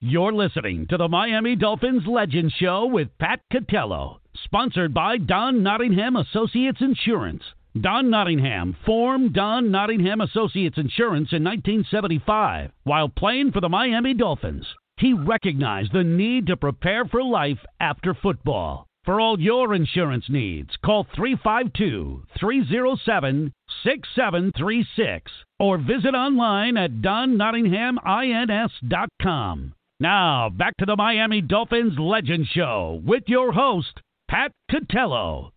You're 0.00 0.32
listening 0.32 0.86
to 0.88 0.96
the 0.98 1.08
Miami 1.08 1.56
Dolphins 1.56 2.02
Legend 2.06 2.52
Show 2.58 2.86
with 2.86 3.16
Pat 3.18 3.40
Catello, 3.52 4.18
sponsored 4.44 4.92
by 4.92 5.16
Don 5.16 5.62
Nottingham 5.62 6.16
Associates 6.16 6.80
Insurance. 6.80 7.42
Don 7.80 8.10
Nottingham 8.10 8.76
formed 8.84 9.32
Don 9.32 9.70
Nottingham 9.70 10.20
Associates 10.20 10.76
Insurance 10.76 11.32
in 11.32 11.42
1975 11.44 12.70
while 12.84 13.08
playing 13.08 13.52
for 13.52 13.62
the 13.62 13.70
Miami 13.70 14.12
Dolphins. 14.12 14.66
He 14.98 15.14
recognized 15.14 15.92
the 15.94 16.04
need 16.04 16.48
to 16.48 16.56
prepare 16.58 17.06
for 17.06 17.22
life 17.22 17.60
after 17.80 18.12
football. 18.12 18.86
For 19.04 19.20
all 19.20 19.38
your 19.40 19.74
insurance 19.74 20.26
needs, 20.28 20.70
call 20.84 21.08
352 21.16 22.22
307 22.38 23.52
6736 23.82 25.32
or 25.58 25.78
visit 25.78 26.14
online 26.14 26.76
at 26.76 27.02
donnottinghamins.com. 27.02 29.74
Now, 29.98 30.50
back 30.50 30.76
to 30.78 30.86
the 30.86 30.94
Miami 30.94 31.40
Dolphins 31.40 31.98
Legend 31.98 32.46
Show 32.46 33.02
with 33.04 33.24
your 33.26 33.50
host, 33.50 34.00
Pat 34.28 34.52
Catello. 34.70 35.50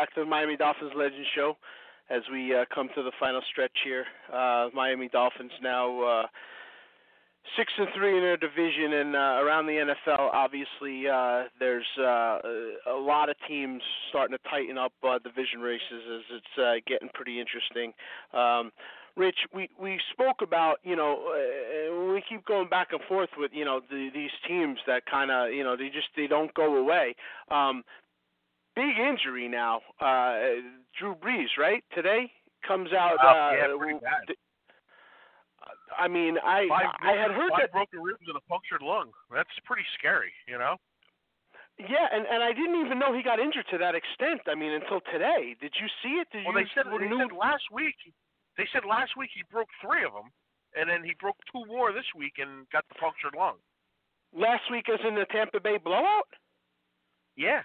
Back 0.00 0.14
to 0.14 0.20
the 0.20 0.26
Miami 0.26 0.56
Dolphins 0.56 0.92
Legend 0.96 1.26
Show. 1.34 1.58
As 2.08 2.22
we 2.32 2.54
uh, 2.56 2.64
come 2.74 2.88
to 2.94 3.02
the 3.02 3.12
final 3.20 3.42
stretch 3.52 3.76
here, 3.84 4.06
uh, 4.32 4.70
Miami 4.74 5.08
Dolphins 5.08 5.52
now 5.62 6.02
uh, 6.02 6.22
six 7.54 7.70
and 7.76 7.86
three 7.94 8.16
in 8.16 8.22
their 8.22 8.38
division, 8.38 8.94
and 8.94 9.14
uh, 9.14 9.44
around 9.44 9.66
the 9.66 9.92
NFL, 10.08 10.30
obviously, 10.32 11.06
uh, 11.06 11.44
there's 11.58 11.84
uh, 11.98 12.38
a 12.90 12.98
lot 12.98 13.28
of 13.28 13.36
teams 13.46 13.82
starting 14.08 14.34
to 14.34 14.48
tighten 14.48 14.78
up 14.78 14.92
division 15.22 15.60
races 15.60 16.00
as 16.16 16.22
it's 16.40 16.84
getting 16.86 17.10
pretty 17.12 17.38
interesting. 17.38 17.92
Um, 18.32 18.72
Rich, 19.16 19.40
we 19.54 19.68
we 19.78 20.00
spoke 20.12 20.40
about 20.40 20.76
you 20.82 20.96
know 20.96 21.28
uh, 21.28 22.10
we 22.10 22.22
keep 22.26 22.46
going 22.46 22.70
back 22.70 22.88
and 22.92 23.02
forth 23.06 23.30
with 23.36 23.50
you 23.52 23.66
know 23.66 23.82
the, 23.90 24.08
these 24.14 24.30
teams 24.48 24.78
that 24.86 25.04
kind 25.04 25.30
of 25.30 25.52
you 25.52 25.62
know 25.62 25.76
they 25.76 25.88
just 25.88 26.08
they 26.16 26.26
don't 26.26 26.54
go 26.54 26.76
away. 26.76 27.14
Um, 27.50 27.82
big 28.80 28.96
injury 28.96 29.48
now. 29.48 29.80
Uh, 30.00 30.64
Drew 30.98 31.14
Brees, 31.14 31.52
right? 31.58 31.84
Today 31.94 32.32
comes 32.66 32.92
out. 32.92 33.18
Uh, 33.20 33.28
uh, 33.28 33.50
yeah, 33.56 33.76
pretty 33.76 33.98
bad. 34.00 34.24
I 35.98 36.08
mean, 36.08 36.38
I 36.42 36.64
Five 36.68 36.86
I 37.02 37.12
had 37.12 37.30
heard 37.30 37.50
five 37.52 37.68
that. 37.68 37.72
broken 37.72 38.00
ribs 38.00 38.24
and 38.26 38.36
a 38.36 38.44
punctured 38.48 38.80
lung. 38.80 39.10
That's 39.28 39.52
pretty 39.68 39.84
scary, 39.98 40.32
you 40.48 40.56
know. 40.56 40.76
Yeah, 41.78 42.08
and 42.12 42.24
and 42.26 42.42
I 42.42 42.52
didn't 42.52 42.80
even 42.84 42.98
know 42.98 43.12
he 43.12 43.22
got 43.22 43.38
injured 43.40 43.66
to 43.70 43.78
that 43.78 43.94
extent. 43.94 44.40
I 44.48 44.54
mean, 44.54 44.72
until 44.72 45.00
today. 45.12 45.56
Did 45.60 45.72
you 45.80 45.88
see 46.02 46.20
it? 46.20 46.28
Did 46.32 46.44
Well, 46.46 46.56
you 46.56 46.64
they 46.64 46.70
said 46.74 46.86
they 46.88 47.08
said 47.08 47.32
last 47.36 47.64
week. 47.72 47.96
They 48.56 48.66
said 48.72 48.84
last 48.88 49.12
week 49.16 49.30
he 49.34 49.42
broke 49.50 49.68
three 49.80 50.04
of 50.04 50.12
them, 50.12 50.28
and 50.76 50.88
then 50.88 51.04
he 51.04 51.12
broke 51.20 51.36
two 51.52 51.64
more 51.66 51.92
this 51.92 52.08
week 52.16 52.34
and 52.38 52.68
got 52.70 52.84
the 52.88 52.96
punctured 53.00 53.34
lung. 53.36 53.56
last 54.32 54.64
week 54.70 54.88
as 54.92 55.00
in 55.06 55.14
the 55.16 55.26
Tampa 55.32 55.60
Bay 55.60 55.78
blowout? 55.78 56.28
Yeah, 57.36 57.62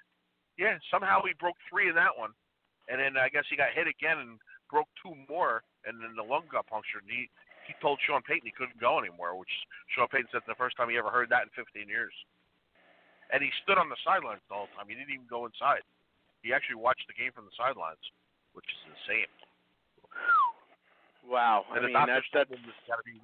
yeah. 0.57 0.77
Somehow 0.91 1.21
he 1.25 1.33
broke 1.39 1.57
three 1.69 1.89
in 1.89 1.95
that 1.95 2.15
one, 2.15 2.31
and 2.87 2.99
then 2.99 3.17
I 3.17 3.29
guess 3.29 3.45
he 3.49 3.55
got 3.55 3.73
hit 3.75 3.87
again 3.87 4.19
and 4.19 4.39
broke 4.71 4.89
two 5.01 5.13
more, 5.29 5.63
and 5.85 6.01
then 6.01 6.15
the 6.15 6.25
lung 6.25 6.47
got 6.51 6.67
punctured. 6.67 7.03
And 7.07 7.11
he 7.11 7.29
he 7.67 7.73
told 7.81 7.97
Sean 8.05 8.21
Payton 8.21 8.45
he 8.45 8.53
couldn't 8.53 8.77
go 8.79 8.97
anymore, 9.01 9.33
which 9.37 9.51
Sean 9.93 10.07
Payton 10.07 10.29
said 10.31 10.45
the 10.45 10.57
first 10.57 10.77
time 10.77 10.89
he 10.89 10.97
ever 11.01 11.09
heard 11.09 11.29
that 11.33 11.49
in 11.49 11.51
15 11.57 11.89
years. 11.89 12.13
And 13.33 13.41
he 13.41 13.49
stood 13.65 13.81
on 13.81 13.89
the 13.89 13.97
sidelines 14.05 14.45
the 14.47 14.53
whole 14.53 14.69
time. 14.77 14.85
He 14.85 14.93
didn't 14.93 15.09
even 15.09 15.25
go 15.25 15.49
inside. 15.49 15.81
He 16.45 16.53
actually 16.53 16.77
watched 16.77 17.09
the 17.09 17.17
game 17.17 17.33
from 17.33 17.49
the 17.49 17.55
sidelines, 17.57 18.01
which 18.53 18.69
is 18.69 18.81
insane. 18.93 19.31
Wow. 21.25 21.65
I 21.73 21.81
And 21.81 21.89
the 21.89 21.89
mean, 21.89 21.97
doctors 21.97 22.21
that's 22.29 22.45
told 22.45 22.61
him 22.61 22.69
he's 22.69 22.85
got 22.85 23.01
to 23.01 23.05
be. 23.05 23.17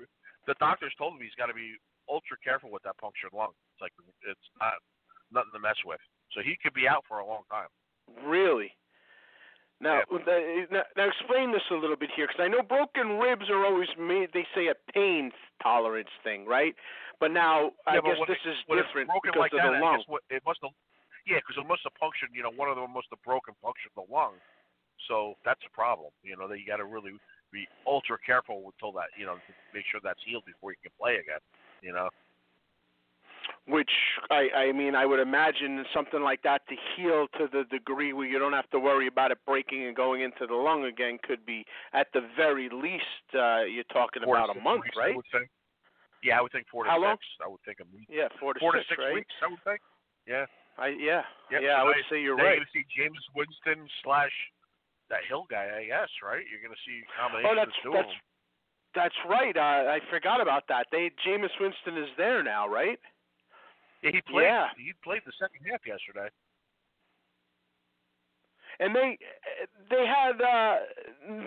The 0.50 0.58
doctors 0.58 0.94
told 0.98 1.14
him 1.14 1.22
he's 1.22 1.38
got 1.38 1.54
to 1.54 1.58
be 1.58 1.78
ultra 2.10 2.34
careful 2.42 2.74
with 2.74 2.82
that 2.82 2.98
punctured 2.98 3.30
lung. 3.30 3.54
It's 3.78 3.82
like 3.86 3.94
it's 4.26 4.48
not 4.58 4.82
nothing 5.30 5.54
to 5.54 5.62
mess 5.62 5.78
with. 5.86 6.02
So 6.34 6.42
he 6.42 6.58
could 6.62 6.74
be 6.74 6.88
out 6.88 7.04
for 7.08 7.20
a 7.20 7.26
long 7.26 7.44
time. 7.52 7.68
Really? 8.24 8.72
Now, 9.82 10.06
the, 10.06 10.70
now, 10.70 10.86
now 10.94 11.08
explain 11.10 11.52
this 11.52 11.66
a 11.74 11.76
little 11.76 11.98
bit 11.98 12.14
here, 12.14 12.30
because 12.30 12.40
I 12.40 12.48
know 12.48 12.62
broken 12.62 13.18
ribs 13.18 13.50
are 13.50 13.66
always 13.66 13.90
made. 13.98 14.30
They 14.30 14.46
say 14.54 14.70
a 14.70 14.78
pain 14.94 15.32
tolerance 15.58 16.14
thing, 16.24 16.46
right? 16.46 16.78
But 17.18 17.34
now 17.34 17.74
I 17.90 17.98
but 17.98 18.06
guess 18.06 18.22
this 18.30 18.38
it, 18.46 18.50
is 18.54 18.58
different 18.70 19.10
it's 19.10 19.18
broken 19.18 19.34
because 19.34 19.42
like 19.42 19.54
of 19.58 19.66
that, 19.66 19.74
the 19.74 19.82
lung. 19.82 20.06
what, 20.06 20.22
it 20.30 20.46
must 20.46 20.62
have. 20.62 20.74
Yeah, 21.26 21.42
because 21.42 21.58
it 21.58 21.66
must 21.66 21.82
have 21.86 21.98
punctured. 21.98 22.30
You 22.30 22.46
know, 22.46 22.54
one 22.54 22.70
of 22.70 22.78
them 22.78 22.94
must 22.94 23.10
have 23.10 23.22
broken 23.26 23.58
punctured 23.62 23.94
the 23.98 24.06
lung. 24.06 24.38
So 25.10 25.34
that's 25.42 25.62
a 25.66 25.74
problem. 25.74 26.14
You 26.22 26.38
know, 26.38 26.46
that 26.46 26.62
you 26.62 26.66
got 26.70 26.78
to 26.78 26.86
really 26.86 27.18
be 27.50 27.66
ultra 27.90 28.22
careful 28.22 28.70
until 28.70 28.94
that. 29.02 29.10
You 29.18 29.26
know, 29.26 29.38
to 29.38 29.52
make 29.74 29.86
sure 29.90 29.98
that's 30.02 30.22
healed 30.22 30.46
before 30.46 30.78
you 30.78 30.82
can 30.82 30.94
play 30.98 31.18
again. 31.18 31.42
You 31.82 31.94
know. 31.94 32.10
Which 33.68 33.92
I, 34.32 34.50
I 34.56 34.72
mean, 34.72 34.96
I 34.96 35.06
would 35.06 35.20
imagine 35.20 35.86
something 35.94 36.22
like 36.24 36.42
that 36.42 36.62
to 36.68 36.76
heal 36.98 37.28
to 37.38 37.48
the 37.52 37.64
degree 37.70 38.12
where 38.12 38.26
you 38.26 38.40
don't 38.40 38.54
have 38.54 38.70
to 38.72 38.80
worry 38.80 39.06
about 39.08 39.30
it 39.32 39.38
breaking 39.46 39.86
and 39.86 39.96
going 39.96 40.22
into 40.22 40.48
the 40.48 40.56
lung 40.56 40.84
again 40.86 41.20
could 41.24 41.46
be 41.46 41.64
at 41.94 42.08
the 42.14 42.22
very 42.36 42.70
least 42.74 43.22
uh, 43.38 43.62
you're 43.62 43.86
talking 43.94 44.24
Four 44.24 44.36
about 44.38 44.58
a 44.58 44.60
month, 44.60 44.84
weeks, 44.86 44.98
right? 44.98 45.16
I. 45.34 45.40
Yeah, 46.24 46.38
I 46.38 46.42
would 46.42 46.52
think 46.52 46.66
four 46.72 46.84
to 46.86 46.90
How 46.90 46.98
six. 46.98 47.06
long? 47.06 47.18
I 47.46 47.48
would 47.50 47.62
think 47.66 47.78
a 47.82 47.88
week. 47.96 48.08
Yeah, 48.10 48.30
four 48.40 48.54
to 48.54 48.60
four 48.60 48.74
six, 48.78 48.86
to 48.90 48.90
six 48.94 49.00
right? 49.02 49.14
weeks. 49.14 49.34
I 49.42 49.48
would 49.50 49.64
think. 49.64 49.80
Yeah. 50.28 50.46
I 50.78 50.88
yeah 50.98 51.22
Yep, 51.52 51.62
yeah 51.62 51.78
I 51.78 51.84
would 51.84 51.98
now- 51.98 52.10
say 52.10 52.22
you're 52.22 52.36
right. 52.36 52.58
You're 52.58 52.66
gonna 52.66 52.74
see 52.74 52.86
Jameis 52.98 53.26
Winston 53.36 53.88
slash 54.04 54.34
that 55.10 55.22
Hill 55.28 55.46
guy, 55.50 55.70
I 55.82 55.86
guess, 55.86 56.10
right? 56.24 56.46
You're 56.50 56.62
gonna 56.66 56.82
see 56.86 57.02
combination 57.14 57.50
Oh, 57.52 57.56
that's 57.56 57.78
of 57.86 57.94
that's 57.94 58.14
that's 58.96 59.20
right. 59.30 59.56
Uh, 59.56 59.92
I 59.92 60.00
forgot 60.10 60.42
about 60.42 60.64
that. 60.70 60.88
They 60.92 61.12
Jameis 61.26 61.54
Winston 61.60 61.98
is 61.98 62.10
there 62.18 62.42
now, 62.44 62.68
right? 62.68 62.98
Yeah, 64.04 64.12
he 64.12 64.22
played. 64.22 64.46
Yeah. 64.46 64.68
He 64.78 64.94
played 65.04 65.22
the 65.26 65.34
second 65.40 65.62
half 65.70 65.82
yesterday. 65.86 66.30
and 68.82 68.96
they 68.96 69.18
they 69.90 70.06
had 70.06 70.42
uh 70.42 70.76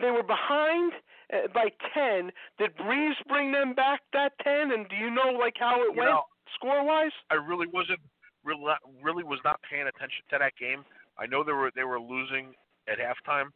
they 0.01 0.11
were 0.11 0.23
behind 0.23 0.93
uh, 1.33 1.49
by 1.53 1.69
10 1.93 2.31
did 2.59 2.77
Brees 2.77 3.15
bring 3.29 3.51
them 3.53 3.75
back 3.75 4.01
that 4.13 4.33
10 4.43 4.71
and 4.73 4.89
do 4.89 4.97
you 4.97 5.11
know 5.11 5.33
like 5.39 5.55
how 5.59 5.83
it 5.83 5.95
You 5.95 6.01
went 6.01 6.11
score 6.55 6.85
wise 6.85 7.13
I 7.31 7.35
really 7.35 7.67
wasn't 7.67 8.01
really 8.45 8.63
really 9.03 9.25
was 9.25 9.41
not 9.45 9.61
paying 9.69 9.87
attention 9.89 10.23
to 10.31 10.39
that 10.39 10.53
game. 10.59 10.85
I 11.19 11.27
know 11.27 11.43
they 11.43 11.53
were 11.53 11.71
they 11.75 11.85
were 11.85 12.01
losing 12.01 12.55
at 12.89 12.99
halftime 12.99 13.51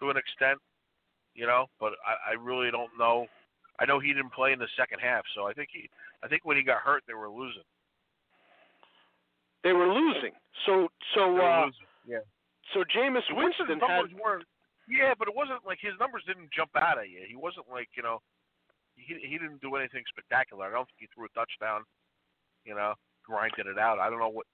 to 0.00 0.10
an 0.10 0.16
extent, 0.16 0.58
you 1.34 1.46
know, 1.46 1.66
but 1.78 1.92
I, 2.06 2.32
I 2.32 2.34
really 2.34 2.70
don't 2.70 2.96
know. 2.98 3.26
I 3.78 3.84
know 3.84 4.00
he 4.00 4.12
didn't 4.14 4.32
play 4.32 4.52
in 4.52 4.58
the 4.58 4.68
second 4.76 5.00
half, 5.00 5.24
so 5.34 5.46
I 5.46 5.52
think 5.52 5.68
he 5.72 5.88
I 6.22 6.28
think 6.28 6.44
when 6.44 6.56
he 6.56 6.62
got 6.62 6.78
hurt 6.78 7.02
they 7.06 7.14
were 7.14 7.30
losing. 7.30 7.66
They 9.64 9.72
were 9.72 9.88
losing 9.88 10.32
so 10.66 10.88
so 11.14 11.38
uh 11.38 11.66
losing. 11.66 11.88
Yeah. 12.06 12.24
so 12.74 12.84
Jameis 12.88 13.26
Winston 13.30 13.66
had. 13.80 14.08
Yeah, 14.88 15.12
but 15.18 15.28
it 15.28 15.36
wasn't 15.36 15.60
like 15.68 15.78
his 15.80 15.92
numbers 16.00 16.24
didn't 16.24 16.48
jump 16.48 16.72
out 16.72 16.96
at 16.96 17.12
you. 17.12 17.20
He 17.28 17.36
wasn't 17.36 17.68
like 17.68 17.92
you 17.96 18.02
know, 18.02 18.24
he 18.96 19.20
he 19.20 19.36
didn't 19.36 19.60
do 19.60 19.76
anything 19.76 20.02
spectacular. 20.08 20.64
I 20.64 20.72
don't 20.72 20.88
think 20.88 21.04
he 21.04 21.08
threw 21.12 21.28
a 21.28 21.32
touchdown. 21.36 21.84
You 22.64 22.74
know, 22.74 22.96
grinded 23.24 23.68
it 23.68 23.78
out. 23.78 24.00
I 24.00 24.08
don't 24.08 24.18
know 24.18 24.32
what 24.32 24.48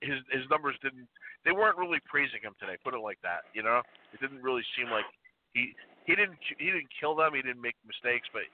his 0.00 0.20
his 0.28 0.44
numbers 0.52 0.76
didn't. 0.84 1.08
They 1.44 1.52
weren't 1.52 1.80
really 1.80 2.00
praising 2.04 2.40
him 2.44 2.52
today. 2.60 2.76
Put 2.84 2.92
it 2.92 3.00
like 3.00 3.20
that. 3.24 3.48
You 3.56 3.64
know, 3.64 3.80
it 4.12 4.20
didn't 4.20 4.44
really 4.44 4.64
seem 4.76 4.92
like 4.92 5.08
he 5.52 5.72
he 6.04 6.14
didn't 6.14 6.36
he 6.58 6.68
didn't 6.68 6.92
kill 6.92 7.16
them. 7.16 7.32
He 7.32 7.42
didn't 7.42 7.64
make 7.64 7.76
mistakes, 7.84 8.28
but 8.32 8.44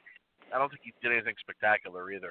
I 0.54 0.58
don't 0.58 0.70
think 0.70 0.82
he 0.86 0.94
did 1.02 1.10
anything 1.14 1.34
spectacular 1.42 2.10
either. 2.10 2.30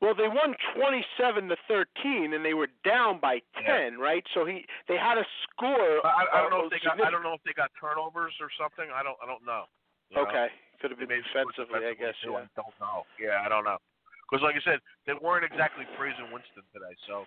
Well 0.00 0.14
they 0.14 0.28
won 0.28 0.54
27 0.76 1.48
to 1.48 1.56
13 1.66 2.32
and 2.32 2.44
they 2.44 2.54
were 2.54 2.68
down 2.84 3.18
by 3.20 3.40
10 3.66 3.98
right 3.98 4.24
so 4.34 4.46
he 4.46 4.64
they 4.86 4.96
had 4.96 5.18
a 5.18 5.26
score 5.42 6.04
I, 6.06 6.26
I 6.32 6.42
don't 6.42 6.50
know 6.50 6.64
if 6.66 6.70
they 6.70 6.82
got 6.82 7.00
I 7.00 7.10
don't 7.10 7.22
know 7.22 7.34
if 7.34 7.42
they 7.44 7.52
got 7.52 7.70
turnovers 7.78 8.34
or 8.40 8.48
something. 8.54 8.86
I 8.94 9.02
don't 9.02 9.18
I 9.22 9.26
don't 9.26 9.44
know. 9.44 9.64
you 10.10 10.16
know? 10.16 10.26
okay 10.28 10.48
could 10.80 10.94
have 10.94 11.00
been 11.02 11.10
score 11.10 11.50
defensively 11.50 11.82
I 11.90 11.94
guess 11.98 12.14
too. 12.22 12.38
yeah. 12.38 12.46
I 12.46 12.54
don't 12.54 12.76
know. 12.78 13.02
Yeah, 13.18 13.42
I 13.42 13.48
don't 13.50 13.66
know. 13.66 13.82
Because 14.30 14.44
like 14.46 14.54
I 14.54 14.62
said, 14.62 14.78
they 15.10 15.16
weren't 15.18 15.42
exactly 15.42 15.88
praising 15.98 16.30
Winston 16.30 16.62
today, 16.70 16.94
so 17.10 17.26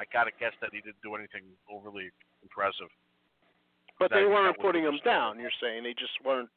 I 0.00 0.08
gotta 0.08 0.32
guess 0.40 0.56
that 0.64 0.70
he 0.72 0.80
didn't 0.80 1.02
do 1.04 1.12
anything 1.18 1.44
overly 1.68 2.08
impressive. 2.40 2.88
but 4.00 4.08
That- 4.08 4.22
they 4.22 4.26
weren't 4.26 4.56
putting 4.56 4.84
him 4.84 4.96
down 5.04 5.36
you're 5.40 5.52
saying 5.60 5.82
they 5.84 5.92
just 5.92 6.16
weren't 6.24 6.48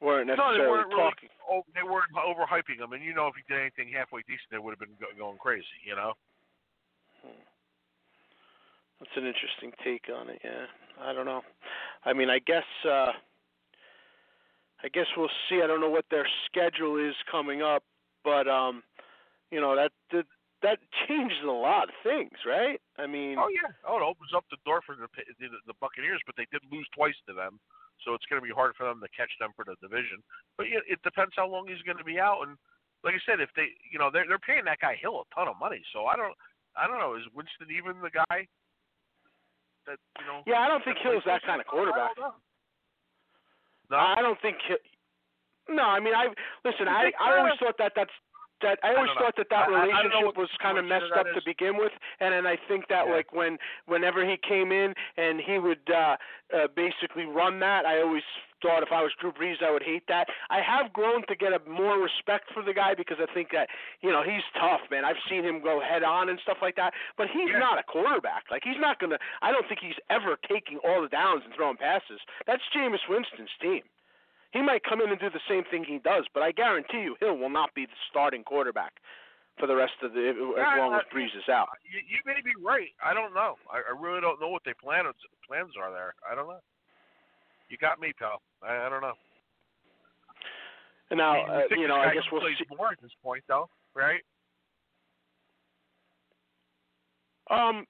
weren't 0.00 0.28
No, 0.28 0.52
they 0.52 0.60
weren't 0.60 0.88
really. 0.88 1.00
talking 1.02 1.28
Oh, 1.48 1.62
they 1.74 1.82
weren't 1.82 2.10
overhyping 2.14 2.82
him, 2.82 2.92
and 2.92 3.02
you 3.02 3.14
know, 3.14 3.28
if 3.28 3.34
he 3.36 3.42
did 3.46 3.60
anything 3.60 3.92
halfway 3.94 4.20
decent, 4.22 4.50
they 4.50 4.58
would 4.58 4.72
have 4.72 4.80
been 4.80 4.96
going 5.18 5.38
crazy. 5.38 5.78
You 5.84 5.96
know. 5.96 6.12
That's 8.98 9.12
an 9.16 9.26
interesting 9.26 9.72
take 9.84 10.08
on 10.14 10.30
it. 10.30 10.40
Yeah, 10.42 10.66
I 11.00 11.12
don't 11.12 11.26
know. 11.26 11.42
I 12.04 12.12
mean, 12.12 12.30
I 12.30 12.38
guess 12.38 12.64
uh 12.88 13.12
I 14.82 14.88
guess 14.88 15.06
we'll 15.16 15.32
see. 15.48 15.60
I 15.62 15.66
don't 15.66 15.80
know 15.80 15.90
what 15.90 16.04
their 16.10 16.26
schedule 16.46 16.96
is 16.96 17.14
coming 17.30 17.62
up, 17.62 17.82
but 18.24 18.46
um, 18.48 18.82
you 19.50 19.60
know 19.60 19.74
that 19.76 19.92
that, 20.12 20.26
that 20.62 20.78
changes 21.08 21.38
a 21.44 21.50
lot 21.50 21.84
of 21.88 21.94
things, 22.02 22.32
right? 22.46 22.80
I 22.98 23.06
mean, 23.06 23.36
Oh 23.38 23.48
yeah. 23.48 23.72
Oh, 23.86 23.96
it 23.98 24.02
opens 24.02 24.30
up 24.34 24.44
the 24.50 24.58
door 24.64 24.80
for 24.84 24.94
the 24.94 25.08
the, 25.40 25.48
the 25.66 25.74
Buccaneers, 25.80 26.20
but 26.26 26.36
they 26.36 26.46
did 26.52 26.62
lose 26.70 26.88
twice 26.94 27.16
to 27.28 27.34
them, 27.34 27.58
so 28.04 28.12
it's 28.14 28.26
going 28.26 28.40
to 28.40 28.46
be 28.46 28.52
hard 28.52 28.74
for 28.76 28.84
them 28.84 29.00
to 29.00 29.10
catch 29.16 29.32
them 29.40 29.54
for 29.56 29.64
the 29.64 29.78
division. 29.80 30.20
But 30.56 30.68
yeah, 30.68 30.84
it 30.84 31.00
depends 31.02 31.32
how 31.36 31.48
long 31.48 31.68
he's 31.68 31.82
going 31.82 31.98
to 31.98 32.06
be 32.06 32.20
out, 32.20 32.44
and 32.44 32.58
like 33.04 33.14
I 33.14 33.22
said, 33.24 33.40
if 33.40 33.50
they, 33.54 33.72
you 33.88 33.98
know, 33.98 34.10
they're 34.10 34.26
they're 34.26 34.42
paying 34.42 34.64
that 34.66 34.80
guy 34.80 34.98
Hill 34.98 35.22
a 35.22 35.26
ton 35.34 35.48
of 35.48 35.60
money, 35.60 35.80
so 35.92 36.06
I 36.06 36.16
don't, 36.16 36.34
I 36.74 36.86
don't 36.86 36.98
know, 36.98 37.14
is 37.14 37.26
Winston 37.32 37.70
even 37.70 38.02
the 38.02 38.12
guy 38.12 38.48
that 39.86 39.98
you 40.18 40.26
know? 40.26 40.42
yeah, 40.46 40.60
I 40.64 40.68
don't 40.68 40.82
think 40.82 40.98
Hill's 40.98 41.24
that 41.26 41.42
kind 41.46 41.60
of 41.60 41.66
quarterback. 41.66 42.18
I. 42.18 42.34
No, 43.90 43.96
I 43.96 44.18
don't 44.18 44.40
think. 44.42 44.58
Hill, 44.66 44.82
no, 45.70 45.86
I 45.86 46.00
mean, 46.00 46.14
I 46.14 46.30
listen. 46.66 46.88
I 46.88 47.10
I 47.18 47.38
always 47.38 47.58
thought 47.58 47.78
that 47.78 47.92
that's 47.94 48.14
that 48.62 48.78
I 48.82 48.94
always 48.94 49.08
don't 49.08 49.18
thought 49.18 49.36
that 49.36 49.48
that 49.50 49.68
I- 49.68 49.72
I- 49.72 49.78
I 49.80 49.86
relationship 49.86 50.36
was 50.36 50.50
kind 50.60 50.78
of 50.78 50.84
messed 50.84 51.12
up 51.12 51.26
that 51.26 51.34
to 51.34 51.42
begin 51.44 51.76
with, 51.76 51.92
and 52.20 52.32
then 52.32 52.46
I 52.46 52.56
think 52.56 52.88
that 52.88 53.06
Yeah. 53.06 53.12
like 53.14 53.32
when 53.32 53.58
whenever 53.86 54.24
he 54.24 54.36
came 54.36 54.72
in 54.72 54.94
and 55.16 55.40
he 55.40 55.58
would 55.58 55.88
uh, 55.90 56.16
uh 56.52 56.66
basically 56.68 57.26
run 57.26 57.58
that, 57.60 57.84
I 57.86 58.00
always 58.00 58.24
thought 58.62 58.82
if 58.82 58.90
I 58.90 59.02
was 59.02 59.12
Drew 59.20 59.32
Brees 59.32 59.62
I 59.62 59.70
would 59.70 59.82
hate 59.82 60.06
that. 60.08 60.28
I 60.48 60.60
have 60.62 60.92
grown 60.92 61.26
to 61.26 61.36
get 61.36 61.52
a 61.52 61.60
more 61.68 61.98
respect 61.98 62.50
for 62.52 62.62
the 62.62 62.72
guy 62.72 62.94
because 62.94 63.18
I 63.20 63.26
think 63.32 63.50
that 63.52 63.68
you 64.00 64.10
know 64.10 64.22
he's 64.22 64.42
tough, 64.58 64.80
man. 64.90 65.04
I've 65.04 65.20
seen 65.28 65.44
him 65.44 65.60
go 65.60 65.80
head 65.80 66.02
on 66.02 66.28
and 66.30 66.40
stuff 66.40 66.58
like 66.62 66.76
that, 66.76 66.94
but 67.16 67.28
he's 67.28 67.50
Yeah. 67.50 67.58
not 67.58 67.78
a 67.78 67.82
quarterback. 67.82 68.50
Like 68.50 68.64
he's 68.64 68.78
not 68.78 68.98
gonna. 68.98 69.18
I 69.42 69.52
don't 69.52 69.66
think 69.68 69.80
he's 69.80 69.98
ever 70.08 70.36
taking 70.48 70.78
all 70.78 71.02
the 71.02 71.08
downs 71.08 71.44
and 71.44 71.54
throwing 71.54 71.76
passes. 71.76 72.20
That's 72.46 72.62
Jameis 72.70 73.06
Winston's 73.08 73.52
team. 73.60 73.82
He 74.56 74.62
might 74.64 74.80
come 74.88 75.02
in 75.04 75.10
and 75.12 75.20
do 75.20 75.28
the 75.28 75.44
same 75.44 75.64
thing 75.70 75.84
he 75.84 75.98
does, 76.00 76.24
but 76.32 76.42
I 76.42 76.50
guarantee 76.50 77.04
you, 77.04 77.14
Hill 77.20 77.36
will 77.36 77.52
not 77.52 77.74
be 77.74 77.84
the 77.84 77.98
starting 78.08 78.42
quarterback 78.42 78.94
for 79.60 79.66
the 79.66 79.76
rest 79.76 80.00
of 80.02 80.14
the 80.14 80.32
as 80.56 80.78
long 80.80 80.94
as 80.96 81.04
I- 81.04 81.14
Brees 81.14 81.36
is 81.36 81.46
out. 81.52 81.68
You, 81.84 82.00
you 82.00 82.18
may 82.24 82.40
be 82.40 82.56
right. 82.64 82.88
I 83.04 83.12
don't 83.12 83.34
know. 83.34 83.56
I, 83.70 83.84
I 83.84 83.92
really 83.92 84.22
don't 84.22 84.40
know 84.40 84.48
what 84.48 84.64
their 84.64 84.74
plans 84.80 85.12
plans 85.46 85.72
are 85.76 85.92
there. 85.92 86.14
I 86.24 86.34
don't 86.34 86.48
know. 86.48 86.60
You 87.68 87.76
got 87.76 88.00
me, 88.00 88.14
pal. 88.18 88.40
I, 88.62 88.86
I 88.86 88.88
don't 88.88 89.02
know. 89.02 89.12
And 91.10 91.18
now, 91.18 91.44
I 91.44 91.68
mean, 91.68 91.72
uh, 91.72 91.80
you 91.82 91.88
know, 91.88 91.96
I 91.96 92.14
guess 92.14 92.24
we'll 92.32 92.40
see. 92.40 92.64
more 92.76 92.92
at 92.92 93.00
this 93.02 93.12
point, 93.22 93.44
though, 93.48 93.68
right? 93.94 94.24
Um, 97.50 97.86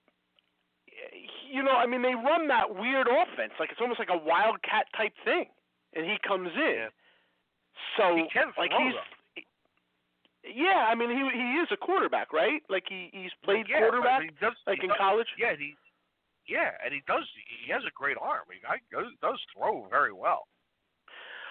you 1.49 1.63
know, 1.63 1.73
I 1.79 1.87
mean, 1.87 2.03
they 2.03 2.15
run 2.15 2.49
that 2.49 2.75
weird 2.75 3.07
offense, 3.07 3.53
like 3.61 3.71
it's 3.71 3.81
almost 3.81 4.01
like 4.01 4.11
a 4.11 4.19
wildcat 4.19 4.87
type 4.97 5.13
thing, 5.25 5.47
and 5.95 6.05
he 6.05 6.17
comes 6.27 6.51
in. 6.57 6.89
So, 7.97 8.17
He 8.17 8.27
can 8.33 8.53
like 8.59 8.73
he's. 8.73 8.95
Yeah, 10.55 10.87
I 10.89 10.95
mean 10.95 11.11
he 11.11 11.23
he 11.37 11.49
is 11.59 11.69
a 11.73 11.77
quarterback, 11.77 12.33
right? 12.33 12.63
Like 12.71 12.85
he 12.89 13.11
he's 13.13 13.33
played 13.45 13.67
yeah, 13.69 13.81
quarterback, 13.81 14.23
he 14.23 14.31
does, 14.41 14.55
like 14.67 14.79
he 14.79 14.85
in 14.85 14.89
does- 14.91 14.99
college. 14.99 15.27
Yeah, 15.39 15.51
and 15.51 15.59
he, 15.59 15.75
yeah, 16.47 16.71
and 16.85 16.95
he 16.95 17.03
does. 17.07 17.25
He 17.67 17.73
has 17.73 17.83
a 17.83 17.91
great 17.95 18.17
arm. 18.21 18.47
He 18.53 18.61
does, 18.95 19.11
does 19.21 19.41
throw 19.53 19.87
very 19.91 20.13
well. 20.13 20.47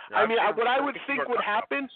You 0.09 0.15
know, 0.15 0.21
I 0.21 0.27
mean, 0.27 0.39
I, 0.39 0.51
what 0.51 0.67
I 0.67 0.79
would 0.79 0.95
think 1.07 1.27
would 1.27 1.41
happen. 1.43 1.89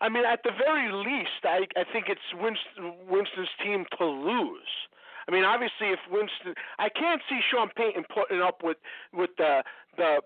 I 0.00 0.08
mean, 0.08 0.24
at 0.24 0.40
the 0.44 0.52
very 0.56 0.90
least, 0.92 1.44
I 1.44 1.66
I 1.76 1.84
think 1.92 2.06
it's 2.08 2.24
Winston, 2.34 2.94
Winston's 3.08 3.52
team 3.62 3.84
to 3.98 4.06
lose. 4.06 4.72
I 5.28 5.30
mean, 5.30 5.44
obviously, 5.44 5.88
if 5.92 5.98
Winston, 6.10 6.54
I 6.78 6.88
can't 6.88 7.20
see 7.28 7.40
Sean 7.50 7.68
Payton 7.76 8.04
putting 8.14 8.40
up 8.40 8.62
with 8.64 8.78
with 9.12 9.30
the 9.36 9.62
the 9.98 10.22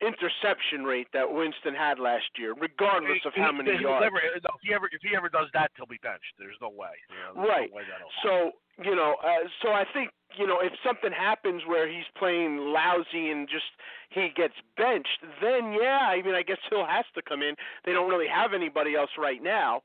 interception 0.00 0.84
rate 0.84 1.08
that 1.12 1.30
Winston 1.30 1.74
had 1.74 1.98
last 1.98 2.28
year, 2.38 2.54
regardless 2.54 3.24
of 3.24 3.32
how 3.34 3.52
many 3.52 3.70
yards. 3.80 4.04
Never, 4.04 4.20
no, 4.20 4.52
if 4.54 4.60
he 4.62 4.74
ever 4.74 4.86
if 4.92 5.00
he 5.02 5.16
ever 5.16 5.28
does 5.28 5.48
that, 5.54 5.70
he'll 5.76 5.86
be 5.86 6.00
benched. 6.02 6.36
There's 6.38 6.58
no 6.60 6.68
way. 6.68 6.92
You 7.08 7.16
know, 7.16 7.32
there's 7.34 7.48
Right. 7.48 7.70
No 7.70 7.76
way 7.76 7.82
So 8.22 8.52
you 8.82 8.94
know, 8.94 9.16
uh, 9.24 9.48
so 9.62 9.70
I 9.72 9.84
think 9.92 10.10
you 10.36 10.46
know 10.46 10.60
if 10.60 10.72
something 10.84 11.12
happens 11.12 11.62
where 11.66 11.88
he's 11.88 12.04
playing 12.18 12.58
lousy 12.58 13.30
and 13.30 13.48
just 13.48 13.72
he 14.10 14.28
gets 14.36 14.54
benched, 14.76 15.24
then 15.40 15.72
yeah, 15.72 16.08
I 16.12 16.20
mean 16.22 16.34
I 16.34 16.42
guess 16.42 16.58
Hill 16.68 16.84
has 16.86 17.04
to 17.14 17.22
come 17.22 17.42
in. 17.42 17.54
They 17.84 17.92
don't 17.92 18.08
really 18.08 18.28
have 18.28 18.52
anybody 18.52 18.94
else 18.94 19.10
right 19.18 19.42
now. 19.42 19.80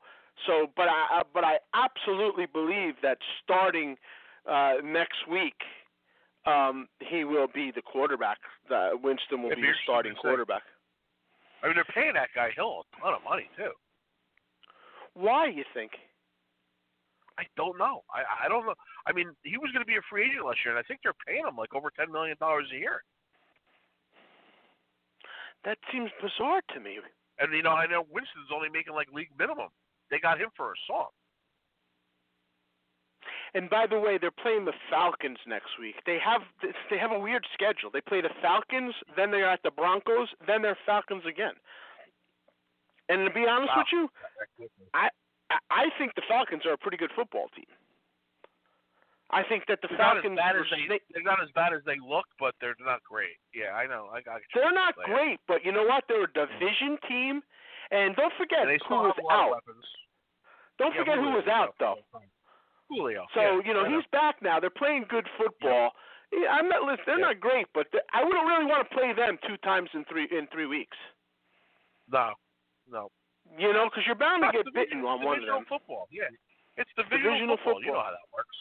So, 0.46 0.68
but 0.76 0.88
I 0.88 1.20
I- 1.20 1.28
but 1.32 1.44
I 1.44 1.58
absolutely 1.74 2.46
believe 2.46 3.00
that 3.02 3.18
starting 3.42 3.96
uh 4.46 4.74
next 4.84 5.26
week, 5.30 5.56
um 6.46 6.88
he 7.00 7.24
will 7.24 7.48
be 7.52 7.70
the 7.74 7.82
quarterback. 7.82 8.38
Uh, 8.70 8.90
Winston 9.02 9.42
will 9.42 9.50
be 9.54 9.62
the 9.62 9.72
starting 9.84 10.14
quarterback. 10.14 10.62
I 11.62 11.66
mean, 11.66 11.76
they're 11.76 11.94
paying 11.94 12.14
that 12.14 12.30
guy 12.34 12.50
Hill 12.54 12.82
a 12.82 13.00
ton 13.00 13.14
of 13.14 13.22
money 13.22 13.48
too. 13.56 13.70
Why 15.14 15.46
you 15.46 15.64
think? 15.74 15.92
I 17.38 17.44
don't 17.56 17.78
know. 17.78 18.02
I 18.12 18.46
I 18.46 18.48
don't 18.48 18.66
know. 18.66 18.74
I 19.06 19.12
mean, 19.12 19.30
he 19.42 19.56
was 19.56 19.70
going 19.72 19.84
to 19.84 19.88
be 19.88 19.96
a 19.96 20.04
free 20.10 20.26
agent 20.26 20.44
last 20.46 20.58
year, 20.64 20.74
and 20.74 20.82
I 20.82 20.86
think 20.86 21.00
they're 21.02 21.16
paying 21.26 21.46
him 21.46 21.56
like 21.56 21.74
over 21.74 21.90
ten 21.90 22.10
million 22.10 22.36
dollars 22.40 22.66
a 22.72 22.78
year. 22.78 23.02
That 25.64 25.78
seems 25.92 26.10
bizarre 26.20 26.60
to 26.74 26.80
me. 26.80 26.98
And 27.38 27.52
you 27.54 27.62
know, 27.62 27.70
I 27.70 27.86
know 27.86 28.04
Winston's 28.10 28.50
only 28.52 28.68
making 28.68 28.94
like 28.94 29.08
league 29.12 29.30
minimum. 29.38 29.70
They 30.10 30.18
got 30.18 30.40
him 30.40 30.50
for 30.56 30.72
a 30.72 30.78
song. 30.86 31.08
And 33.54 33.68
by 33.68 33.86
the 33.86 33.98
way, 33.98 34.16
they're 34.18 34.30
playing 34.30 34.64
the 34.64 34.72
Falcons 34.88 35.38
next 35.46 35.78
week. 35.78 35.96
They 36.06 36.18
have 36.24 36.40
they 36.90 36.98
have 36.98 37.12
a 37.12 37.18
weird 37.18 37.46
schedule. 37.52 37.90
They 37.92 38.00
play 38.00 38.20
the 38.20 38.30
Falcons, 38.40 38.94
then 39.16 39.30
they're 39.30 39.48
at 39.50 39.62
the 39.62 39.70
Broncos, 39.70 40.28
then 40.46 40.62
they're 40.62 40.78
Falcons 40.86 41.24
again. 41.28 41.54
And 43.08 43.26
to 43.28 43.32
be 43.34 43.46
honest 43.46 43.72
Wow. 43.76 43.84
with 43.84 43.92
you, 43.92 44.10
I 44.94 45.08
I- 45.70 45.90
think 45.98 46.14
the 46.14 46.22
Falcons 46.28 46.64
are 46.64 46.72
a 46.72 46.78
pretty 46.78 46.96
good 46.96 47.12
football 47.14 47.48
team. 47.54 47.66
I 49.30 49.42
think 49.42 49.64
that 49.68 49.80
the 49.82 49.88
They're 49.88 49.98
not 49.98 50.16
as 50.16 50.22
Falcons 50.22 50.36
bad 50.36 50.56
as 50.56 50.66
they, 50.88 51.00
they're 51.12 51.22
not 51.22 51.42
as 51.42 51.48
bad 51.54 51.72
as 51.72 51.80
they 51.84 51.96
look, 52.00 52.26
but 52.38 52.54
they're 52.60 52.76
not 52.80 53.02
great. 53.04 53.36
Yeah, 53.54 53.72
I 53.72 53.86
know. 53.86 54.08
I 54.12 54.20
got. 54.20 54.40
they're 54.54 54.72
not 54.72 54.94
great, 54.96 55.40
but 55.48 55.64
you 55.64 55.72
know 55.72 55.84
what? 55.84 56.04
They're 56.08 56.24
a 56.24 56.32
division 56.32 56.96
team. 57.08 57.42
And 57.90 58.16
don't 58.16 58.32
forget 58.38 58.68
And 58.68 58.80
who 58.88 58.94
was 58.94 59.12
have 59.16 59.24
a 59.24 59.26
lot 59.28 59.48
of 59.48 59.52
out. 59.56 59.64
Don't 60.78 60.92
Yeah, 60.94 61.00
forget 61.00 61.16
who 61.18 61.30
was 61.32 61.46
out 61.48 61.74
though. 61.78 61.96
Julio. 62.92 63.24
So 63.34 63.40
yeah, 63.40 63.60
you 63.64 63.72
know 63.74 63.84
he's 63.88 64.04
back 64.12 64.36
now. 64.42 64.60
They're 64.60 64.70
playing 64.70 65.06
good 65.08 65.26
football. 65.40 65.90
Yeah, 66.32 66.48
I'm 66.52 66.68
not. 66.68 66.82
Listen, 66.84 67.04
they're 67.06 67.18
not 67.20 67.40
great, 67.40 67.66
but 67.74 67.86
I 68.12 68.24
wouldn't 68.24 68.46
really 68.46 68.64
want 68.68 68.88
to 68.88 68.90
play 68.94 69.12
them 69.16 69.38
two 69.48 69.56
times 69.64 69.88
in 69.94 70.04
three 70.04 70.28
in 70.30 70.46
three 70.52 70.66
weeks. 70.66 70.96
No, 72.10 72.32
no. 72.90 73.08
You 73.58 73.72
know, 73.72 73.88
because 73.90 74.04
you're 74.06 74.16
bound 74.16 74.42
to 74.44 74.52
get 74.52 74.64
bitten 74.72 75.04
on 75.04 75.20
one 75.24 75.36
of 75.38 75.44
divisional 75.44 75.60
them. 75.60 75.66
football. 75.68 76.08
Yeah, 76.10 76.28
it's 76.76 76.88
divisional, 76.96 77.36
Divisional 77.36 77.56
football. 77.60 77.84
You 77.84 77.92
know 77.92 78.00
how 78.04 78.12
that 78.16 78.28
works. 78.32 78.56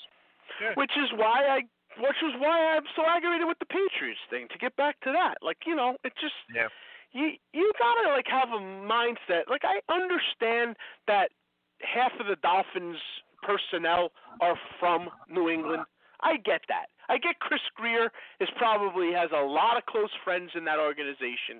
Yeah. 0.59 0.73
Which 0.75 0.91
is 0.99 1.09
why 1.15 1.47
I, 1.47 1.59
which 2.01 2.19
is 2.23 2.33
why 2.43 2.75
I'm 2.75 2.83
so 2.95 3.03
aggravated 3.07 3.47
with 3.47 3.59
the 3.59 3.69
Patriots 3.71 4.19
thing. 4.29 4.47
To 4.51 4.57
get 4.59 4.75
back 4.75 4.99
to 5.07 5.11
that, 5.15 5.39
like 5.41 5.63
you 5.65 5.75
know, 5.75 5.95
it 6.03 6.11
just 6.19 6.35
Yeah. 6.53 6.67
you 7.15 7.39
you 7.53 7.71
gotta 7.79 8.11
like 8.11 8.27
have 8.27 8.49
a 8.51 8.59
mindset. 8.59 9.47
Like 9.47 9.63
I 9.63 9.79
understand 9.87 10.75
that 11.07 11.31
half 11.79 12.11
of 12.19 12.27
the 12.27 12.35
Dolphins 12.43 12.99
personnel 13.41 14.11
are 14.39 14.55
from 14.79 15.09
New 15.29 15.49
England. 15.49 15.83
I 16.21 16.37
get 16.37 16.61
that. 16.69 16.87
I 17.09 17.17
get 17.17 17.39
Chris 17.39 17.61
Grier 17.75 18.11
is 18.39 18.49
probably 18.57 19.11
has 19.11 19.31
a 19.35 19.43
lot 19.43 19.77
of 19.77 19.85
close 19.85 20.11
friends 20.23 20.51
in 20.55 20.65
that 20.65 20.79
organization, 20.79 21.59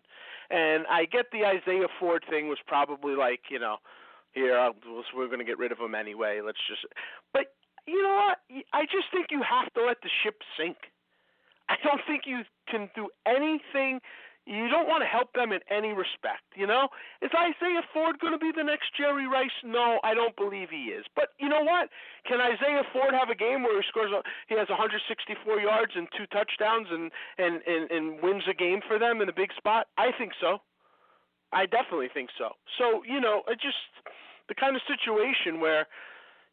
and 0.49 0.85
I 0.87 1.05
get 1.05 1.25
the 1.31 1.45
Isaiah 1.45 1.87
Ford 1.99 2.23
thing 2.29 2.47
was 2.47 2.59
probably 2.67 3.15
like 3.15 3.41
you 3.49 3.59
know, 3.59 3.77
here 4.33 4.71
we're 5.15 5.27
going 5.27 5.39
to 5.39 5.45
get 5.45 5.57
rid 5.57 5.71
of 5.71 5.79
him 5.79 5.95
anyway. 5.95 6.41
Let's 6.45 6.61
just. 6.69 6.85
But 7.33 7.53
you 7.87 8.01
know 8.01 8.15
what? 8.15 8.37
I 8.73 8.83
just 8.85 9.11
think 9.11 9.27
you 9.29 9.41
have 9.43 9.73
to 9.73 9.85
let 9.85 9.97
the 10.03 10.09
ship 10.23 10.41
sink. 10.57 10.77
I 11.69 11.75
don't 11.83 12.01
think 12.07 12.23
you 12.25 12.43
can 12.67 12.89
do 12.95 13.09
anything. 13.25 13.99
You 14.51 14.67
don't 14.67 14.83
want 14.83 14.99
to 14.99 15.07
help 15.07 15.31
them 15.31 15.55
in 15.55 15.63
any 15.71 15.95
respect. 15.95 16.43
You 16.59 16.67
know, 16.67 16.91
is 17.23 17.31
Isaiah 17.31 17.87
Ford 17.95 18.19
going 18.19 18.35
to 18.35 18.41
be 18.41 18.51
the 18.51 18.67
next 18.67 18.91
Jerry 18.99 19.23
Rice? 19.23 19.55
No, 19.63 20.03
I 20.03 20.13
don't 20.13 20.35
believe 20.35 20.67
he 20.67 20.91
is. 20.91 21.07
But 21.15 21.31
you 21.39 21.47
know 21.47 21.63
what? 21.63 21.87
Can 22.27 22.43
Isaiah 22.43 22.83
Ford 22.91 23.15
have 23.15 23.31
a 23.31 23.35
game 23.35 23.63
where 23.63 23.79
he 23.79 23.87
scores? 23.87 24.11
A, 24.11 24.19
he 24.51 24.59
has 24.59 24.67
164 24.67 25.39
yards 25.63 25.95
and 25.95 26.05
two 26.11 26.27
touchdowns 26.35 26.91
and 26.91 27.15
and 27.39 27.63
and, 27.63 27.87
and 27.95 28.19
wins 28.19 28.43
a 28.51 28.53
game 28.53 28.83
for 28.83 28.99
them 28.99 29.23
in 29.23 29.31
a 29.31 29.33
big 29.33 29.55
spot? 29.55 29.87
I 29.97 30.11
think 30.19 30.35
so. 30.35 30.59
I 31.55 31.63
definitely 31.63 32.11
think 32.13 32.29
so. 32.35 32.59
So 32.75 33.07
you 33.07 33.23
know, 33.23 33.47
it 33.47 33.55
just 33.63 33.79
the 34.51 34.55
kind 34.55 34.75
of 34.75 34.83
situation 34.83 35.63
where 35.63 35.87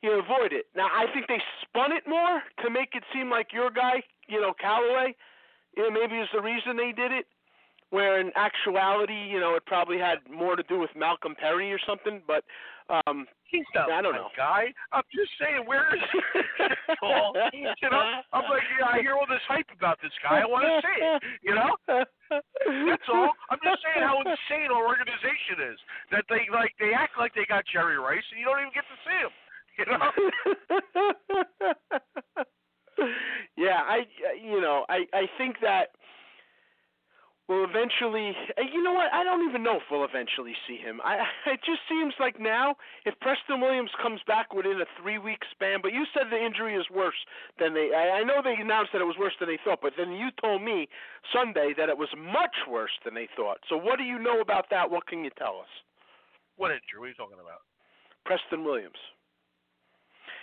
you 0.07 0.14
avoid 0.14 0.55
it. 0.55 0.70
Now 0.78 0.86
I 0.86 1.11
think 1.11 1.26
they 1.26 1.42
spun 1.66 1.90
it 1.90 2.07
more 2.07 2.46
to 2.62 2.70
make 2.70 2.94
it 2.94 3.03
seem 3.11 3.26
like 3.26 3.51
your 3.51 3.74
guy, 3.74 4.07
you 4.30 4.40
know, 4.40 4.55
Callaway, 4.55 5.18
you 5.76 5.82
know, 5.82 5.90
maybe 5.90 6.22
is 6.22 6.30
the 6.30 6.40
reason 6.40 6.78
they 6.78 6.94
did 6.94 7.11
it. 7.11 7.26
Where 7.91 8.20
in 8.20 8.30
actuality, 8.36 9.28
you 9.30 9.41
know, 9.41 9.55
it 9.55 9.64
probably 9.66 9.99
had 9.99 10.18
more 10.30 10.57
to 10.57 10.62
do 10.64 10.78
with 10.78 10.91
Malcolm 10.95 11.34
Perry 11.39 11.72
or 11.72 11.78
something. 11.86 12.20
But 12.26 12.45
um, 13.07 13.26
He's 13.49 13.64
not 13.74 13.91
I 13.91 14.03
don't 14.03 14.12
know. 14.14 14.28
guy. 14.36 14.68
I'm 14.93 15.03
just 15.09 15.32
saying, 15.41 15.64
where 15.64 15.89
is 15.97 16.03
he? 16.12 16.20
Paul? 17.01 17.32
you 17.57 17.89
know, 17.89 18.20
I'm 18.32 18.45
like, 18.45 18.62
yeah, 18.78 18.93
I 18.93 19.01
hear 19.01 19.14
all 19.14 19.24
this 19.24 19.41
hype 19.49 19.68
about 19.74 19.99
this 20.03 20.12
guy. 20.22 20.41
I 20.41 20.47
want 20.47 20.68
to 20.68 20.80
see 20.84 21.01
it. 21.01 21.22
You 21.41 21.55
know, 21.57 21.72
that's 22.28 23.09
all. 23.09 23.32
I'm 23.49 23.59
just 23.64 23.80
saying 23.80 24.05
how 24.05 24.20
insane 24.20 24.68
our 24.68 24.84
organization 24.84 25.64
is. 25.72 25.80
That 26.12 26.28
they 26.28 26.45
like 26.53 26.76
they 26.78 26.93
act 26.93 27.16
like 27.16 27.32
they 27.32 27.49
got 27.49 27.64
Jerry 27.72 27.97
Rice, 27.97 28.24
and 28.32 28.39
you 28.39 28.45
don't 28.45 28.61
even 28.61 28.76
get 28.76 28.84
to 28.84 29.01
see 29.01 29.16
him. 29.16 29.32
You 29.80 29.86
know. 29.89 30.05
yeah, 33.57 33.80
I 33.80 34.05
you 34.36 34.61
know 34.61 34.84
I 34.91 35.09
I 35.16 35.24
think 35.39 35.57
that 35.62 35.97
we'll 37.49 37.64
eventually. 37.64 38.36
uh, 38.59 38.62
You 38.62 38.82
know 38.82 38.92
what? 38.92 39.12
I 39.12 39.24
don't 39.24 39.49
even 39.49 39.62
know 39.62 39.76
if 39.76 39.84
we'll 39.90 40.05
eventually 40.05 40.55
see 40.68 40.76
him. 40.76 41.01
I 41.05 41.24
it 41.46 41.61
just 41.64 41.80
seems 41.88 42.14
like 42.20 42.40
now 42.40 42.76
if 43.05 43.18
Preston 43.20 43.61
Williams 43.61 43.90
comes 44.03 44.20
back 44.26 44.55
within 44.55 44.80
a 44.80 44.86
three 45.01 45.18
week 45.18 45.40
span, 45.53 45.80
but 45.82 45.92
you 45.92 46.05
said 46.14 46.30
the 46.30 46.38
injury 46.40 46.76
is 46.76 46.86
worse 46.90 47.18
than 47.59 47.74
they. 47.74 47.90
I, 47.94 48.20
I 48.20 48.24
know 48.24 48.42
they 48.44 48.57
announced 48.61 48.92
that 48.92 49.03
it 49.03 49.09
was 49.11 49.18
worse 49.18 49.34
than 49.40 49.49
they 49.49 49.59
thought, 49.64 49.80
but 49.82 49.94
then 49.96 50.12
you 50.12 50.28
told 50.40 50.62
me 50.62 50.88
Sunday 51.32 51.74
that 51.76 51.88
it 51.88 51.99
was 51.99 52.11
much 52.16 52.57
worse 52.68 52.94
than 53.05 53.14
they 53.14 53.28
thought. 53.36 53.59
So 53.68 53.76
what 53.76 53.99
do 53.99 54.05
you 54.05 54.18
know 54.18 54.40
about 54.40 54.70
that? 54.70 54.90
What 54.90 55.07
can 55.07 55.24
you 55.24 55.30
tell 55.38 55.59
us? 55.61 55.72
What 56.57 56.70
injury? 56.72 56.99
What 56.99 57.07
are 57.07 57.09
you 57.09 57.14
talking 57.20 57.40
about? 57.40 57.62
Preston 58.26 58.64
Williams. 58.64 58.99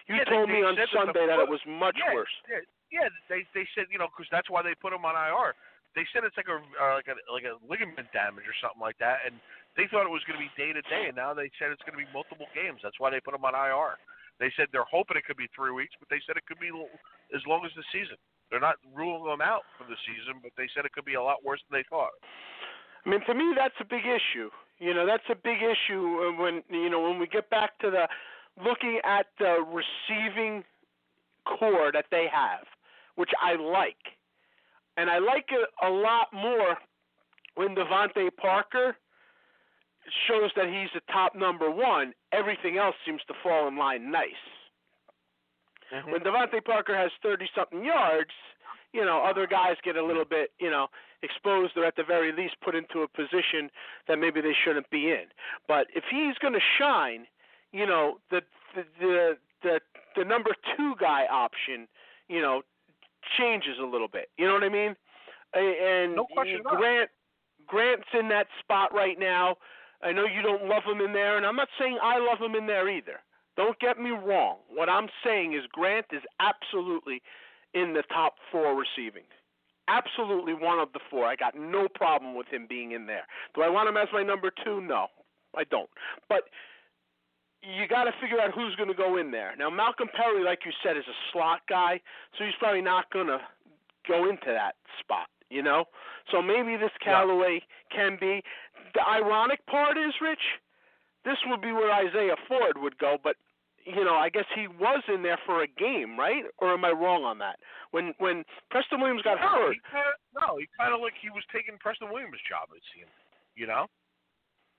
You 0.08 0.16
Yeah, 0.18 0.26
told 0.30 0.50
they 0.50 0.54
me 0.54 0.62
on 0.64 0.76
said 0.78 0.88
that 0.94 1.06
Sunday 1.06 1.26
that 1.28 1.40
it 1.40 1.50
was 1.50 1.62
much 1.68 1.98
yeah, 1.98 2.14
worse. 2.14 2.34
Yeah, 2.50 2.62
yeah, 2.92 3.10
they 3.30 3.42
they 3.58 3.66
said 3.74 3.86
you 3.90 3.98
know 3.98 4.08
because 4.14 4.30
that's 4.32 4.50
why 4.50 4.62
they 4.62 4.76
put 4.78 4.94
him 4.94 5.06
on 5.06 5.16
IR. 5.18 5.54
They 5.96 6.04
said 6.12 6.28
it's 6.28 6.36
like 6.36 6.52
a 6.52 6.60
uh, 6.60 7.00
like 7.00 7.08
a 7.08 7.16
like 7.32 7.48
a 7.48 7.56
ligament 7.64 8.12
damage 8.12 8.44
or 8.44 8.56
something 8.60 8.84
like 8.84 9.00
that, 9.00 9.24
and 9.24 9.40
they 9.80 9.88
thought 9.88 10.04
it 10.04 10.12
was 10.12 10.24
going 10.28 10.36
to 10.36 10.44
be 10.44 10.52
day 10.60 10.76
to 10.76 10.84
day, 10.92 11.08
and 11.08 11.16
now 11.16 11.32
they 11.32 11.48
said 11.56 11.72
it's 11.72 11.84
going 11.88 11.96
to 11.96 12.04
be 12.04 12.12
multiple 12.12 12.48
games. 12.52 12.84
That's 12.84 13.00
why 13.00 13.12
they 13.12 13.24
put 13.24 13.36
him 13.36 13.48
on 13.48 13.56
IR. 13.56 13.96
They 14.40 14.52
said 14.60 14.68
they're 14.76 14.88
hoping 14.88 15.16
it 15.16 15.24
could 15.24 15.40
be 15.40 15.48
three 15.56 15.72
weeks, 15.72 15.96
but 15.96 16.12
they 16.12 16.20
said 16.28 16.36
it 16.36 16.44
could 16.44 16.60
be 16.60 16.72
as 17.32 17.44
long 17.48 17.64
as 17.64 17.72
the 17.80 17.88
season. 17.96 18.20
They're 18.52 18.64
not 18.64 18.76
ruling 18.92 19.24
them 19.24 19.42
out 19.42 19.64
for 19.80 19.88
the 19.88 19.96
season, 20.04 20.44
but 20.44 20.52
they 20.60 20.68
said 20.76 20.84
it 20.84 20.92
could 20.92 21.08
be 21.08 21.16
a 21.16 21.24
lot 21.24 21.44
worse 21.44 21.64
than 21.68 21.80
they 21.80 21.88
thought. 21.88 22.14
I 23.06 23.10
mean, 23.10 23.24
to 23.26 23.34
me, 23.34 23.56
that's 23.56 23.76
a 23.80 23.88
big 23.88 24.04
issue. 24.04 24.52
You 24.80 24.94
know, 24.94 25.08
that's 25.08 25.26
a 25.32 25.36
big 25.36 25.64
issue 25.64 26.04
uh, 26.20 26.36
when 26.36 26.64
you 26.70 26.90
know 26.90 27.02
when 27.02 27.20
we 27.20 27.28
get 27.28 27.50
back 27.50 27.80
to 27.80 27.90
the 27.90 28.08
looking 28.60 29.00
at 29.04 29.28
the 29.40 29.64
receiving 29.64 30.64
corps 31.46 31.92
that 31.94 32.06
they 32.12 32.28
have, 32.32 32.66
which 33.16 33.32
I 33.42 33.56
like, 33.56 34.20
and 34.98 35.10
I 35.10 35.20
like 35.20 35.50
it 35.52 35.70
a 35.84 35.90
lot 35.90 36.28
more 36.34 36.78
when 37.56 37.76
DeVante 37.76 38.30
Parker 38.38 38.96
shows 40.28 40.52
that 40.56 40.68
he's 40.68 40.90
the 40.94 41.02
top 41.12 41.36
number 41.36 41.70
one. 41.70 42.14
Everything 42.32 42.78
else 42.78 42.96
seems 43.06 43.22
to 43.28 43.34
fall 43.42 43.68
in 43.68 43.78
line 43.78 44.12
nice. 44.12 44.30
Mm-hmm. 45.94 46.12
When 46.12 46.22
DeVante 46.22 46.64
Parker 46.64 46.96
has 46.96 47.12
thirty 47.22 47.48
something 47.56 47.84
yards, 47.84 48.32
you 48.94 49.04
know, 49.04 49.24
other 49.24 49.48
guys 49.48 49.76
get 49.84 49.96
a 49.98 50.06
little 50.06 50.26
bit, 50.26 50.52
you 50.60 50.70
know, 50.70 50.88
exposed 51.22 51.74
or 51.76 51.86
at 51.86 51.96
the 51.96 52.04
very 52.04 52.32
least 52.32 52.56
put 52.64 52.76
into 52.76 53.02
a 53.02 53.08
position 53.08 53.70
that 54.08 54.18
maybe 54.18 54.42
they 54.42 54.54
shouldn't 54.64 54.90
be 54.90 55.10
in. 55.10 55.26
But 55.68 55.88
if 55.96 56.04
he's 56.10 56.38
going 56.38 56.54
to 56.54 56.60
shine, 56.80 57.26
you 57.72 57.86
know, 57.86 58.20
the 58.32 58.42
the 58.76 58.84
the 59.00 59.38
the, 59.64 59.80
the 60.16 60.24
number 60.24 60.52
2 60.78 60.96
guy 61.00 61.26
option, 61.32 61.88
you 62.30 62.42
know, 62.42 62.62
changes 63.38 63.76
a 63.82 63.86
little 63.86 64.08
bit. 64.08 64.30
You 64.38 64.48
know 64.48 64.54
what 64.54 64.64
I 64.64 64.70
mean? 64.70 64.96
And 65.54 66.16
No 66.16 66.26
question. 66.34 66.62
Grant 66.64 67.10
Grant's 67.68 68.08
in 68.14 68.30
that 68.30 68.48
spot 68.60 68.94
right 68.94 69.18
now. 69.18 69.56
I 70.04 70.12
know 70.12 70.26
you 70.26 70.42
don't 70.42 70.66
love 70.66 70.84
him 70.86 71.02
in 71.02 71.14
there, 71.14 71.38
and 71.38 71.46
I'm 71.46 71.56
not 71.56 71.70
saying 71.80 71.98
I 72.02 72.20
love 72.20 72.40
him 72.40 72.56
in 72.56 72.68
there 72.68 72.90
either. 72.90 73.20
Don't 73.58 73.80
get 73.80 73.98
me 73.98 74.12
wrong. 74.12 74.58
What 74.70 74.90
I'm 74.90 75.08
saying 75.24 75.54
is 75.54 75.62
Grant 75.72 76.08
is 76.12 76.22
absolutely 76.40 77.22
in 77.74 77.94
the 77.94 78.04
top 78.14 78.36
four 78.52 78.76
receiving. 78.76 79.24
Absolutely 79.88 80.54
one 80.54 80.80
of 80.80 80.92
the 80.94 81.00
four. 81.10 81.26
I 81.26 81.36
got 81.36 81.56
no 81.56 81.88
problem 81.88 82.36
with 82.36 82.48
him 82.48 82.66
being 82.68 82.92
in 82.92 83.06
there. 83.06 83.26
Do 83.54 83.62
I 83.62 83.70
want 83.70 83.88
him 83.88 83.98
as 83.98 84.08
my 84.12 84.24
number 84.24 84.52
two? 84.64 84.82
No, 84.82 85.08
I 85.56 85.64
don't. 85.64 85.90
But 86.28 86.44
you 87.66 87.88
got 87.88 88.06
to 88.06 88.12
figure 88.22 88.40
out 88.40 88.54
who's 88.54 88.76
going 88.76 88.90
to 88.90 88.96
go 88.96 89.18
in 89.18 89.32
there. 89.32 89.54
Now, 89.58 89.70
Malcolm 89.70 90.10
Perry, 90.16 90.44
like 90.44 90.60
you 90.66 90.72
said, 90.84 90.98
is 90.98 91.08
a 91.08 91.18
slot 91.32 91.62
guy, 91.68 92.00
so 92.38 92.46
he's 92.46 92.54
probably 92.60 92.82
not 92.82 93.10
going 93.12 93.28
to 93.28 93.40
go 94.08 94.30
into 94.30 94.48
that 94.48 94.76
spot, 95.00 95.28
you 95.50 95.64
know? 95.64 95.86
So 96.32 96.42
maybe 96.42 96.78
this 96.78 96.94
Callaway 97.04 97.62
can 97.94 98.18
be. 98.20 98.42
The 98.94 99.02
ironic 99.08 99.66
part 99.66 99.98
is, 99.98 100.14
Rich, 100.22 100.62
this 101.26 101.38
would 101.48 101.62
be 101.62 101.72
where 101.72 101.92
Isaiah 101.92 102.38
Ford 102.48 102.78
would 102.78 102.98
go, 102.98 103.18
but 103.24 103.36
you 103.86 104.04
know, 104.04 104.16
I 104.16 104.30
guess 104.30 104.50
he 104.56 104.68
was 104.68 105.04
in 105.14 105.22
there 105.22 105.38
for 105.46 105.62
a 105.62 105.68
game, 105.68 106.18
right? 106.18 106.44
Or 106.58 106.74
am 106.74 106.84
I 106.84 106.90
wrong 106.90 107.24
on 107.24 107.38
that? 107.38 107.62
When 107.92 108.14
when 108.18 108.44
Preston 108.72 109.00
Williams 109.00 109.22
got 109.22 109.38
no, 109.38 109.46
hurt, 109.48 109.74
He 109.74 109.80
kinda, 109.86 110.18
no, 110.34 110.58
he 110.58 110.66
kind 110.74 110.94
of 110.94 111.02
like 111.02 111.14
he 111.22 111.30
was 111.30 111.44
taking 111.54 111.78
Preston 111.78 112.10
Williams' 112.10 112.42
job. 112.50 112.70
It 112.74 112.82
seemed, 112.94 113.14
you 113.54 113.68
know. 113.68 113.86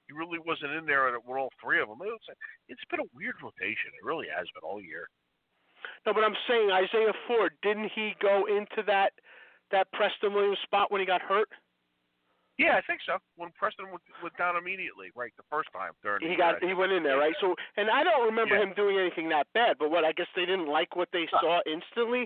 He 0.07 0.13
really 0.15 0.39
wasn't 0.39 0.73
in 0.73 0.87
there 0.87 1.11
with 1.11 1.37
all 1.39 1.51
three 1.63 1.81
of 1.83 1.89
them. 1.89 1.99
It 2.03 2.11
was, 2.15 2.23
it's 2.69 2.85
been 2.91 3.01
a 3.01 3.11
weird 3.15 3.35
rotation. 3.43 3.91
It 3.95 4.07
really 4.07 4.27
has 4.31 4.47
been 4.55 4.63
all 4.63 4.81
year. 4.81 5.11
no, 6.07 6.15
but 6.15 6.23
I'm 6.23 6.37
saying 6.49 6.71
Isaiah 6.71 7.15
Ford 7.27 7.53
didn't 7.63 7.91
he 7.95 8.15
go 8.23 8.47
into 8.47 8.83
that 8.87 9.13
that 9.75 9.91
Preston 9.93 10.33
Williams 10.33 10.59
spot 10.63 10.93
when 10.93 11.01
he 11.01 11.07
got 11.07 11.21
hurt? 11.21 11.49
Yeah, 12.57 12.79
I 12.79 12.83
think 12.87 13.01
so. 13.05 13.19
When 13.37 13.51
Preston 13.59 13.91
went, 13.91 14.01
went 14.23 14.37
down 14.39 14.57
immediately, 14.57 15.11
right, 15.15 15.33
the 15.37 15.45
first 15.51 15.69
time 15.77 15.93
during 16.03 16.25
He 16.25 16.37
got 16.39 16.63
he 16.65 16.73
went 16.73 16.93
in 16.93 17.03
there, 17.03 17.19
right? 17.19 17.35
So, 17.41 17.55
and 17.77 17.91
I 17.91 18.03
don't 18.03 18.25
remember 18.25 18.57
Yeah. 18.57 18.63
him 18.63 18.73
doing 18.75 18.97
anything 18.97 19.29
that 19.29 19.47
bad. 19.53 19.77
But 19.79 19.91
what 19.91 20.05
I 20.07 20.13
guess 20.13 20.29
they 20.35 20.47
didn't 20.47 20.69
like 20.71 20.97
what 20.97 21.11
they 21.13 21.27
saw 21.29 21.61
instantly. 21.67 22.25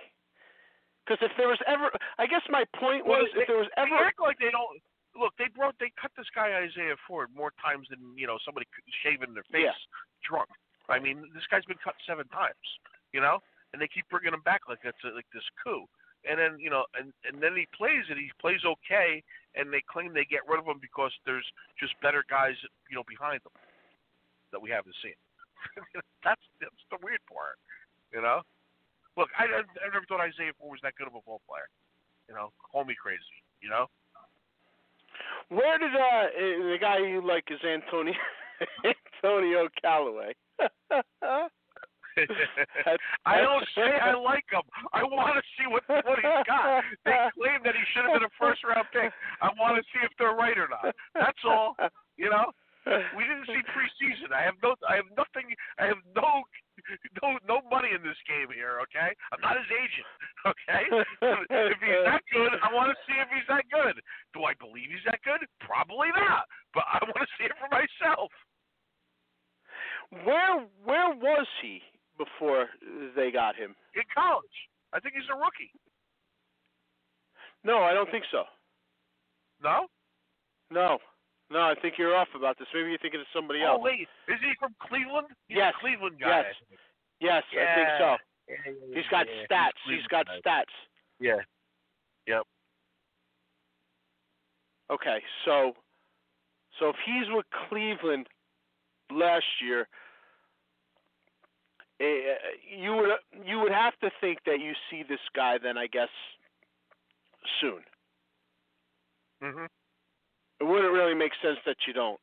Because 1.03 1.19
if 1.25 1.33
there 1.37 1.49
was 1.49 1.59
ever, 1.67 1.91
I 2.19 2.27
guess 2.29 2.43
my 2.49 2.63
point 2.79 3.07
Well, 3.07 3.19
was, 3.25 3.31
they, 3.35 3.43
if 3.43 3.49
there 3.49 3.57
was 3.59 3.67
they 3.75 3.83
ever, 3.83 3.97
act 3.97 4.21
like 4.21 4.39
they 4.39 4.53
don't. 4.53 4.79
Look, 5.21 5.37
they 5.37 5.53
brought 5.53 5.77
they 5.77 5.93
cut 6.01 6.11
this 6.17 6.33
guy 6.33 6.57
Isaiah 6.65 6.97
Ford 7.05 7.29
more 7.37 7.53
times 7.61 7.87
than 7.93 8.01
you 8.17 8.25
know 8.27 8.41
somebody 8.41 8.65
shaving 9.05 9.37
their 9.37 9.45
face 9.53 9.69
Yeah. 9.69 9.77
drunk. 10.25 10.49
I 10.89 10.99
mean, 10.99 11.29
this 11.37 11.45
guy's 11.53 11.69
been 11.69 11.79
cut 11.79 11.95
seven 12.09 12.27
times, 12.33 12.65
you 13.13 13.21
know, 13.21 13.39
and 13.73 13.79
they 13.79 13.87
keep 13.87 14.09
bringing 14.09 14.33
him 14.33 14.41
back 14.43 14.65
like 14.67 14.81
that's 14.83 14.99
a, 15.05 15.13
like 15.13 15.29
this 15.37 15.45
coup. 15.63 15.85
And 16.25 16.41
then 16.41 16.57
you 16.59 16.73
know, 16.73 16.89
and 16.97 17.13
and 17.29 17.37
then 17.43 17.55
he 17.55 17.69
plays 17.77 18.09
and 18.09 18.17
he 18.19 18.33
plays 18.41 18.65
okay, 18.65 19.23
and 19.55 19.69
they 19.69 19.85
claim 19.85 20.17
they 20.17 20.25
get 20.25 20.49
rid 20.49 20.59
of 20.59 20.67
him 20.67 20.81
because 20.81 21.13
there's 21.29 21.47
just 21.79 21.93
better 22.01 22.25
guys, 22.29 22.57
you 22.89 22.97
know, 22.97 23.05
behind 23.05 23.45
them 23.45 23.53
that 24.53 24.61
we 24.61 24.73
haven't 24.73 24.97
seen. 25.05 25.17
that's 26.25 26.43
that's 26.65 26.85
the 26.91 26.99
weird 27.05 27.21
part, 27.29 27.61
you 28.13 28.25
know. 28.25 28.41
Look, 29.21 29.29
I 29.37 29.45
I 29.45 29.61
I 29.85 29.87
never 29.93 30.09
thought 30.09 30.25
Isaiah 30.25 30.57
Ford 30.57 30.81
was 30.81 30.83
that 30.83 30.97
good 30.97 31.13
of 31.13 31.15
a 31.15 31.21
ball 31.29 31.45
player. 31.45 31.69
You 32.29 32.35
know, 32.35 32.53
call 32.65 32.85
me 32.89 32.97
crazy, 32.97 33.37
you 33.61 33.69
know. 33.69 33.85
Where 35.49 35.79
did 35.79 35.95
uh 35.95 36.27
eh, 36.37 36.73
the 36.73 36.79
guy 36.81 36.99
you 36.99 37.27
like 37.27 37.45
is 37.51 37.61
Antonio 37.65 38.15
Antonio 39.23 39.69
Callaway? 39.81 40.35
I 43.27 43.41
don't 43.41 43.67
say 43.75 43.99
I 44.03 44.15
like 44.15 44.45
him. 44.51 44.63
I 44.93 45.03
want 45.05 45.37
to 45.37 45.43
see 45.57 45.67
what 45.71 45.83
what 45.89 46.19
he's 46.19 46.47
got. 46.47 46.83
They 47.05 47.17
claim 47.39 47.61
that 47.65 47.75
he 47.75 47.85
should 47.95 48.05
have 48.05 48.15
been 48.19 48.27
a 48.27 48.35
first 48.39 48.65
round 48.65 48.87
pick. 48.93 49.13
I 49.41 49.49
want 49.59 49.77
to 49.79 49.83
see 49.95 50.03
if 50.05 50.11
they're 50.19 50.35
right 50.35 50.59
or 50.59 50.69
not. 50.69 50.95
That's 51.15 51.43
all. 51.45 51.77
You 52.17 52.31
know, 52.31 52.53
we 53.17 53.25
didn't 53.25 53.47
see 53.47 53.63
preseason. 53.71 54.35
I 54.35 54.43
have 54.43 54.59
no. 54.63 54.75
I 54.89 54.97
have 54.97 55.11
nothing. 55.17 55.55
I 55.79 55.87
have 55.87 56.03
no. 56.17 56.43
No, 57.23 57.37
no 57.47 57.61
money 57.69 57.91
in 57.95 58.03
this 58.03 58.19
game 58.25 58.49
here. 58.55 58.81
Okay, 58.89 59.13
I'm 59.33 59.41
not 59.41 59.57
his 59.57 59.71
agent. 59.71 60.09
Okay, 60.41 60.89
if 60.89 61.79
he's 61.85 62.05
that 62.09 62.25
good, 62.33 62.57
I 62.65 62.73
want 62.73 62.89
to 62.89 62.97
see 63.05 63.13
if 63.21 63.29
he's 63.29 63.45
that 63.53 63.69
good. 63.69 64.01
Do 64.33 64.49
I 64.49 64.57
believe 64.57 64.89
he's 64.89 65.05
that 65.05 65.21
good? 65.21 65.45
Probably 65.61 66.09
not. 66.17 66.49
But 66.73 66.89
I 66.89 66.97
want 67.05 67.21
to 67.21 67.29
see 67.37 67.45
it 67.45 67.53
for 67.61 67.69
myself. 67.69 68.33
Where 70.25 70.65
where 70.83 71.13
was 71.13 71.47
he 71.61 71.83
before 72.17 72.73
they 73.15 73.31
got 73.31 73.55
him? 73.55 73.77
In 73.95 74.03
college, 74.17 74.59
I 74.95 75.01
think 75.01 75.13
he's 75.13 75.29
a 75.29 75.37
rookie. 75.37 75.77
No, 77.65 77.85
I 77.85 77.93
don't 77.93 78.11
think 78.11 78.25
so. 78.33 78.45
No. 79.63 79.87
No, 80.71 80.99
no, 81.51 81.61
I 81.61 81.75
think 81.81 81.95
you're 81.99 82.15
off 82.17 82.29
about 82.35 82.59
this. 82.59 82.69
Maybe 82.73 82.91
you're 82.91 82.99
thinking 82.99 83.21
of 83.21 83.27
somebody 83.35 83.63
else. 83.63 83.79
Oh 83.81 83.83
wait, 83.85 84.09
is 84.29 84.39
he 84.41 84.53
from 84.59 84.75
Cleveland? 84.81 85.29
He's 85.49 85.59
Yes, 85.59 85.75
a 85.77 85.81
Cleveland 85.81 86.17
guy. 86.21 86.29
yes. 86.29 86.55
Yes, 87.21 87.43
I 87.53 87.75
think 87.75 87.89
so. 87.99 88.17
Yeah, 88.49 88.57
yeah, 88.67 88.97
He's 88.97 89.07
got 89.11 89.27
yeah, 89.29 89.47
stats. 89.47 89.79
he's 89.87 90.07
got 90.07 90.27
stats. 90.45 90.73
Yeah. 91.21 91.37
Yep. 92.27 92.43
Okay, 94.91 95.19
so 95.45 95.75
so 96.79 96.89
if 96.91 96.97
he's 97.05 97.27
with 97.31 97.47
Cleveland 97.69 98.27
last 99.13 99.45
year, 99.63 99.87
eh, 102.01 102.35
you 102.77 102.95
would 102.97 103.11
you 103.47 103.61
would 103.61 103.73
have 103.73 103.97
to 104.01 104.11
think 104.21 104.39
that 104.47 104.61
you 104.61 104.73
see 104.91 105.03
this 105.09 105.21
guy 105.35 105.59
then 105.63 105.77
I 105.77 105.87
guess 105.87 106.09
soon. 107.61 107.83
Mhm. 109.43 109.69
It 110.61 110.65
wouldn't 110.65 110.93
really 110.93 111.15
make 111.15 111.33
sense 111.43 111.59
that 111.67 111.77
you 111.87 111.93
don't, 111.93 112.21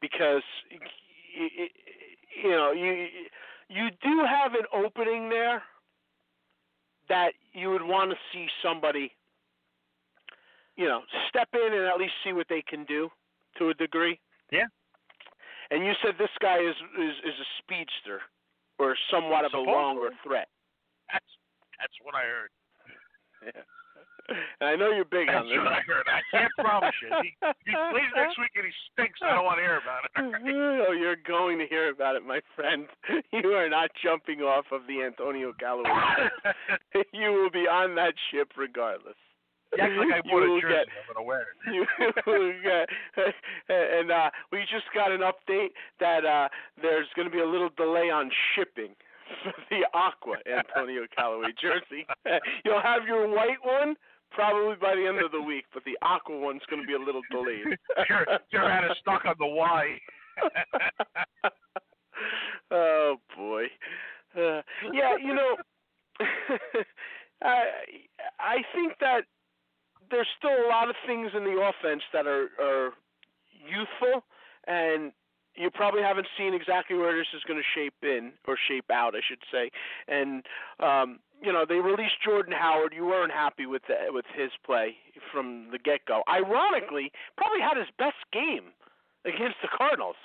because 0.00 0.42
y- 0.70 1.50
y- 1.58 1.68
you 2.42 2.50
know 2.50 2.72
you 2.72 3.08
you 3.68 3.88
do 4.02 4.24
have 4.24 4.54
an 4.54 4.66
opening 4.72 5.28
there 5.28 5.62
that 7.08 7.32
you 7.52 7.70
would 7.70 7.82
want 7.82 8.10
to 8.10 8.16
see 8.32 8.46
somebody 8.62 9.12
you 10.76 10.86
know 10.86 11.02
step 11.28 11.48
in 11.52 11.72
and 11.72 11.84
at 11.86 11.98
least 11.98 12.14
see 12.24 12.32
what 12.32 12.46
they 12.48 12.62
can 12.62 12.84
do 12.84 13.10
to 13.58 13.70
a 13.70 13.74
degree. 13.74 14.20
Yeah. 14.52 14.66
And 15.70 15.84
you 15.84 15.92
said 16.02 16.14
this 16.18 16.30
guy 16.40 16.58
is 16.58 16.76
is, 16.98 17.14
is 17.24 17.34
a 17.40 17.48
speedster 17.58 18.20
or 18.78 18.96
somewhat 19.10 19.44
of 19.44 19.54
a 19.54 19.58
longer 19.58 20.10
threat. 20.22 20.48
That's 21.12 21.24
that's 21.80 21.94
what 22.02 22.14
I 22.14 22.22
heard. 22.22 22.50
Yeah. 23.44 23.62
And 24.28 24.68
I 24.70 24.76
know 24.76 24.90
you're 24.90 25.04
big 25.04 25.26
That's 25.28 25.44
on 25.44 25.48
this. 25.48 25.58
what 25.58 25.72
I 25.72 25.80
heard. 25.86 26.06
I 26.08 26.20
can't 26.30 26.52
promise 26.58 26.94
you. 27.02 27.08
He, 27.22 27.34
he 27.66 27.72
plays 27.72 28.08
next 28.16 28.38
week 28.38 28.50
and 28.56 28.64
he 28.64 28.72
stinks. 28.92 29.20
I 29.22 29.34
don't 29.34 29.44
want 29.44 29.58
to 29.58 29.62
hear 29.62 29.76
about 29.82 30.04
it. 30.04 30.12
oh, 30.88 30.92
you're 30.92 31.16
going 31.28 31.58
to 31.58 31.66
hear 31.66 31.90
about 31.90 32.16
it, 32.16 32.24
my 32.24 32.40
friend. 32.56 32.86
You 33.32 33.50
are 33.50 33.68
not 33.68 33.90
jumping 34.02 34.40
off 34.40 34.64
of 34.72 34.82
the 34.88 35.02
Antonio 35.02 35.52
Callaway. 35.58 35.90
you 37.12 37.32
will 37.32 37.50
be 37.50 37.66
on 37.68 37.94
that 37.96 38.14
ship 38.30 38.52
regardless. 38.56 39.16
You 39.76 39.82
act 39.82 39.92
like 39.98 40.08
I 40.14 40.20
bought 40.22 40.42
You 40.46 40.56
a 40.56 40.60
jersey. 40.60 40.74
get- 40.74 40.86
I'm 40.88 41.14
gonna 41.14 41.26
wear 41.26 41.40
it. 41.42 41.46
you 41.66 42.62
got, 42.62 43.34
and 43.68 44.10
uh, 44.10 44.30
we 44.52 44.60
just 44.70 44.86
got 44.94 45.10
an 45.10 45.20
update 45.20 45.70
that 46.00 46.24
uh, 46.24 46.48
there's 46.80 47.08
going 47.16 47.26
to 47.28 47.32
be 47.34 47.40
a 47.40 47.46
little 47.46 47.70
delay 47.76 48.08
on 48.10 48.30
shipping 48.54 48.94
for 49.42 49.52
the 49.70 49.82
Aqua 49.92 50.36
Antonio 50.46 51.02
Callaway 51.16 51.48
jersey. 51.60 52.06
You'll 52.64 52.80
have 52.82 53.02
your 53.06 53.26
white 53.28 53.58
one 53.64 53.96
probably 54.34 54.76
by 54.80 54.94
the 54.94 55.06
end 55.06 55.24
of 55.24 55.32
the 55.32 55.40
week, 55.40 55.64
but 55.72 55.84
the 55.84 55.96
Aqua 56.02 56.38
one's 56.38 56.62
going 56.68 56.82
to 56.82 56.86
be 56.86 56.94
a 56.94 56.98
little 56.98 57.22
delayed. 57.30 57.78
you're 58.08 58.26
you're 58.50 58.70
out 58.70 58.90
of 58.90 58.96
stock 58.98 59.24
on 59.24 59.34
the 59.38 59.46
Y. 59.46 59.98
oh 62.70 63.16
boy. 63.36 63.64
Uh, 64.36 64.62
yeah, 64.92 65.16
you 65.16 65.34
know, 65.34 65.56
I 67.42 67.62
I 68.38 68.56
think 68.74 68.94
that 69.00 69.22
there's 70.10 70.28
still 70.38 70.50
a 70.50 70.68
lot 70.68 70.88
of 70.88 70.96
things 71.06 71.30
in 71.36 71.44
the 71.44 71.60
offense 71.60 72.02
that 72.12 72.26
are 72.26 72.48
are 72.60 72.90
youthful, 73.50 74.24
and 74.66 75.12
you 75.56 75.70
probably 75.70 76.02
haven't 76.02 76.26
seen 76.36 76.52
exactly 76.54 76.96
where 76.96 77.16
this 77.16 77.28
is 77.34 77.42
going 77.46 77.58
to 77.60 77.64
shape 77.80 77.94
in 78.02 78.32
or 78.46 78.56
shape 78.68 78.90
out, 78.90 79.14
I 79.14 79.20
should 79.26 79.42
say. 79.52 79.70
And 80.08 80.44
um, 80.80 81.18
you 81.42 81.52
know, 81.52 81.64
they 81.68 81.76
released 81.76 82.16
Jordan 82.24 82.52
Howard. 82.52 82.92
You 82.94 83.04
weren't 83.06 83.32
happy 83.32 83.66
with 83.66 83.82
the, 83.88 83.94
with 84.12 84.24
his 84.34 84.50
play 84.64 84.96
from 85.32 85.68
the 85.70 85.78
get 85.78 86.00
go. 86.06 86.22
Ironically, 86.28 87.12
probably 87.36 87.60
had 87.60 87.76
his 87.76 87.88
best 87.98 88.16
game 88.32 88.72
against 89.24 89.56
the 89.62 89.68
Cardinals. 89.76 90.16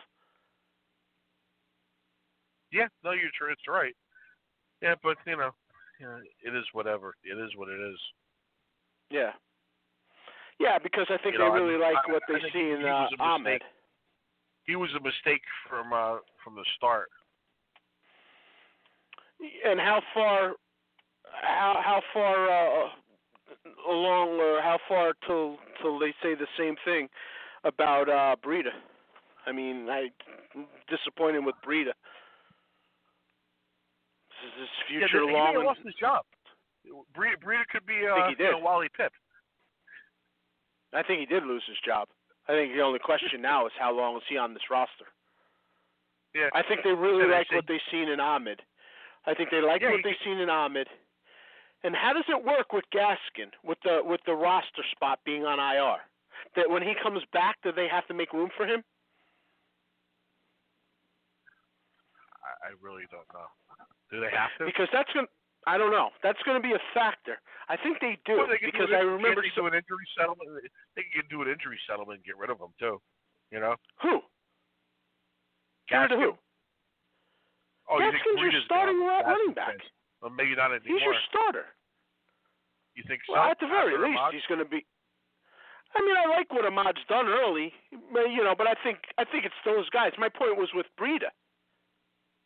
Yeah, 2.72 2.88
no, 3.04 3.12
you're 3.12 3.34
true. 3.38 3.52
It's 3.52 3.68
right. 3.68 3.96
Yeah, 4.82 4.96
but 5.04 5.18
you 5.26 5.36
know, 5.36 5.52
you 6.00 6.06
know, 6.06 6.20
it 6.46 6.56
is 6.56 6.66
whatever. 6.74 7.16
It 7.24 7.38
is 7.38 7.52
what 7.58 7.68
it 7.70 7.80
is. 7.82 8.00
Yeah. 9.10 9.32
Yeah, 10.60 10.78
because 10.78 11.08
I 11.10 11.18
think 11.18 11.34
You 11.34 11.40
they 11.40 11.46
I 11.46 11.54
really 11.56 11.72
mean, 11.74 11.82
like 11.82 11.96
I- 12.08 12.12
what 12.12 12.22
they 12.28 12.40
think 12.40 12.54
see 12.54 12.70
in 12.72 12.86
uh, 12.86 13.08
Ahmed. 13.20 13.44
mistake. 13.54 13.62
He 14.70 14.76
was 14.76 14.92
a 14.96 15.02
mistake 15.02 15.42
from 15.68 15.92
uh 15.92 16.18
from 16.44 16.54
the 16.54 16.66
start. 16.78 17.10
And 19.66 19.80
how 19.80 20.00
far, 20.14 20.54
how 21.42 21.82
how 21.84 22.02
far 22.14 22.38
uh, 22.50 22.90
along, 23.90 24.40
or 24.40 24.62
how 24.62 24.78
far 24.88 25.14
till 25.26 25.58
till 25.82 25.98
they 25.98 26.14
say 26.22 26.36
the 26.36 26.46
same 26.56 26.76
thing 26.86 27.10
about 27.64 28.10
uh 28.10 28.36
Breida? 28.46 28.70
I 29.48 29.52
mean, 29.52 29.90
I 29.90 30.10
disappointed 30.88 31.44
with 31.44 31.56
Breida. 31.66 31.94
This 34.30 34.54
is 34.54 34.60
his 34.60 34.70
future 34.88 35.28
he 35.28 35.34
long? 35.34 35.56
and- 35.56 35.66
lost 35.66 35.80
his 35.84 35.96
job. 35.96 36.26
Breida, 37.18 37.42
Breida 37.44 37.66
could 37.72 37.88
be 37.88 38.06
uh, 38.06 38.30
he 38.30 38.44
you 38.44 38.52
know, 38.52 38.60
Wally 38.60 38.90
Pipp. 39.00 39.10
I 40.94 41.02
think 41.02 41.22
he 41.22 41.26
did 41.26 41.44
lose 41.44 41.64
his 41.68 41.78
job. 41.84 42.08
I 42.50 42.54
think 42.54 42.74
the 42.74 42.82
only 42.82 42.98
question 42.98 43.42
now 43.42 43.68
is 43.68 43.74
how 43.78 43.94
long 43.94 44.18
is 44.18 44.24
he 44.28 44.36
on 44.36 44.56
this 44.56 44.66
roster? 44.72 45.06
Yeah. 46.34 46.50
I 46.54 46.64
think 46.64 46.82
they 46.84 46.92
really 46.92 47.30
Yeah, 47.30 47.38
like 47.38 47.52
what 47.52 47.68
they've 47.68 47.90
seen 47.92 48.10
in 48.10 48.20
Ahmed. 48.20 48.62
I 49.28 49.36
think 49.36 49.52
they 49.52 49.62
like 49.62 49.82
Yeah, 49.82 49.92
what 49.92 50.04
they've 50.04 50.18
seen 50.26 50.40
in 50.40 50.50
Ahmed. 50.50 50.88
And 51.84 51.96
how 51.96 52.12
does 52.14 52.26
it 52.28 52.44
work 52.44 52.74
with 52.74 52.86
Gaskin 52.90 53.54
with 53.64 53.78
the 53.84 54.02
with 54.04 54.22
the 54.26 54.34
roster 54.34 54.84
spot 54.92 55.20
being 55.24 55.46
on 55.46 55.60
IR? 55.60 56.02
That 56.56 56.70
when 56.70 56.82
he 56.82 56.96
comes 57.02 57.22
back, 57.32 57.58
do 57.62 57.72
they 57.72 57.88
have 57.88 58.08
to 58.08 58.14
make 58.16 58.34
room 58.34 58.50
for 58.58 58.66
him? 58.66 58.84
I, 62.44 62.70
I 62.70 62.72
really 62.82 63.06
don't 63.12 63.32
know. 63.32 63.48
Do 64.12 64.20
they 64.20 64.32
have 64.36 64.50
to? 64.58 64.66
Because 64.66 64.90
that's 64.92 65.12
going. 65.14 65.28
I 65.68 65.78
don't 65.78 65.92
know. 65.92 66.10
That's 66.24 66.40
going 66.48 66.56
to 66.56 66.66
be 66.66 66.74
a 66.74 66.82
factor. 66.94 67.42
I 67.68 67.76
think 67.76 68.00
they 68.00 68.18
do 68.26 68.38
Well, 68.38 68.48
they 68.48 68.58
because 68.64 68.88
do 68.90 68.96
I 68.96 69.04
remember 69.04 69.44
can't 69.44 69.56
do 69.56 69.68
an 69.68 69.76
injury 69.76 70.08
settlement. 70.18 70.50
They 70.96 71.04
can 71.14 71.28
do 71.30 71.44
an 71.44 71.50
injury 71.52 71.78
settlement 71.86 72.24
and 72.24 72.26
get 72.26 72.38
rid 72.38 72.50
of 72.50 72.58
them 72.58 72.72
too. 72.80 73.02
You 73.52 73.60
know. 73.60 73.76
who. 74.02 74.22
Of 75.90 76.12
who? 76.22 76.38
Oh, 77.90 77.98
you 77.98 78.06
Gaskin's 78.14 78.38
your 78.38 78.52
Breida's 78.54 78.66
starting 78.70 79.00
gone? 79.02 79.26
running 79.26 79.54
back. 79.58 79.74
Well, 80.22 80.30
maybe 80.30 80.54
not 80.54 80.70
anymore. 80.70 80.86
He's 80.86 81.02
your 81.02 81.18
starter. 81.28 81.66
You 82.94 83.04
think 83.10 83.26
so? 83.26 83.34
Well, 83.34 83.50
at 83.50 83.58
the 83.60 83.66
very 83.66 83.98
After 83.98 84.06
least, 84.06 84.20
Ahmed? 84.22 84.34
he's 84.38 84.46
going 84.46 84.62
to 84.62 84.70
be. 84.70 84.86
I 85.98 86.06
mean, 86.06 86.14
I 86.14 86.30
like 86.30 86.54
what 86.54 86.66
Ahmed's 86.70 87.02
done 87.10 87.26
early, 87.26 87.74
but, 88.14 88.30
you 88.30 88.46
know, 88.46 88.54
but 88.54 88.68
I 88.70 88.78
think 88.86 89.00
I 89.18 89.26
think 89.26 89.46
it's 89.46 89.58
those 89.66 89.90
guys. 89.90 90.14
My 90.22 90.30
point 90.30 90.62
was 90.62 90.70
with 90.78 90.86
Breida. 91.00 91.34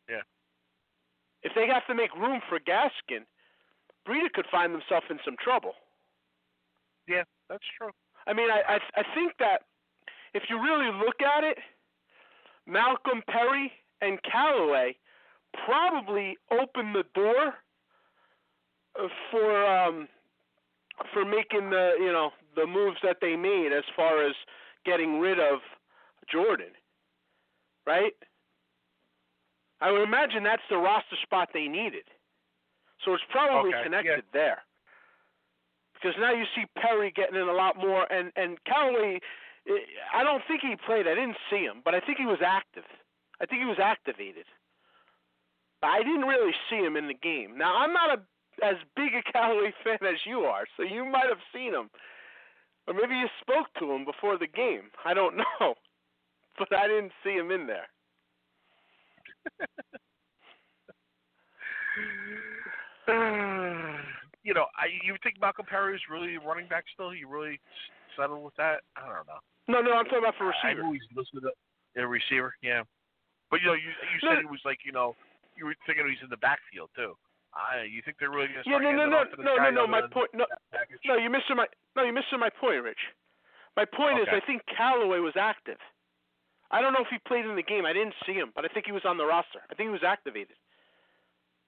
Yeah. 0.08 0.24
If 1.44 1.54
they 1.56 1.68
have 1.68 1.86
to 1.88 1.96
make 1.96 2.16
room 2.16 2.42
for 2.50 2.60
Gaskin, 2.60 3.26
Breida 4.08 4.32
could 4.34 4.46
find 4.52 4.72
himself 4.72 5.04
in 5.10 5.20
some 5.26 5.36
trouble. 5.44 5.74
Yeah, 7.08 7.24
that's 7.50 7.64
true. 7.78 7.92
I 8.28 8.34
mean, 8.34 8.50
I 8.50 8.76
I, 8.76 8.80
I 8.96 9.04
think 9.14 9.34
that 9.40 9.64
if 10.34 10.44
you 10.50 10.62
really 10.62 10.92
look 11.06 11.22
at 11.22 11.44
it, 11.44 11.58
Malcolm 12.66 13.22
Perry 13.28 13.72
and 14.02 14.20
Callaway 14.24 14.96
probably 15.66 16.38
opened 16.52 16.96
the 16.96 17.04
door 17.14 17.54
uh, 19.00 19.08
for 19.32 19.66
um 19.66 20.08
for 21.14 21.26
making 21.26 21.70
the 21.70 21.94
you 22.00 22.12
know 22.12 22.32
the 22.56 22.66
moves 22.66 22.98
that 23.04 23.18
they 23.22 23.36
made 23.36 23.72
as 23.76 23.84
far 23.96 24.26
as 24.26 24.36
getting 24.86 25.20
rid 25.20 25.40
of 25.40 25.60
Jordan, 26.32 26.72
right? 27.86 28.14
I 29.82 29.92
would 29.92 30.02
imagine 30.04 30.44
that's 30.44 30.64
the 30.70 30.78
roster 30.78 31.18
spot 31.24 31.50
they 31.54 31.68
needed. 31.68 32.06
So 33.06 33.14
it's 33.14 33.24
probably 33.30 33.74
Okay, 33.74 33.84
connected 33.84 34.24
there. 34.34 34.64
Because 35.94 36.16
now 36.20 36.32
you 36.34 36.46
see 36.56 36.66
Perry 36.78 37.12
getting 37.12 37.36
in 37.36 37.48
a 37.48 37.54
lot 37.54 37.78
more, 37.78 38.06
and 38.12 38.32
and 38.36 38.58
Callaway, 38.66 39.20
eh, 39.68 39.72
I 40.14 40.24
don't 40.24 40.44
think 40.48 40.62
he 40.62 40.76
played. 40.86 41.08
I 41.08 41.16
didn't 41.16 41.38
see 41.50 41.64
him, 41.64 41.82
but 41.84 41.96
I 41.96 42.00
think 42.00 42.18
he 42.18 42.26
was 42.26 42.40
active. 42.46 42.84
I 43.42 43.46
think 43.46 43.62
he 43.62 43.68
was 43.68 43.80
activated. 43.80 44.46
But 45.82 45.88
I 45.90 46.00
didn't 46.04 46.28
really 46.28 46.54
see 46.70 46.78
him 46.78 46.96
in 46.96 47.08
the 47.08 47.14
game. 47.14 47.58
Now 47.58 47.78
I'm 47.78 47.94
not 47.94 48.20
a 48.20 48.22
as 48.64 48.76
big 48.96 49.16
a 49.16 49.24
Callaway 49.32 49.74
fan 49.84 50.00
as 50.08 50.20
you 50.26 50.42
are, 50.42 50.66
so 50.78 50.84
you 50.84 51.06
might 51.06 51.28
have 51.30 51.44
seen 51.54 51.74
him, 51.74 51.90
or 52.88 52.94
maybe 52.94 53.16
you 53.16 53.28
spoke 53.42 53.68
to 53.80 53.92
him 53.92 54.06
before 54.06 54.38
the 54.38 54.48
game. 54.48 54.92
I 55.06 55.14
don't 55.14 55.38
know, 55.60 55.76
but 56.60 56.72
I 56.76 56.88
didn't 56.88 57.12
see 57.24 57.32
him 57.34 57.52
in 57.52 57.68
there. 57.68 57.88
you 64.44 64.54
know, 64.54 64.66
I 64.78 64.88
you 65.04 65.16
think 65.24 65.40
Malcolm 65.40 65.66
Perry 65.68 65.96
is 65.96 66.02
really 66.10 66.38
running 66.38 66.68
back 66.68 66.86
still? 66.94 67.14
You 67.14 67.28
really 67.28 67.60
settled 68.18 68.44
with 68.44 68.56
that? 68.56 68.82
I 68.96 69.02
don't 69.02 69.28
know. 69.28 69.40
No, 69.68 69.82
no, 69.82 69.96
I'm 69.98 70.06
talking 70.06 70.20
about 70.20 70.36
for 70.38 70.52
I 70.52 70.68
receiver. 70.68 70.84
always 70.84 71.02
listen 71.16 71.42
to 71.42 71.52
the 71.96 72.08
receiver. 72.08 72.54
Yeah, 72.62 72.84
but 73.52 73.62
you 73.62 73.68
know, 73.68 73.74
you 73.74 73.90
you 73.90 74.20
No, 74.24 74.30
said 74.36 74.40
it 74.40 74.50
was 74.50 74.62
like 74.66 74.80
you 74.86 74.92
know 74.92 75.16
you 75.56 75.66
were 75.66 75.76
thinking 75.86 76.08
he's 76.10 76.22
in 76.24 76.30
the 76.30 76.38
backfield 76.42 76.90
too. 76.96 77.14
I 77.54 77.84
you 77.86 78.02
think 78.04 78.18
they're 78.20 78.34
really 78.34 78.50
going 78.50 78.64
to 78.64 78.70
Yeah, 78.70 78.82
start 78.82 78.84
no, 78.84 78.92
no, 78.92 79.06
no, 79.06 79.24
this 79.30 79.46
no, 79.46 79.56
no, 79.58 79.70
no. 79.70 79.88
My 79.88 80.02
point, 80.10 80.34
no, 80.34 80.46
no. 81.06 81.16
You're 81.16 81.30
missing 81.30 81.56
my, 81.56 81.68
no, 81.96 82.04
you're 82.04 82.18
missing 82.18 82.40
my 82.42 82.50
point, 82.50 82.82
Rich. 82.82 82.98
My 83.78 83.86
point 83.86 84.20
is, 84.20 84.28
I 84.30 84.42
think 84.46 84.62
Callaway 84.76 85.20
was 85.20 85.34
active. 85.38 85.78
I 86.74 86.82
don't 86.82 86.92
know 86.94 87.06
if 87.06 87.12
he 87.14 87.22
played 87.30 87.46
in 87.46 87.56
the 87.56 87.62
game. 87.64 87.86
I 87.86 87.94
didn't 87.94 88.18
see 88.26 88.34
him, 88.34 88.50
but 88.58 88.66
I 88.66 88.68
think 88.74 88.86
he 88.90 88.92
was 88.92 89.06
on 89.06 89.18
the 89.22 89.26
roster. 89.26 89.62
I 89.70 89.76
think 89.78 89.88
he 89.88 89.94
was 89.94 90.04
activated. 90.04 90.58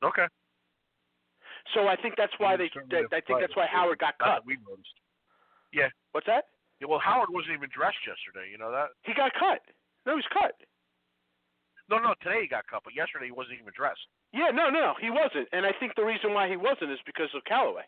Okay. 0.03 0.25
So 1.73 1.87
I 1.87 1.95
think 1.95 2.15
that's 2.17 2.33
why 2.37 2.57
He 2.57 2.65
they. 2.65 2.69
certainly 2.73 3.05
I 3.13 3.21
think 3.21 3.39
that's 3.39 3.55
why. 3.55 3.65
Howard 3.69 3.99
got 3.99 4.17
cut. 4.17 4.41
we 4.45 4.57
noticed. 4.67 4.97
Yeah. 5.71 5.89
What's 6.11 6.27
that? 6.27 6.45
Yeah, 6.81 6.87
well, 6.89 6.99
Howard 6.99 7.29
wasn't 7.29 7.53
even 7.55 7.69
dressed 7.71 8.01
yesterday. 8.05 8.49
You 8.51 8.57
know 8.57 8.71
that? 8.71 8.89
He 9.05 9.13
got 9.13 9.31
cut. 9.37 9.61
No, 10.05 10.15
he's 10.17 10.27
cut. 10.33 10.57
No, 11.89 11.97
no. 11.97 12.13
Today 12.21 12.41
he 12.43 12.47
got 12.47 12.65
cut, 12.67 12.81
but 12.83 12.93
yesterday 12.93 13.25
he 13.29 13.31
wasn't 13.31 13.61
even 13.61 13.71
dressed. 13.77 14.05
Yeah, 14.33 14.49
no, 14.51 14.69
no, 14.69 14.93
he 14.99 15.09
wasn't. 15.09 15.47
And 15.53 15.65
I 15.65 15.71
think 15.79 15.95
the 15.95 16.03
reason 16.03 16.33
why 16.33 16.49
he 16.49 16.57
wasn't 16.57 16.91
is 16.91 16.99
because 17.05 17.29
of 17.33 17.45
Callaway. 17.45 17.85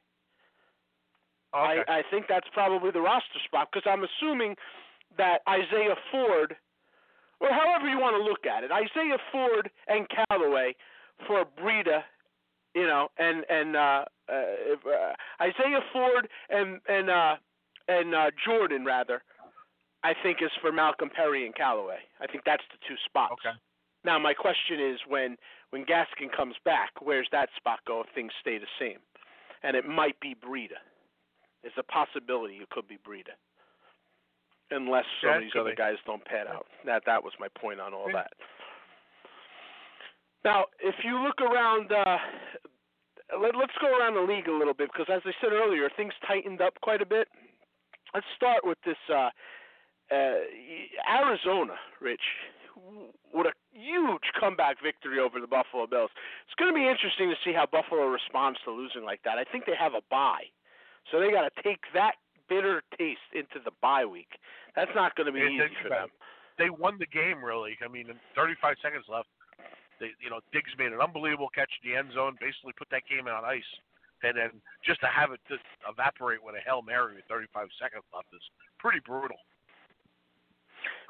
Okay. 1.53 1.81
I, 1.87 1.99
I 1.99 2.01
think 2.11 2.25
that's 2.29 2.47
probably 2.53 2.91
the 2.91 3.01
roster 3.01 3.39
spot 3.45 3.69
because 3.71 3.85
I'm 3.89 4.03
assuming 4.05 4.55
that 5.17 5.41
Isaiah 5.47 5.95
Ford, 6.11 6.55
or 7.39 7.49
however 7.49 7.87
you 7.87 7.99
want 7.99 8.15
to 8.15 8.23
look 8.23 8.45
at 8.45 8.63
it, 8.63 8.71
Isaiah 8.71 9.17
Ford 9.31 9.69
and 9.87 10.07
Callaway 10.09 10.75
for 11.27 11.45
Breida, 11.59 12.01
you 12.75 12.87
know, 12.87 13.09
and 13.17 13.43
and 13.49 13.75
uh, 13.75 14.05
uh, 14.29 14.89
uh, 14.89 15.13
Isaiah 15.41 15.81
Ford 15.93 16.27
and 16.49 16.79
and 16.87 17.09
uh, 17.09 17.35
and 17.87 18.15
uh, 18.15 18.31
Jordan 18.45 18.85
rather, 18.85 19.21
I 20.03 20.13
think 20.23 20.39
is 20.41 20.51
for 20.61 20.71
Malcolm 20.71 21.09
Perry 21.13 21.45
and 21.45 21.55
Callaway. 21.55 21.99
I 22.21 22.27
think 22.27 22.43
that's 22.45 22.63
the 22.71 22.77
two 22.87 22.95
spots. 23.05 23.33
Okay. 23.33 23.55
Now 24.03 24.19
my 24.19 24.33
question 24.33 24.79
is 24.79 24.99
when 25.07 25.37
when 25.71 25.85
Gaskin 25.85 26.31
comes 26.35 26.55
back, 26.63 26.91
where's 27.01 27.27
that 27.31 27.49
spot 27.57 27.79
go 27.85 28.01
if 28.01 28.07
things 28.13 28.31
stay 28.41 28.57
the 28.57 28.71
same? 28.79 28.99
And 29.63 29.75
it 29.75 29.87
might 29.87 30.19
be 30.19 30.35
Breida. 30.35 30.79
There's 31.61 31.73
a 31.77 31.83
possibility 31.83 32.55
it 32.55 32.69
could 32.69 32.87
be 32.87 32.97
Breida. 32.97 33.35
Unless 34.69 35.05
some 35.21 35.29
Yeah, 35.29 35.35
of 35.37 35.41
these 35.43 35.57
other 35.59 35.75
guys 35.75 35.95
don't 36.05 36.23
pan 36.25 36.47
out. 36.47 36.65
That 36.85 37.03
that 37.05 37.23
was 37.23 37.33
my 37.39 37.47
point 37.59 37.79
on 37.79 37.93
all 37.93 38.09
that. 38.13 38.31
Now, 40.43 40.65
if 40.79 40.95
you 41.03 41.23
look 41.23 41.41
around 41.41 41.91
uh 41.91 42.17
let, 43.35 43.55
let's 43.55 43.75
go 43.81 43.91
around 43.91 44.15
the 44.15 44.23
league 44.23 44.47
a 44.47 44.55
little 44.55 44.73
bit 44.73 44.89
because, 44.91 45.11
as 45.11 45.21
I 45.25 45.31
said 45.41 45.51
earlier, 45.51 45.89
things 45.95 46.13
tightened 46.25 46.61
up 46.61 46.73
quite 46.81 47.01
a 47.01 47.05
bit. 47.05 47.27
Let's 48.13 48.27
start 48.35 48.63
with 48.63 48.77
this 48.85 48.99
uh, 49.11 49.29
uh, 50.11 50.39
Arizona, 51.11 51.75
Rich, 51.99 52.23
with 53.33 53.47
a 53.47 53.55
huge 53.73 54.31
comeback 54.39 54.77
victory 54.81 55.19
over 55.19 55.41
the 55.41 55.47
Buffalo 55.47 55.87
Bills. 55.87 56.09
It's 56.47 56.55
going 56.55 56.71
to 56.71 56.75
be 56.77 56.87
interesting 56.87 57.27
to 57.29 57.35
see 57.43 57.51
how 57.51 57.67
Buffalo 57.67 58.07
responds 58.07 58.59
to 58.63 58.71
losing 58.71 59.03
like 59.03 59.19
that. 59.25 59.37
I 59.37 59.43
think 59.43 59.65
they 59.65 59.75
have 59.77 59.93
a 59.93 60.01
bye, 60.09 60.47
so 61.11 61.19
they 61.19 61.31
got 61.31 61.43
to 61.43 61.63
take 61.63 61.83
that 61.93 62.15
bitter 62.49 62.81
taste 62.97 63.31
into 63.33 63.59
the 63.63 63.71
bye 63.81 64.05
week. 64.05 64.37
That's 64.75 64.91
not 64.95 65.15
going 65.15 65.27
to 65.27 65.33
be 65.33 65.39
Yeah, 65.39 65.65
easy 65.65 65.75
for 65.81 65.89
them. 65.89 66.09
They 66.57 66.69
won 66.69 66.97
the 66.97 67.05
game 67.07 67.43
really. 67.43 67.77
I 67.83 67.87
mean, 67.87 68.09
in 68.09 68.17
35 68.35 68.75
seconds 68.81 69.05
left. 69.07 69.29
They, 69.99 70.13
you 70.21 70.29
know, 70.29 70.39
Diggs 70.53 70.69
made 70.77 70.93
an 70.93 71.01
unbelievable 71.01 71.49
catch 71.49 71.69
in 71.81 71.89
the 71.89 71.97
end 71.97 72.13
zone, 72.13 72.37
basically 72.39 72.73
put 72.77 72.85
that 72.93 73.01
game 73.09 73.25
on 73.27 73.41
ice, 73.43 73.65
and 74.21 74.37
then 74.37 74.61
just 74.85 75.01
to 75.01 75.07
have 75.09 75.31
it 75.33 75.41
just 75.49 75.65
evaporate 75.89 76.37
with 76.43 76.53
a 76.53 76.61
hail 76.61 76.83
mary 76.85 77.15
with 77.17 77.25
35 77.25 77.65
seconds 77.81 78.05
left 78.13 78.29
is 78.33 78.41
pretty 78.77 78.99
brutal. 79.01 79.37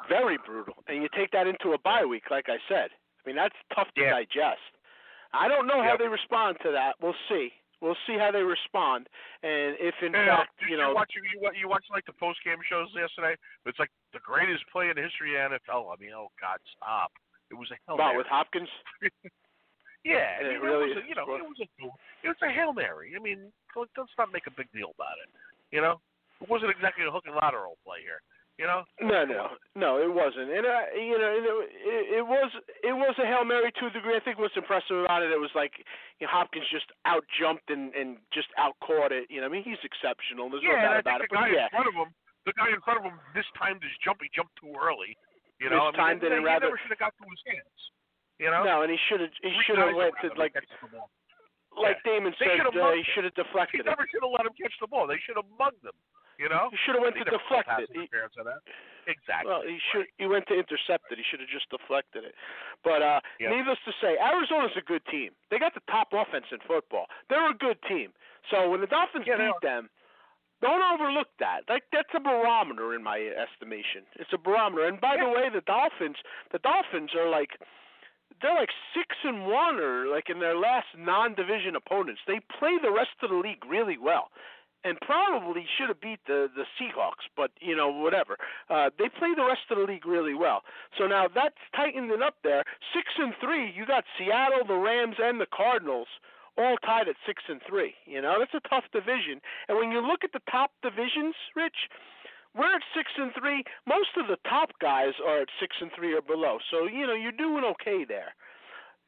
Very 0.08 0.38
brutal. 0.46 0.76
And 0.88 1.02
you 1.04 1.10
take 1.16 1.32
that 1.32 1.48
into 1.48 1.74
a 1.74 1.78
bye 1.80 2.06
week, 2.06 2.32
like 2.32 2.46
I 2.48 2.58
said. 2.70 2.90
I 2.92 3.22
mean, 3.28 3.36
that's 3.36 3.56
tough 3.76 3.88
to 3.96 4.02
Yeah. 4.02 4.12
digest. 4.24 4.64
I 5.34 5.48
don't 5.50 5.68
know 5.68 5.84
how 5.84 5.98
they 5.98 6.08
respond 6.08 6.58
to 6.64 6.72
that. 6.72 6.96
We'll 7.02 7.16
see. 7.28 7.52
We'll 7.82 8.00
see 8.10 8.18
how 8.18 8.34
they 8.34 8.42
respond, 8.42 9.06
and 9.46 9.78
if 9.78 9.94
in 10.02 10.10
Yeah, 10.14 10.34
uh, 10.34 10.38
fact, 10.50 10.58
you 10.66 10.78
know, 10.78 10.98
watch 10.98 11.14
you 11.14 11.22
you, 11.30 11.38
you 11.54 11.70
watch 11.70 11.86
like 11.94 12.06
the 12.10 12.18
post 12.18 12.42
game 12.42 12.58
shows 12.66 12.90
yesterday? 12.98 13.38
It's 13.70 13.78
like 13.78 13.94
the 14.18 14.24
greatest 14.26 14.66
play 14.74 14.90
in 14.90 14.98
the 14.98 15.06
history 15.06 15.38
of 15.38 15.54
NFL. 15.54 15.94
I 15.94 15.96
mean, 16.02 16.10
oh 16.10 16.34
God, 16.42 16.58
stop! 16.74 17.14
It 17.52 17.56
was 17.56 17.70
a 17.70 17.78
hell. 17.86 17.96
about 17.96 18.18
with 18.18 18.26
Hopkins. 18.26 18.70
yeah, 20.02 20.42
I 20.42 20.58
it 20.58 20.62
really 20.62 20.90
it 20.90 20.98
was 20.98 21.06
a, 21.06 21.08
you 21.08 21.14
know, 21.14 21.30
it 21.38 21.46
was 21.46 21.62
a 21.62 21.68
it 22.26 22.30
was 22.34 22.42
a 22.42 22.50
hail 22.50 22.74
mary. 22.74 23.14
I 23.14 23.22
mean, 23.22 23.54
let's 23.78 24.18
not 24.18 24.34
make 24.34 24.50
a 24.50 24.58
big 24.58 24.74
deal 24.74 24.98
about 24.98 25.22
it. 25.22 25.30
You 25.70 25.86
know, 25.86 26.02
it 26.42 26.50
wasn't 26.50 26.74
exactly 26.74 27.06
a 27.06 27.12
hook 27.14 27.30
and 27.30 27.38
lateral 27.38 27.78
play 27.86 28.02
here. 28.02 28.26
You 28.58 28.66
know? 28.66 28.82
No, 28.98 29.22
no, 29.22 29.54
no, 29.78 30.02
it 30.02 30.10
wasn't. 30.10 30.50
And 30.50 30.66
uh, 30.66 30.90
you 30.98 31.14
know, 31.14 31.30
it, 31.30 31.46
it, 31.46 32.04
it 32.18 32.26
was 32.26 32.50
it 32.82 32.96
was 32.98 33.14
a 33.22 33.26
hail 33.30 33.46
mary 33.46 33.70
to 33.78 33.86
a 33.86 33.94
degree. 33.94 34.18
I 34.18 34.24
think 34.26 34.42
what's 34.42 34.58
impressive 34.58 34.98
about 34.98 35.22
it, 35.22 35.30
it 35.30 35.38
was 35.38 35.54
like 35.54 35.78
you 36.18 36.26
know, 36.26 36.34
Hopkins 36.34 36.66
just 36.74 36.90
out 37.06 37.22
jumped 37.38 37.70
and 37.70 37.94
and 37.94 38.18
just 38.34 38.50
out 38.58 38.74
caught 38.82 39.14
it. 39.14 39.30
You 39.30 39.46
know, 39.46 39.48
I 39.48 39.54
mean, 39.54 39.62
he's 39.62 39.78
exceptional. 39.86 40.50
There's 40.50 40.66
yeah, 40.66 40.74
no 40.74 41.06
doubt 41.06 41.06
about 41.06 41.22
it. 41.22 41.30
But 41.30 41.38
the 41.38 41.38
guy 41.38 41.50
yeah, 41.54 41.70
in 41.70 41.78
front 41.78 41.90
of 41.94 41.96
him, 42.02 42.10
the 42.50 42.56
guy 42.58 42.70
in 42.74 42.82
front 42.82 42.98
of 42.98 43.06
him, 43.06 43.18
mistimed 43.38 43.86
his 43.86 43.94
jump. 44.02 44.26
He 44.26 44.30
jumped 44.34 44.58
too 44.58 44.74
early. 44.74 45.14
You 45.62 45.70
know, 45.70 45.94
I 45.94 46.18
mean, 46.18 46.22
and 46.26 46.42
he 46.42 46.42
rather- 46.42 46.74
never 46.74 46.82
should 46.82 46.94
have 46.94 47.02
got 47.02 47.14
to 47.14 47.26
his 47.30 47.42
hands. 47.46 47.82
You 48.42 48.50
know? 48.54 48.62
no, 48.66 48.76
and 48.86 48.90
he 48.90 48.98
should 49.10 49.22
have 49.22 49.34
he 49.42 49.54
should 49.66 49.78
have 49.78 49.94
went 49.94 50.14
to 50.22 50.34
like 50.38 50.54
like 51.78 52.02
Damon 52.02 52.34
They 52.42 52.58
said, 52.58 52.66
uh, 52.74 52.94
he 52.94 53.06
should 53.14 53.26
have 53.26 53.34
He 53.38 53.42
deflected 53.42 53.82
it. 53.82 53.90
never 53.90 54.06
should 54.10 54.26
have 54.26 54.34
let 54.34 54.46
him 54.46 54.54
catch 54.58 54.74
the 54.82 54.90
ball. 54.90 55.06
They 55.06 55.22
should 55.22 55.38
have 55.38 55.50
mugged 55.58 55.86
him. 55.86 55.94
You 56.38 56.50
know? 56.50 56.70
He 56.70 56.78
should 56.86 56.96
have 56.96 57.04
went 57.04 57.18
to 57.18 57.26
deflect 57.26 57.70
it. 57.82 57.90
He- 57.92 58.06
interference 58.06 58.34
on 58.40 58.46
that. 58.46 58.62
Exactly. 59.08 59.48
Well, 59.48 59.64
he 59.64 59.80
should. 59.92 60.06
He 60.20 60.28
went 60.28 60.46
to 60.52 60.56
intercept 60.60 61.08
it. 61.12 61.18
He 61.18 61.24
should 61.24 61.40
have 61.40 61.48
just 61.48 61.70
deflected 61.72 62.26
it. 62.28 62.36
But 62.84 63.02
uh, 63.02 63.22
Yep. 63.40 63.50
needless 63.56 63.80
to 63.88 63.94
say, 64.04 64.18
Arizona's 64.20 64.76
a 64.76 64.82
good 64.84 65.06
team. 65.08 65.32
They 65.50 65.60
got 65.60 65.74
the 65.74 65.82
top 65.90 66.12
offense 66.12 66.46
in 66.52 66.60
football. 66.68 67.08
They're 67.30 67.50
a 67.50 67.56
good 67.56 67.80
team. 67.88 68.12
So 68.52 68.70
when 68.70 68.82
the 68.82 68.88
Dolphins 68.92 69.24
Yeah, 69.26 69.38
beat 69.38 69.62
them, 69.64 69.90
don't 70.62 70.84
overlook 70.84 71.30
that. 71.40 71.62
Like 71.70 71.84
that's 71.94 72.12
a 72.14 72.20
barometer 72.20 72.94
in 72.94 73.02
my 73.02 73.20
estimation. 73.32 74.04
It's 74.20 74.34
a 74.34 74.38
barometer. 74.38 74.86
And 74.88 75.00
by 75.00 75.16
the 75.16 75.30
way, 75.30 75.48
the 75.48 75.62
Dolphins, 75.62 76.18
the 76.52 76.60
Dolphins 76.60 77.16
are 77.16 77.30
like 77.30 77.56
they're 78.42 78.56
like 78.56 78.70
six 78.94 79.16
and 79.24 79.48
one 79.48 79.80
or 79.80 80.08
like 80.08 80.30
in 80.30 80.40
their 80.40 80.56
last 80.58 80.88
non-division 80.98 81.76
opponents. 81.76 82.22
They 82.28 82.42
play 82.60 82.76
the 82.82 82.92
rest 82.92 83.16
of 83.24 83.30
the 83.30 83.38
league 83.38 83.64
really 83.66 83.98
well 83.98 84.30
and 84.84 84.98
probably 85.02 85.66
should 85.78 85.90
have 85.90 86.00
beat 86.02 86.20
the 86.28 86.50
the 86.56 86.66
Seahawks, 86.80 87.26
but 87.36 87.52
you 87.62 87.76
know 87.76 87.90
whatever. 87.90 88.38
Uh, 88.70 88.90
they 88.98 89.10
play 89.10 89.34
the 89.36 89.44
rest 89.46 89.62
of 89.70 89.78
the 89.78 89.84
league 89.84 90.06
really 90.06 90.34
well. 90.34 90.62
So 90.98 91.08
now 91.08 91.28
that's 91.34 91.58
tightened 91.76 92.12
it 92.12 92.22
up 92.22 92.36
there. 92.44 92.64
Six 92.94 93.08
and 93.18 93.34
three, 93.42 93.72
you 93.76 93.86
got 93.86 94.04
Seattle, 94.18 94.66
the 94.68 94.76
Rams, 94.78 95.16
and 95.20 95.40
the 95.40 95.48
Cardinals 95.48 96.08
all 96.58 96.76
tied 96.86 97.08
at 97.08 97.16
six 97.26 97.44
and 97.50 97.62
three. 97.68 97.94
You 98.06 98.22
know 98.22 98.38
that's 98.40 98.54
a 98.54 98.68
tough 98.70 98.86
division. 98.92 99.42
And 99.68 99.78
when 99.78 99.92
you 99.92 100.00
look 100.00 100.24
at 100.24 100.32
the 100.34 100.42
top 100.50 100.72
divisions, 100.82 101.36
Rich, 101.56 101.90
we're 102.56 102.76
at 102.76 102.82
six 102.96 103.12
and 103.18 103.32
three. 103.38 103.64
Most 103.86 104.18
of 104.18 104.28
the 104.28 104.38
top 104.50 104.72
guys 104.82 105.14
are 105.26 105.42
at 105.42 105.50
six 105.60 105.76
and 105.82 105.92
three 105.96 106.14
or 106.14 106.22
below. 106.22 106.58
So 106.72 106.86
you 106.86 107.06
know 107.06 107.14
you're 107.14 107.32
doing 107.32 107.64
okay 107.64 108.06
there. 108.06 108.34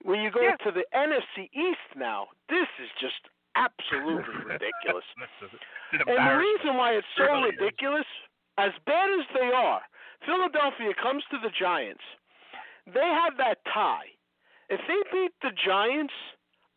When 0.03 0.22
you 0.22 0.32
go 0.32 0.41
Yeah. 0.43 0.55
to 0.57 0.72
the 0.72 0.86
NFC 0.93 1.49
East 1.53 1.95
now, 1.95 2.30
this 2.47 2.67
is 2.80 2.89
just 3.01 3.28
absolutely 3.60 4.24
ridiculous. 4.55 5.03
And 5.91 6.07
the 6.07 6.38
reason 6.39 6.78
why 6.80 6.93
it's 6.95 7.07
so 7.18 7.24
Really 7.28 7.49
is. 7.51 7.60
ridiculous, 7.60 8.07
as 8.57 8.72
bad 8.88 9.10
as 9.20 9.26
they 9.36 9.51
are, 9.51 9.82
Philadelphia 10.26 10.95
comes 11.01 11.24
to 11.32 11.38
the 11.43 11.51
Giants. 11.51 12.03
They 12.88 13.03
have 13.24 13.36
that 13.38 13.60
tie. 13.74 14.07
If 14.70 14.80
they 14.88 14.99
beat 15.12 15.34
the 15.43 15.51
Giants, 15.55 16.14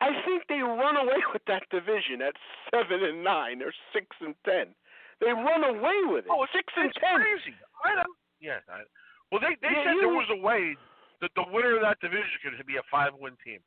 I 0.01 0.11
think 0.27 0.45
they 0.49 0.61
run 0.65 0.97
away 0.97 1.23
with 1.33 1.43
that 1.47 1.63
division 1.71 2.23
at 2.23 2.35
seven 2.75 3.03
and 3.05 3.23
nine 3.23 3.63
or 3.63 3.73
six 3.93 4.07
and 4.21 4.35
ten. 4.45 4.75
They 5.21 5.31
run 5.31 5.63
away 5.63 6.03
with 6.11 6.25
it. 6.27 6.31
Oh, 6.33 6.47
six 6.53 6.67
and 6.77 6.91
it's 6.91 6.99
ten. 6.99 7.15
crazy. 7.23 7.55
I 7.85 7.95
know. 7.95 8.11
Yeah. 8.41 8.59
I, 8.67 8.83
well, 9.31 9.39
they 9.41 9.55
they 9.63 9.71
Yeah, 9.71 9.85
said 9.87 9.95
you- 9.95 10.01
there 10.11 10.17
was 10.19 10.27
a 10.35 10.41
way 10.41 10.75
that 11.21 11.31
the 11.37 11.45
winner 11.55 11.77
of 11.79 11.83
that 11.87 12.01
division 12.03 12.27
could 12.43 12.67
be 12.67 12.77
a 12.77 12.87
five-win 12.91 13.37
team. 13.47 13.61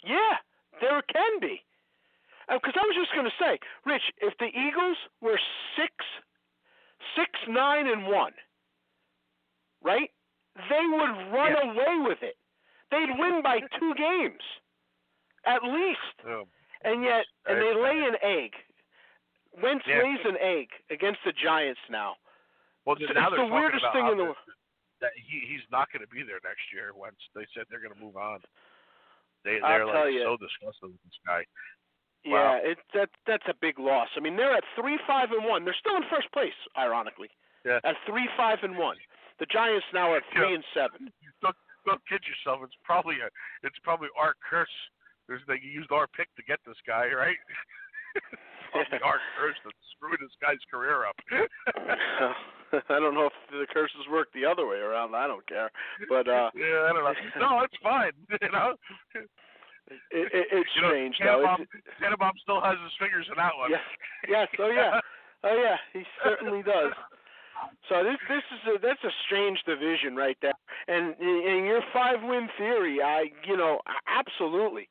Yeah, 0.00 0.40
there 0.80 1.02
can 1.12 1.36
be. 1.40 1.60
Because 2.48 2.74
I 2.78 2.86
was 2.86 2.94
just 2.94 3.12
going 3.12 3.26
to 3.26 3.36
say, 3.42 3.58
Rich, 3.84 4.02
if 4.18 4.34
the 4.38 4.46
Eagles 4.46 4.96
were 5.20 5.38
six, 5.74 5.92
six, 7.18 7.30
nine, 7.48 7.88
and 7.88 8.06
one, 8.06 8.32
right? 9.82 10.10
They 10.70 10.86
would 10.86 11.10
run 11.34 11.52
Yeah. 11.52 11.72
away 11.72 11.98
with 12.06 12.22
it. 12.22 12.36
They'd 12.90 13.18
win 13.18 13.42
by 13.42 13.60
two 13.78 13.94
games, 13.94 14.42
at 15.44 15.62
least. 15.64 16.24
Um, 16.24 16.46
And 16.82 17.02
yet, 17.02 17.26
and 17.46 17.60
they 17.60 17.74
lay 17.74 18.06
an 18.06 18.16
egg. 18.22 18.54
Wentz 19.60 19.86
Yeah. 19.86 20.02
lays 20.02 20.24
an 20.24 20.36
egg 20.38 20.70
against 20.90 21.22
the 21.24 21.32
Giants 21.32 21.80
now. 21.88 22.16
well, 22.84 22.96
It's, 23.00 23.12
now 23.12 23.26
it's 23.28 23.36
they're 23.36 23.46
the 23.48 23.52
weirdest 23.52 23.84
thing 23.92 24.06
in 24.06 24.16
the 24.16 24.24
world. 24.24 24.36
that 25.00 25.12
he 25.16 25.40
he's 25.40 25.68
not 25.70 25.90
going 25.90 26.00
to 26.02 26.06
be 26.08 26.22
there 26.22 26.40
next 26.44 26.72
year. 26.72 26.94
Once 26.94 27.16
they 27.34 27.44
said 27.52 27.66
they're 27.68 27.80
going 27.80 27.92
to 27.94 28.00
move 28.00 28.16
on, 28.16 28.40
they 29.42 29.58
they're 29.58 29.86
like 29.86 30.12
you. 30.12 30.22
so 30.22 30.36
disgusted 30.36 30.90
with 30.92 31.02
this 31.02 31.18
guy. 31.26 31.44
Yeah, 32.24 32.32
Wow. 32.32 32.60
it 32.64 32.78
that 32.94 33.10
that's 33.26 33.46
a 33.48 33.54
big 33.60 33.78
loss. 33.78 34.08
I 34.16 34.20
mean, 34.20 34.36
they're 34.36 34.54
at 34.54 34.64
three, 34.74 34.98
five, 35.06 35.30
and 35.32 35.44
one. 35.44 35.64
They're 35.64 35.76
still 35.78 35.96
in 35.96 36.02
first 36.10 36.30
place, 36.32 36.56
ironically. 36.76 37.30
Yeah. 37.64 37.78
At 37.84 37.96
three, 38.06 38.28
five, 38.36 38.58
and 38.62 38.76
one. 38.76 38.96
The 39.38 39.46
Giants 39.46 39.86
now 39.92 40.12
are 40.12 40.16
at 40.18 40.22
three 40.32 40.48
Yeah. 40.50 40.54
and 40.56 40.64
seven. 40.74 41.12
Don't 41.42 41.56
don't 41.84 42.00
kid 42.08 42.22
yourself. 42.26 42.62
It's 42.64 42.76
probably 42.82 43.16
a 43.20 43.28
it's 43.62 43.78
probably 43.84 44.08
our 44.18 44.34
curse. 44.42 44.72
There's 45.28 45.42
they 45.46 45.58
used 45.62 45.92
our 45.92 46.06
pick 46.06 46.34
to 46.36 46.42
get 46.42 46.58
this 46.66 46.78
guy, 46.86 47.10
right? 47.14 47.36
probably 48.72 48.98
our 49.04 49.20
curse 49.38 49.56
that 49.64 49.72
screwed 49.94 50.18
this 50.20 50.34
guy's 50.42 50.62
career 50.70 51.06
up. 51.06 51.16
I 52.90 52.98
don't 52.98 53.14
know 53.14 53.26
if 53.26 53.32
the 53.50 53.66
curses 53.72 54.06
work 54.10 54.28
the 54.34 54.44
other 54.44 54.66
way 54.66 54.78
around. 54.78 55.14
I 55.14 55.26
don't 55.26 55.46
care, 55.46 55.70
but 56.08 56.26
uh, 56.28 56.50
yeah, 56.54 56.88
I 56.88 56.92
don't 56.92 57.04
know. 57.04 57.14
No, 57.38 57.60
it's 57.62 57.76
fine. 57.82 58.12
You 58.40 58.50
know, 58.50 58.74
it, 59.88 60.26
it, 60.34 60.46
it's 60.52 60.70
you 60.76 60.82
know, 60.82 60.88
strange 60.88 61.16
though. 61.18 61.42
Tannenbaum, 61.42 61.60
It's- 61.62 61.94
Tannenbaum 62.00 62.32
still 62.42 62.60
has 62.60 62.76
his 62.82 62.92
fingers 62.98 63.26
in 63.30 63.36
that 63.36 63.52
one. 63.56 63.70
Yes, 63.70 63.80
yes, 64.28 64.48
oh 64.58 64.70
yeah, 64.70 65.00
oh 65.44 65.56
yeah, 65.56 65.76
he 65.92 66.02
certainly 66.24 66.62
does. 66.62 66.92
So 67.88 68.04
this 68.04 68.18
this 68.28 68.44
is 68.52 68.60
a 68.76 68.78
that's 68.82 69.02
a 69.04 69.14
strange 69.26 69.58
division 69.66 70.14
right 70.16 70.36
there, 70.42 70.54
and 70.88 71.14
in 71.20 71.64
your 71.64 71.80
five 71.92 72.20
win 72.22 72.48
theory, 72.58 73.00
I 73.02 73.30
you 73.46 73.56
know 73.56 73.80
absolutely, 74.06 74.88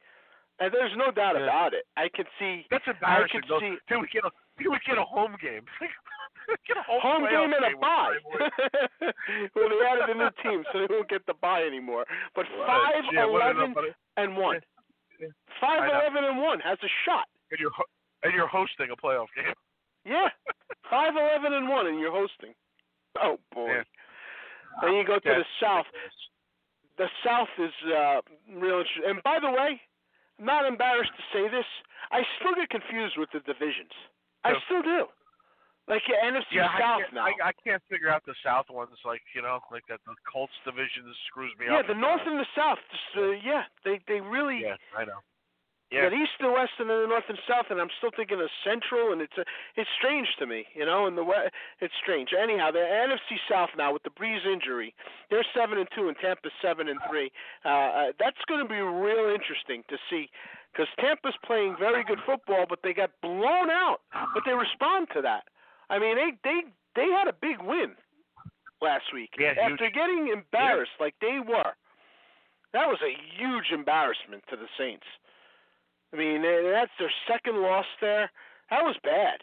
and 0.60 0.74
there's 0.74 0.96
no 0.98 1.12
doubt 1.12 1.36
Yeah. 1.38 1.44
about 1.44 1.74
it. 1.74 1.86
I 1.96 2.10
can 2.10 2.26
see 2.40 2.66
That's 2.72 2.84
I 2.88 2.92
embarrassing. 2.92 3.42
could 3.42 3.50
though. 3.50 3.60
see 3.60 3.76
Can 3.88 4.02
we 4.02 4.08
get 4.12 4.26
a 4.26 4.32
can 4.58 4.72
we 4.74 4.80
get 4.88 4.98
a 4.98 5.04
home 5.06 5.36
game? 5.42 5.62
get 6.68 6.78
a 6.78 6.84
home, 6.88 7.02
home 7.02 7.26
game 7.30 7.54
and 7.54 7.74
a 7.74 7.78
bye. 7.78 8.18
Well, 9.56 9.70
they 9.70 9.86
added 9.86 10.10
a 10.10 10.18
new 10.18 10.30
team, 10.44 10.64
so 10.72 10.80
they 10.80 10.88
won't 10.90 11.10
get 11.10 11.26
the 11.28 11.34
bye 11.42 11.64
anymore. 11.64 12.06
But 12.36 12.46
five, 12.66 13.04
Yeah, 13.14 13.26
eleven, 13.26 13.74
and 14.18 14.38
one. 14.38 14.60
Five, 15.62 15.90
eleven, 15.90 16.24
and 16.26 16.42
one 16.42 16.60
has 16.60 16.78
a 16.84 16.90
shot. 17.06 17.28
and 17.52 17.60
you're 17.60 17.72
ho- 17.72 17.90
and 18.24 18.34
you're 18.34 18.48
hosting 18.48 18.90
a 18.92 18.96
playoff 18.98 19.28
game. 19.36 19.54
Yeah, 20.06 20.30
five, 20.90 21.14
eleven, 21.16 21.54
and 21.54 21.70
one, 21.70 21.88
and 21.88 22.00
you're 22.00 22.12
hosting. 22.12 22.54
Oh 23.22 23.38
boy. 23.54 23.68
Yeah. 23.68 23.84
Then 24.82 24.94
you 24.96 25.06
go 25.06 25.16
to 25.20 25.30
the 25.40 25.46
south. 25.62 25.86
The 26.98 27.08
south 27.24 27.48
is 27.60 27.72
uh, 27.92 28.22
real 28.54 28.80
interesting. 28.80 29.04
And 29.08 29.24
by 29.24 29.40
the 29.42 29.50
way, 29.52 29.80
I'm 30.40 30.46
not 30.46 30.66
embarrassed 30.66 31.12
to 31.18 31.24
say 31.32 31.48
this. 31.50 31.66
I 32.12 32.22
still 32.40 32.56
get 32.56 32.70
confused 32.70 33.18
with 33.18 33.30
the 33.34 33.40
divisions. 33.40 33.92
I 34.44 34.54
still 34.66 34.82
do. 34.84 35.06
Like 35.88 36.02
your 36.10 36.18
NFC 36.18 36.58
Yeah, 36.58 36.66
I 36.66 36.80
South 36.82 37.02
can't, 37.06 37.14
now. 37.14 37.26
I, 37.30 37.34
I 37.50 37.54
can't 37.62 37.82
figure 37.90 38.10
out 38.10 38.26
the 38.26 38.34
South 38.42 38.66
ones. 38.74 38.98
Like 39.06 39.22
you 39.36 39.42
know, 39.42 39.62
like 39.70 39.86
that 39.90 40.02
the 40.06 40.18
Colts 40.26 40.56
division 40.66 41.06
screws 41.30 41.54
me 41.60 41.70
yeah, 41.70 41.78
up. 41.78 41.86
Yeah, 41.86 41.94
the 41.94 42.00
North 42.00 42.26
and 42.26 42.42
the 42.42 42.50
South. 42.58 42.82
Just, 42.90 43.10
uh, 43.22 43.38
yeah, 43.46 43.70
they 43.86 44.02
they 44.10 44.20
really. 44.20 44.66
Yeah, 44.66 44.82
I 44.98 45.06
know. 45.06 45.22
Yeah. 45.94 46.10
East 46.10 46.42
and 46.42 46.52
West, 46.52 46.74
and 46.80 46.90
then 46.90 47.06
the 47.06 47.08
North 47.08 47.30
and 47.30 47.38
South, 47.48 47.70
and 47.70 47.80
I'm 47.80 47.94
still 48.02 48.10
thinking 48.18 48.42
of 48.42 48.50
Central, 48.66 49.14
and 49.14 49.22
it's 49.22 49.38
a, 49.38 49.46
it's 49.78 49.90
strange 50.02 50.28
to 50.40 50.46
me, 50.50 50.66
you 50.74 50.84
know. 50.84 51.06
And 51.06 51.16
the 51.16 51.24
West, 51.24 51.54
it's 51.80 51.94
strange. 52.02 52.34
Anyhow, 52.34 52.72
the 52.72 52.82
NFC 52.82 53.38
South 53.48 53.70
now 53.78 53.94
with 53.94 54.02
the 54.02 54.10
Brees 54.10 54.44
injury, 54.44 54.94
they're 55.30 55.46
seven 55.56 55.78
and 55.78 55.88
two, 55.96 56.10
and 56.10 56.18
Tampa's 56.18 56.52
seven 56.60 56.90
and 56.90 57.00
three. 57.08 57.32
Uh, 57.64 57.70
uh, 57.70 58.06
that's 58.20 58.42
going 58.50 58.66
to 58.66 58.68
be 58.68 58.82
real 58.82 59.30
interesting 59.30 59.86
to 59.88 59.96
see, 60.10 60.28
because 60.74 60.90
Tampa's 61.00 61.38
playing 61.46 61.78
very 61.80 62.04
good 62.04 62.20
football, 62.26 62.66
but 62.68 62.80
they 62.84 62.94
got 62.94 63.12
blown 63.22 63.70
out. 63.70 64.02
But 64.34 64.42
they 64.44 64.58
respond 64.58 65.08
to 65.14 65.22
that. 65.22 65.46
I 65.90 66.00
mean, 66.00 66.16
they 66.16 66.32
they 66.44 66.62
they 66.96 67.12
had 67.12 67.28
a 67.28 67.34
big 67.34 67.62
win 67.62 67.96
last 68.82 69.06
week 69.14 69.30
Yeah, 69.40 69.54
after 69.62 69.86
huge. 69.86 69.94
getting 69.94 70.30
embarrassed 70.34 70.98
like 71.00 71.16
they 71.22 71.40
were. 71.46 71.74
That 72.74 72.88
was 72.88 73.00
a 73.04 73.16
huge 73.40 73.72
embarrassment 73.72 74.44
to 74.50 74.56
the 74.58 74.68
Saints. 74.78 75.06
I 76.14 76.18
mean, 76.18 76.42
that's 76.44 76.92
their 77.00 77.12
second 77.28 77.62
loss 77.62 77.86
there. 78.02 78.30
That 78.70 78.84
was 78.84 78.96
bad. 79.04 79.40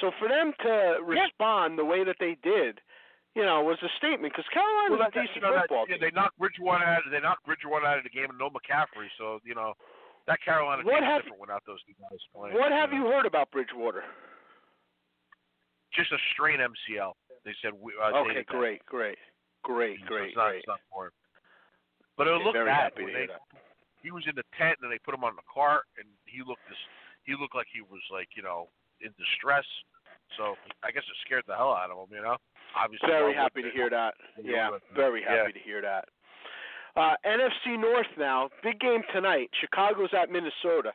So 0.00 0.12
for 0.18 0.28
them 0.28 0.52
to 0.62 0.98
respond 1.04 1.78
the 1.78 1.84
way 1.84 2.04
that 2.04 2.16
they 2.20 2.36
did, 2.42 2.80
you 3.34 3.44
know, 3.44 3.62
was 3.62 3.78
a 3.82 3.88
statement 3.98 4.32
because 4.32 4.48
Carolina's 4.52 4.98
Well, 4.98 5.08
a 5.08 5.10
decent 5.10 5.36
you 5.36 5.42
know, 5.42 5.52
that, 5.54 5.68
football 5.68 5.86
yeah, 5.88 5.96
they 6.00 6.10
knocked 6.12 6.38
Bridgewater 6.38 6.84
out. 6.84 7.02
They 7.10 7.20
knocked 7.20 7.44
Bridgewater 7.44 7.84
out 7.86 7.98
of 7.98 8.04
the 8.04 8.10
game, 8.10 8.30
and 8.30 8.38
no 8.38 8.48
McCaffrey. 8.50 9.08
So 9.18 9.40
you 9.44 9.54
know, 9.54 9.74
that 10.26 10.40
Carolina 10.44 10.82
What 10.84 11.00
team 11.00 11.04
have- 11.04 11.22
different 11.22 11.40
without 11.40 11.62
those 11.66 11.82
two 11.84 11.94
guys 12.00 12.18
playing. 12.34 12.56
What 12.56 12.72
have 12.72 12.92
you 12.92 13.06
heard 13.06 13.26
about 13.26 13.50
Bridgewater? 13.50 14.04
Just 15.94 16.12
a 16.12 16.20
strain 16.34 16.60
MCL. 16.60 17.12
They 17.44 17.54
said. 17.62 17.72
We, 17.72 17.92
uh, 17.96 18.12
okay, 18.24 18.44
that. 18.44 18.46
great, 18.46 18.84
great, 18.86 19.18
great, 19.62 19.98
So 20.00 20.06
great, 20.06 20.28
it's 20.28 20.36
not, 20.36 20.48
great. 20.50 20.58
It's 20.58 20.68
not 20.68 20.80
for 20.92 21.06
him. 21.06 21.16
But 22.16 22.26
it 22.26 22.34
Yeah, 22.34 22.44
looked 22.44 22.58
very 22.58 22.66
bad 22.68 22.92
happy 22.92 23.04
when 23.04 23.12
to 23.14 23.18
hear 23.18 23.26
that. 23.28 23.42
He 24.02 24.10
was 24.10 24.24
in 24.28 24.34
the 24.34 24.46
tent, 24.58 24.78
and 24.82 24.90
they 24.90 24.98
put 24.98 25.14
him 25.14 25.24
on 25.24 25.34
the 25.34 25.46
cart, 25.46 25.86
and 25.98 26.06
he 26.26 26.42
looked 26.42 26.66
this. 26.68 26.78
He 27.24 27.34
looked 27.34 27.54
like 27.54 27.66
he 27.72 27.82
was 27.82 28.02
like 28.10 28.28
you 28.36 28.42
know 28.42 28.68
in 29.00 29.14
distress. 29.18 29.66
So 30.36 30.54
I 30.84 30.90
guess 30.92 31.04
it 31.08 31.16
scared 31.24 31.44
the 31.48 31.56
hell 31.56 31.72
out 31.72 31.90
of 31.90 31.96
him. 32.08 32.14
You 32.14 32.22
know, 32.22 32.36
obviously. 32.76 33.08
Very 33.08 33.34
happy 33.34 33.62
to 33.62 33.70
hear 33.70 33.88
that. 33.90 34.14
Yeah, 34.36 34.70
very 34.94 35.22
yeah. 35.22 35.46
happy 35.46 35.52
to 35.52 35.64
hear 35.64 35.80
that. 35.82 36.04
Uh, 36.96 37.14
NFC 37.24 37.78
North 37.78 38.10
now, 38.18 38.48
big 38.62 38.80
game 38.80 39.02
tonight. 39.14 39.48
Chicago's 39.60 40.10
at 40.20 40.30
Minnesota. 40.32 40.90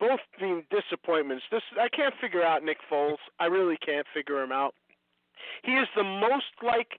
Both 0.00 0.20
being 0.38 0.64
disappointments. 0.70 1.44
This 1.50 1.62
I 1.80 1.88
can't 1.88 2.14
figure 2.20 2.42
out 2.42 2.62
Nick 2.62 2.78
Foles. 2.90 3.18
I 3.38 3.46
really 3.46 3.76
can't 3.84 4.06
figure 4.14 4.42
him 4.42 4.52
out. 4.52 4.74
He 5.62 5.72
is 5.72 5.88
the 5.96 6.04
most 6.04 6.50
like 6.62 6.98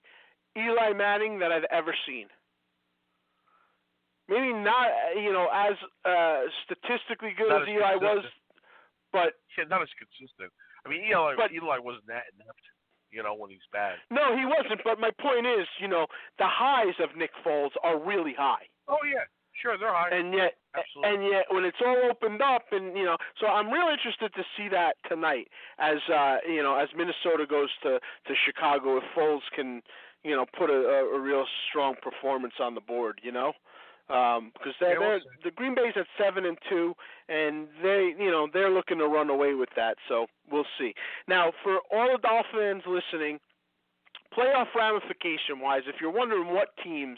Eli 0.57 0.93
Manning 0.93 1.39
that 1.39 1.51
I've 1.51 1.65
ever 1.71 1.95
seen. 2.07 2.27
Maybe 4.27 4.53
not, 4.53 4.89
you 5.15 5.31
know, 5.31 5.47
as 5.53 5.77
uh, 6.03 6.49
statistically 6.65 7.33
good 7.37 7.49
Not 7.49 7.61
as 7.63 7.67
as 7.69 7.73
Eli 7.77 7.95
was, 7.95 8.25
but 9.13 9.33
Yeah, 9.57 9.65
not 9.69 9.83
as 9.83 9.89
consistent. 10.01 10.51
I 10.85 10.89
mean, 10.89 11.05
Eli. 11.09 11.35
But- 11.37 11.51
Eli 11.53 11.77
wasn't 11.77 12.07
that 12.07 12.23
inept. 12.33 12.61
You 13.11 13.23
know, 13.23 13.33
when 13.35 13.49
he's 13.49 13.63
bad. 13.71 13.95
no, 14.11 14.35
he 14.35 14.43
wasn't. 14.45 14.81
But 14.83 14.99
my 14.99 15.11
point 15.21 15.45
is, 15.47 15.67
you 15.79 15.87
know, 15.87 16.05
the 16.37 16.47
highs 16.49 16.95
of 16.99 17.15
Nick 17.15 17.31
Foles 17.45 17.71
are 17.81 17.97
really 17.97 18.33
high. 18.37 18.67
Oh 18.89 18.97
yeah, 19.07 19.23
sure 19.62 19.78
they're 19.78 19.93
high. 19.93 20.10
and 20.12 20.34
yet 20.34 20.53
Absolutely. 20.76 21.14
and 21.14 21.32
yet 21.32 21.45
when 21.49 21.64
it's 21.64 21.78
all 21.86 21.97
opened 22.10 22.41
up 22.41 22.64
and 22.72 22.97
you 22.97 23.06
know 23.06 23.18
so 23.39 23.47
i'm 23.47 23.70
real 23.70 23.88
interested 23.88 24.34
to 24.34 24.43
see 24.58 24.68
that 24.70 24.95
tonight 25.08 25.47
as 25.80 25.97
uh 26.14 26.38
you 26.47 26.62
know 26.62 26.76
as 26.76 26.89
minnesota 26.95 27.45
goes 27.49 27.70
to 27.84 27.99
to 28.28 28.34
chicago 28.45 28.97
if 28.97 29.03
foles 29.18 29.41
can 29.56 29.82
you 30.24 30.36
know 30.36 30.45
put 30.58 30.70
a, 30.70 30.74
a, 30.74 31.16
a 31.16 31.20
real 31.20 31.45
strong 31.70 31.95
performance 32.01 32.53
on 32.60 32.76
the 32.76 32.82
board 32.82 33.20
you 33.24 33.32
know 33.32 33.53
um 34.10 34.51
because 34.53 34.74
they're, 34.80 34.99
they're 34.99 35.20
the 35.43 35.51
green 35.51 35.74
bay's 35.74 35.93
at 35.95 36.06
seven 36.18 36.45
and 36.45 36.58
two 36.70 36.93
and 37.30 37.68
they 37.82 38.14
you 38.20 38.30
know 38.30 38.47
they're 38.53 38.70
looking 38.70 38.97
to 38.97 39.08
run 39.08 39.30
away 39.30 39.53
with 39.53 39.70
that 39.76 39.97
so 40.08 40.28
we'll 40.51 40.68
see 40.78 40.93
now 41.28 41.51
for 41.64 41.80
all 41.91 42.12
the 42.12 42.20
dolphins 42.22 42.84
listening 42.86 43.39
playoff 44.38 44.68
ramification 44.76 45.60
wise 45.62 45.84
if 45.88 45.95
you're 46.01 46.12
wondering 46.12 46.53
what 46.53 46.70
teams 46.84 47.18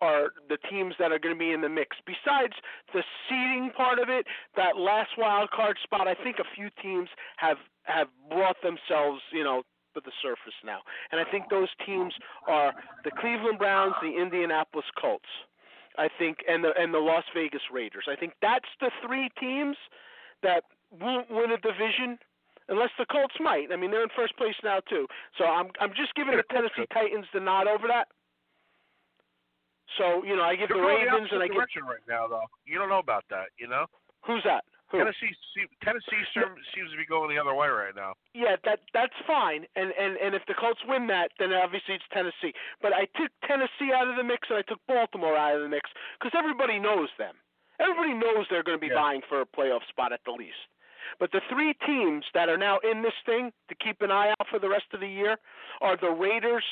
are 0.00 0.30
the 0.48 0.58
teams 0.70 0.94
that 0.98 1.12
are 1.12 1.18
going 1.18 1.34
to 1.34 1.38
be 1.38 1.52
in 1.52 1.60
the 1.60 1.68
mix. 1.68 1.96
Besides 2.06 2.52
the 2.92 3.02
seeding 3.28 3.70
part 3.76 3.98
of 3.98 4.08
it, 4.08 4.26
that 4.56 4.76
last 4.76 5.10
wild 5.16 5.50
card 5.50 5.78
spot, 5.82 6.06
I 6.06 6.14
think 6.14 6.36
a 6.38 6.48
few 6.54 6.68
teams 6.82 7.08
have 7.36 7.56
have 7.84 8.08
brought 8.28 8.56
themselves, 8.62 9.22
you 9.32 9.44
know, 9.44 9.62
to 9.94 10.00
the 10.04 10.12
surface 10.22 10.56
now. 10.64 10.80
And 11.12 11.20
I 11.20 11.24
think 11.30 11.48
those 11.48 11.68
teams 11.84 12.12
are 12.46 12.72
the 13.04 13.10
Cleveland 13.10 13.58
Browns, 13.58 13.94
the 14.02 14.20
Indianapolis 14.20 14.86
Colts. 15.00 15.30
I 15.98 16.08
think 16.18 16.38
and 16.48 16.62
the 16.62 16.72
and 16.78 16.92
the 16.92 16.98
Las 16.98 17.24
Vegas 17.34 17.62
Raiders. 17.72 18.04
I 18.10 18.16
think 18.16 18.34
that's 18.42 18.68
the 18.80 18.90
three 19.06 19.30
teams 19.40 19.76
that 20.42 20.64
won't 21.00 21.30
win 21.30 21.50
a 21.50 21.56
division 21.56 22.18
unless 22.68 22.90
the 22.98 23.06
Colts 23.06 23.34
might. 23.40 23.72
I 23.72 23.76
mean, 23.76 23.90
they're 23.90 24.02
in 24.02 24.10
first 24.14 24.36
place 24.36 24.54
now 24.62 24.80
too. 24.88 25.06
So 25.38 25.44
I'm 25.44 25.68
I'm 25.80 25.90
just 25.96 26.14
giving 26.14 26.36
the 26.36 26.44
Tennessee 26.52 26.86
Titans 26.92 27.26
the 27.32 27.40
nod 27.40 27.66
over 27.66 27.88
that. 27.88 28.08
So 29.98 30.24
you 30.24 30.36
know, 30.36 30.42
I 30.42 30.56
give 30.56 30.68
They're 30.68 30.78
the 30.78 30.86
Ravens 30.86 31.28
and 31.32 31.42
I 31.42 31.46
give 31.46 31.56
direction 31.56 31.84
right 31.84 32.02
now, 32.08 32.26
though. 32.28 32.46
You 32.66 32.78
don't 32.78 32.88
know 32.88 32.98
about 32.98 33.24
that, 33.30 33.48
you 33.58 33.68
know. 33.68 33.86
who's 34.26 34.42
that? 34.44 34.64
Who? 34.90 34.98
Tennessee, 34.98 35.34
se- 35.54 35.66
Tennessee 35.82 36.22
seem- 36.32 36.62
seems 36.74 36.90
to 36.92 36.96
be 36.96 37.04
going 37.06 37.26
the 37.34 37.40
other 37.42 37.54
way 37.54 37.66
right 37.66 37.94
now. 37.94 38.14
Yeah, 38.34 38.54
that 38.64 38.80
that's 38.94 39.14
fine. 39.26 39.66
And 39.74 39.90
and 39.98 40.16
and 40.18 40.34
if 40.34 40.42
the 40.46 40.54
Colts 40.54 40.80
win 40.86 41.06
that, 41.08 41.32
then 41.38 41.52
obviously 41.52 41.94
it's 41.94 42.04
Tennessee. 42.12 42.54
But 42.80 42.92
I 42.94 43.06
took 43.18 43.30
Tennessee 43.46 43.90
out 43.94 44.06
of 44.06 44.14
the 44.16 44.22
mix 44.22 44.46
and 44.48 44.58
I 44.58 44.62
took 44.62 44.78
Baltimore 44.86 45.36
out 45.36 45.56
of 45.56 45.62
the 45.62 45.68
mix 45.68 45.90
because 46.18 46.38
everybody 46.38 46.78
knows 46.78 47.08
them. 47.18 47.34
Everybody 47.80 48.14
knows 48.14 48.46
they're 48.48 48.62
going 48.62 48.78
to 48.78 48.80
be 48.80 48.88
Yeah. 48.94 48.94
vying 49.02 49.22
for 49.28 49.40
a 49.40 49.46
playoff 49.46 49.82
spot 49.88 50.12
at 50.12 50.20
the 50.24 50.30
least. 50.32 50.56
But 51.18 51.30
the 51.32 51.40
three 51.50 51.74
teams 51.86 52.24
that 52.34 52.48
are 52.48 52.56
now 52.56 52.78
in 52.78 53.02
this 53.02 53.14
thing 53.26 53.52
to 53.68 53.74
keep 53.74 54.02
an 54.02 54.10
eye 54.10 54.30
out 54.38 54.46
for 54.48 54.58
the 54.58 54.68
rest 54.68 54.86
of 54.94 55.00
the 55.00 55.08
year 55.08 55.36
are 55.80 55.96
the 55.96 56.10
Raiders, 56.10 56.64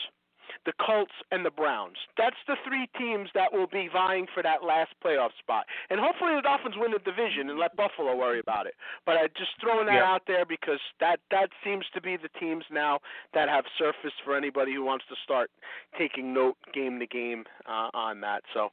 the 0.67 0.73
Colts, 0.85 1.13
and 1.31 1.45
the 1.45 1.51
Browns. 1.51 1.97
That's 2.17 2.37
the 2.47 2.57
three 2.67 2.89
teams 2.99 3.29
that 3.35 3.53
will 3.53 3.67
be 3.67 3.89
vying 3.93 4.27
for 4.33 4.43
that 4.43 4.63
last 4.65 4.93
playoff 5.05 5.31
spot. 5.39 5.67
And 5.91 6.01
hopefully 6.01 6.35
the 6.35 6.43
Dolphins 6.43 6.75
win 6.79 6.93
the 6.93 6.99
division 6.99 7.51
and 7.51 7.59
let 7.59 7.77
Buffalo 7.77 8.17
worry 8.17 8.41
about 8.41 8.67
it. 8.67 8.75
But 9.07 9.17
I 9.17 9.29
just 9.37 9.53
throwing 9.61 9.87
that 9.87 9.95
Yeah. 9.95 10.13
out 10.15 10.27
there 10.27 10.45
because 10.45 10.81
that 11.01 11.21
that 11.31 11.51
seems 11.63 11.85
to 11.95 12.01
be 12.01 12.17
the 12.17 12.29
teams 12.41 12.65
now 12.71 13.01
that 13.33 13.49
have 13.49 13.65
surfaced 13.79 14.21
for 14.25 14.37
anybody 14.37 14.73
who 14.75 14.85
wants 14.85 15.05
to 15.09 15.17
start 15.25 15.51
taking 15.99 16.33
note 16.35 16.57
game 16.73 16.99
to 16.99 17.07
game 17.07 17.45
uh, 17.67 17.91
on 17.95 18.21
that. 18.21 18.43
So 18.53 18.71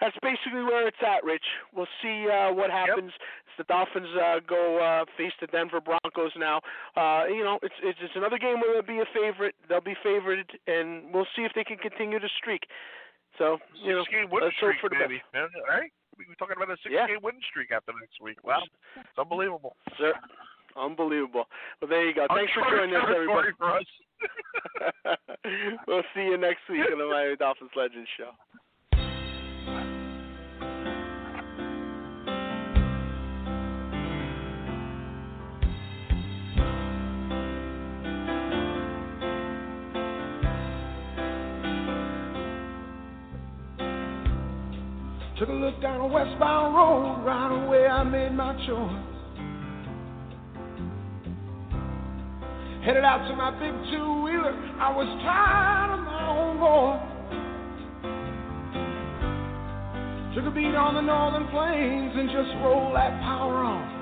that's 0.00 0.16
basically 0.22 0.62
where 0.62 0.86
it's 0.86 1.02
at, 1.02 1.24
Rich. 1.24 1.44
We'll 1.74 1.88
see 2.02 2.28
uh, 2.28 2.52
what 2.52 2.70
happens 2.70 3.12
as 3.14 3.52
the 3.58 3.64
Dolphins 3.64 4.08
uh, 4.16 4.40
go 4.46 4.78
uh, 4.78 5.04
face 5.16 5.32
the 5.40 5.46
Denver 5.48 5.80
Broncos 5.80 6.32
now. 6.36 6.60
Uh, 6.96 7.24
you 7.28 7.44
know, 7.44 7.58
it's, 7.62 7.74
it's 7.82 7.98
it's 8.02 8.16
another 8.16 8.38
game 8.38 8.60
where 8.60 8.72
they'll 8.74 8.82
be 8.96 9.00
a 9.00 9.06
favorite. 9.14 9.54
They'll 9.68 9.80
be 9.80 9.96
favored, 10.02 10.46
and 10.66 11.12
we'll 11.12 11.21
see 11.36 11.42
if 11.42 11.52
they 11.54 11.64
can 11.64 11.78
continue 11.78 12.18
to 12.18 12.28
streak. 12.38 12.62
So 13.38 13.58
you 13.82 13.92
know, 13.96 14.04
Six 14.04 14.12
game 14.12 14.28
winning 14.30 14.52
let's 14.52 14.60
hope 14.60 14.76
streak, 14.76 14.80
for 14.80 14.88
the 14.92 14.96
best. 15.00 15.08
baby. 15.08 15.22
Man, 15.32 15.48
all 15.48 15.72
right, 15.80 15.90
we 16.18 16.24
we're 16.28 16.36
talking 16.36 16.56
about 16.60 16.68
a 16.68 16.76
six 16.82 16.92
Yeah. 16.92 17.06
game 17.08 17.22
winning 17.22 17.40
streak 17.48 17.72
after 17.72 17.92
next 17.98 18.20
week. 18.20 18.36
Wow, 18.44 18.62
it's 18.96 19.16
unbelievable. 19.18 19.76
Sir, 19.96 20.12
unbelievable. 20.76 21.48
Well, 21.80 21.88
there 21.88 22.04
you 22.06 22.14
go. 22.14 22.26
Thanks 22.28 22.52
for 22.52 22.60
joining 22.68 22.94
us, 22.94 23.08
everybody. 23.08 23.52
For 23.56 23.72
us. 23.78 23.88
we'll 25.88 26.04
see 26.14 26.22
you 26.28 26.36
next 26.36 26.68
week 26.70 26.84
on 26.92 26.98
the 26.98 27.06
Miami 27.06 27.36
Dolphins 27.36 27.70
Legends 27.74 28.08
Show. 28.16 28.30
Took 45.38 45.48
a 45.48 45.52
look 45.52 45.80
down 45.80 46.00
a 46.00 46.06
westbound 46.06 46.74
road, 46.74 47.24
right 47.24 47.64
away 47.64 47.86
I 47.86 48.04
made 48.04 48.32
my 48.32 48.52
choice. 48.66 49.08
Headed 52.84 53.04
out 53.04 53.26
to 53.28 53.36
my 53.36 53.50
big 53.58 53.72
two 53.90 54.22
wheeler, 54.22 54.52
I 54.78 54.90
was 54.94 55.06
tired 55.22 55.94
of 55.94 56.04
my 56.04 56.26
own 56.28 56.58
voice. 56.58 57.08
Took 60.34 60.46
a 60.46 60.50
beat 60.50 60.74
on 60.74 60.94
the 60.94 61.00
northern 61.00 61.48
plains 61.48 62.12
and 62.16 62.28
just 62.28 62.50
rolled 62.62 62.94
that 62.94 63.20
power 63.22 63.62
on. 63.64 64.01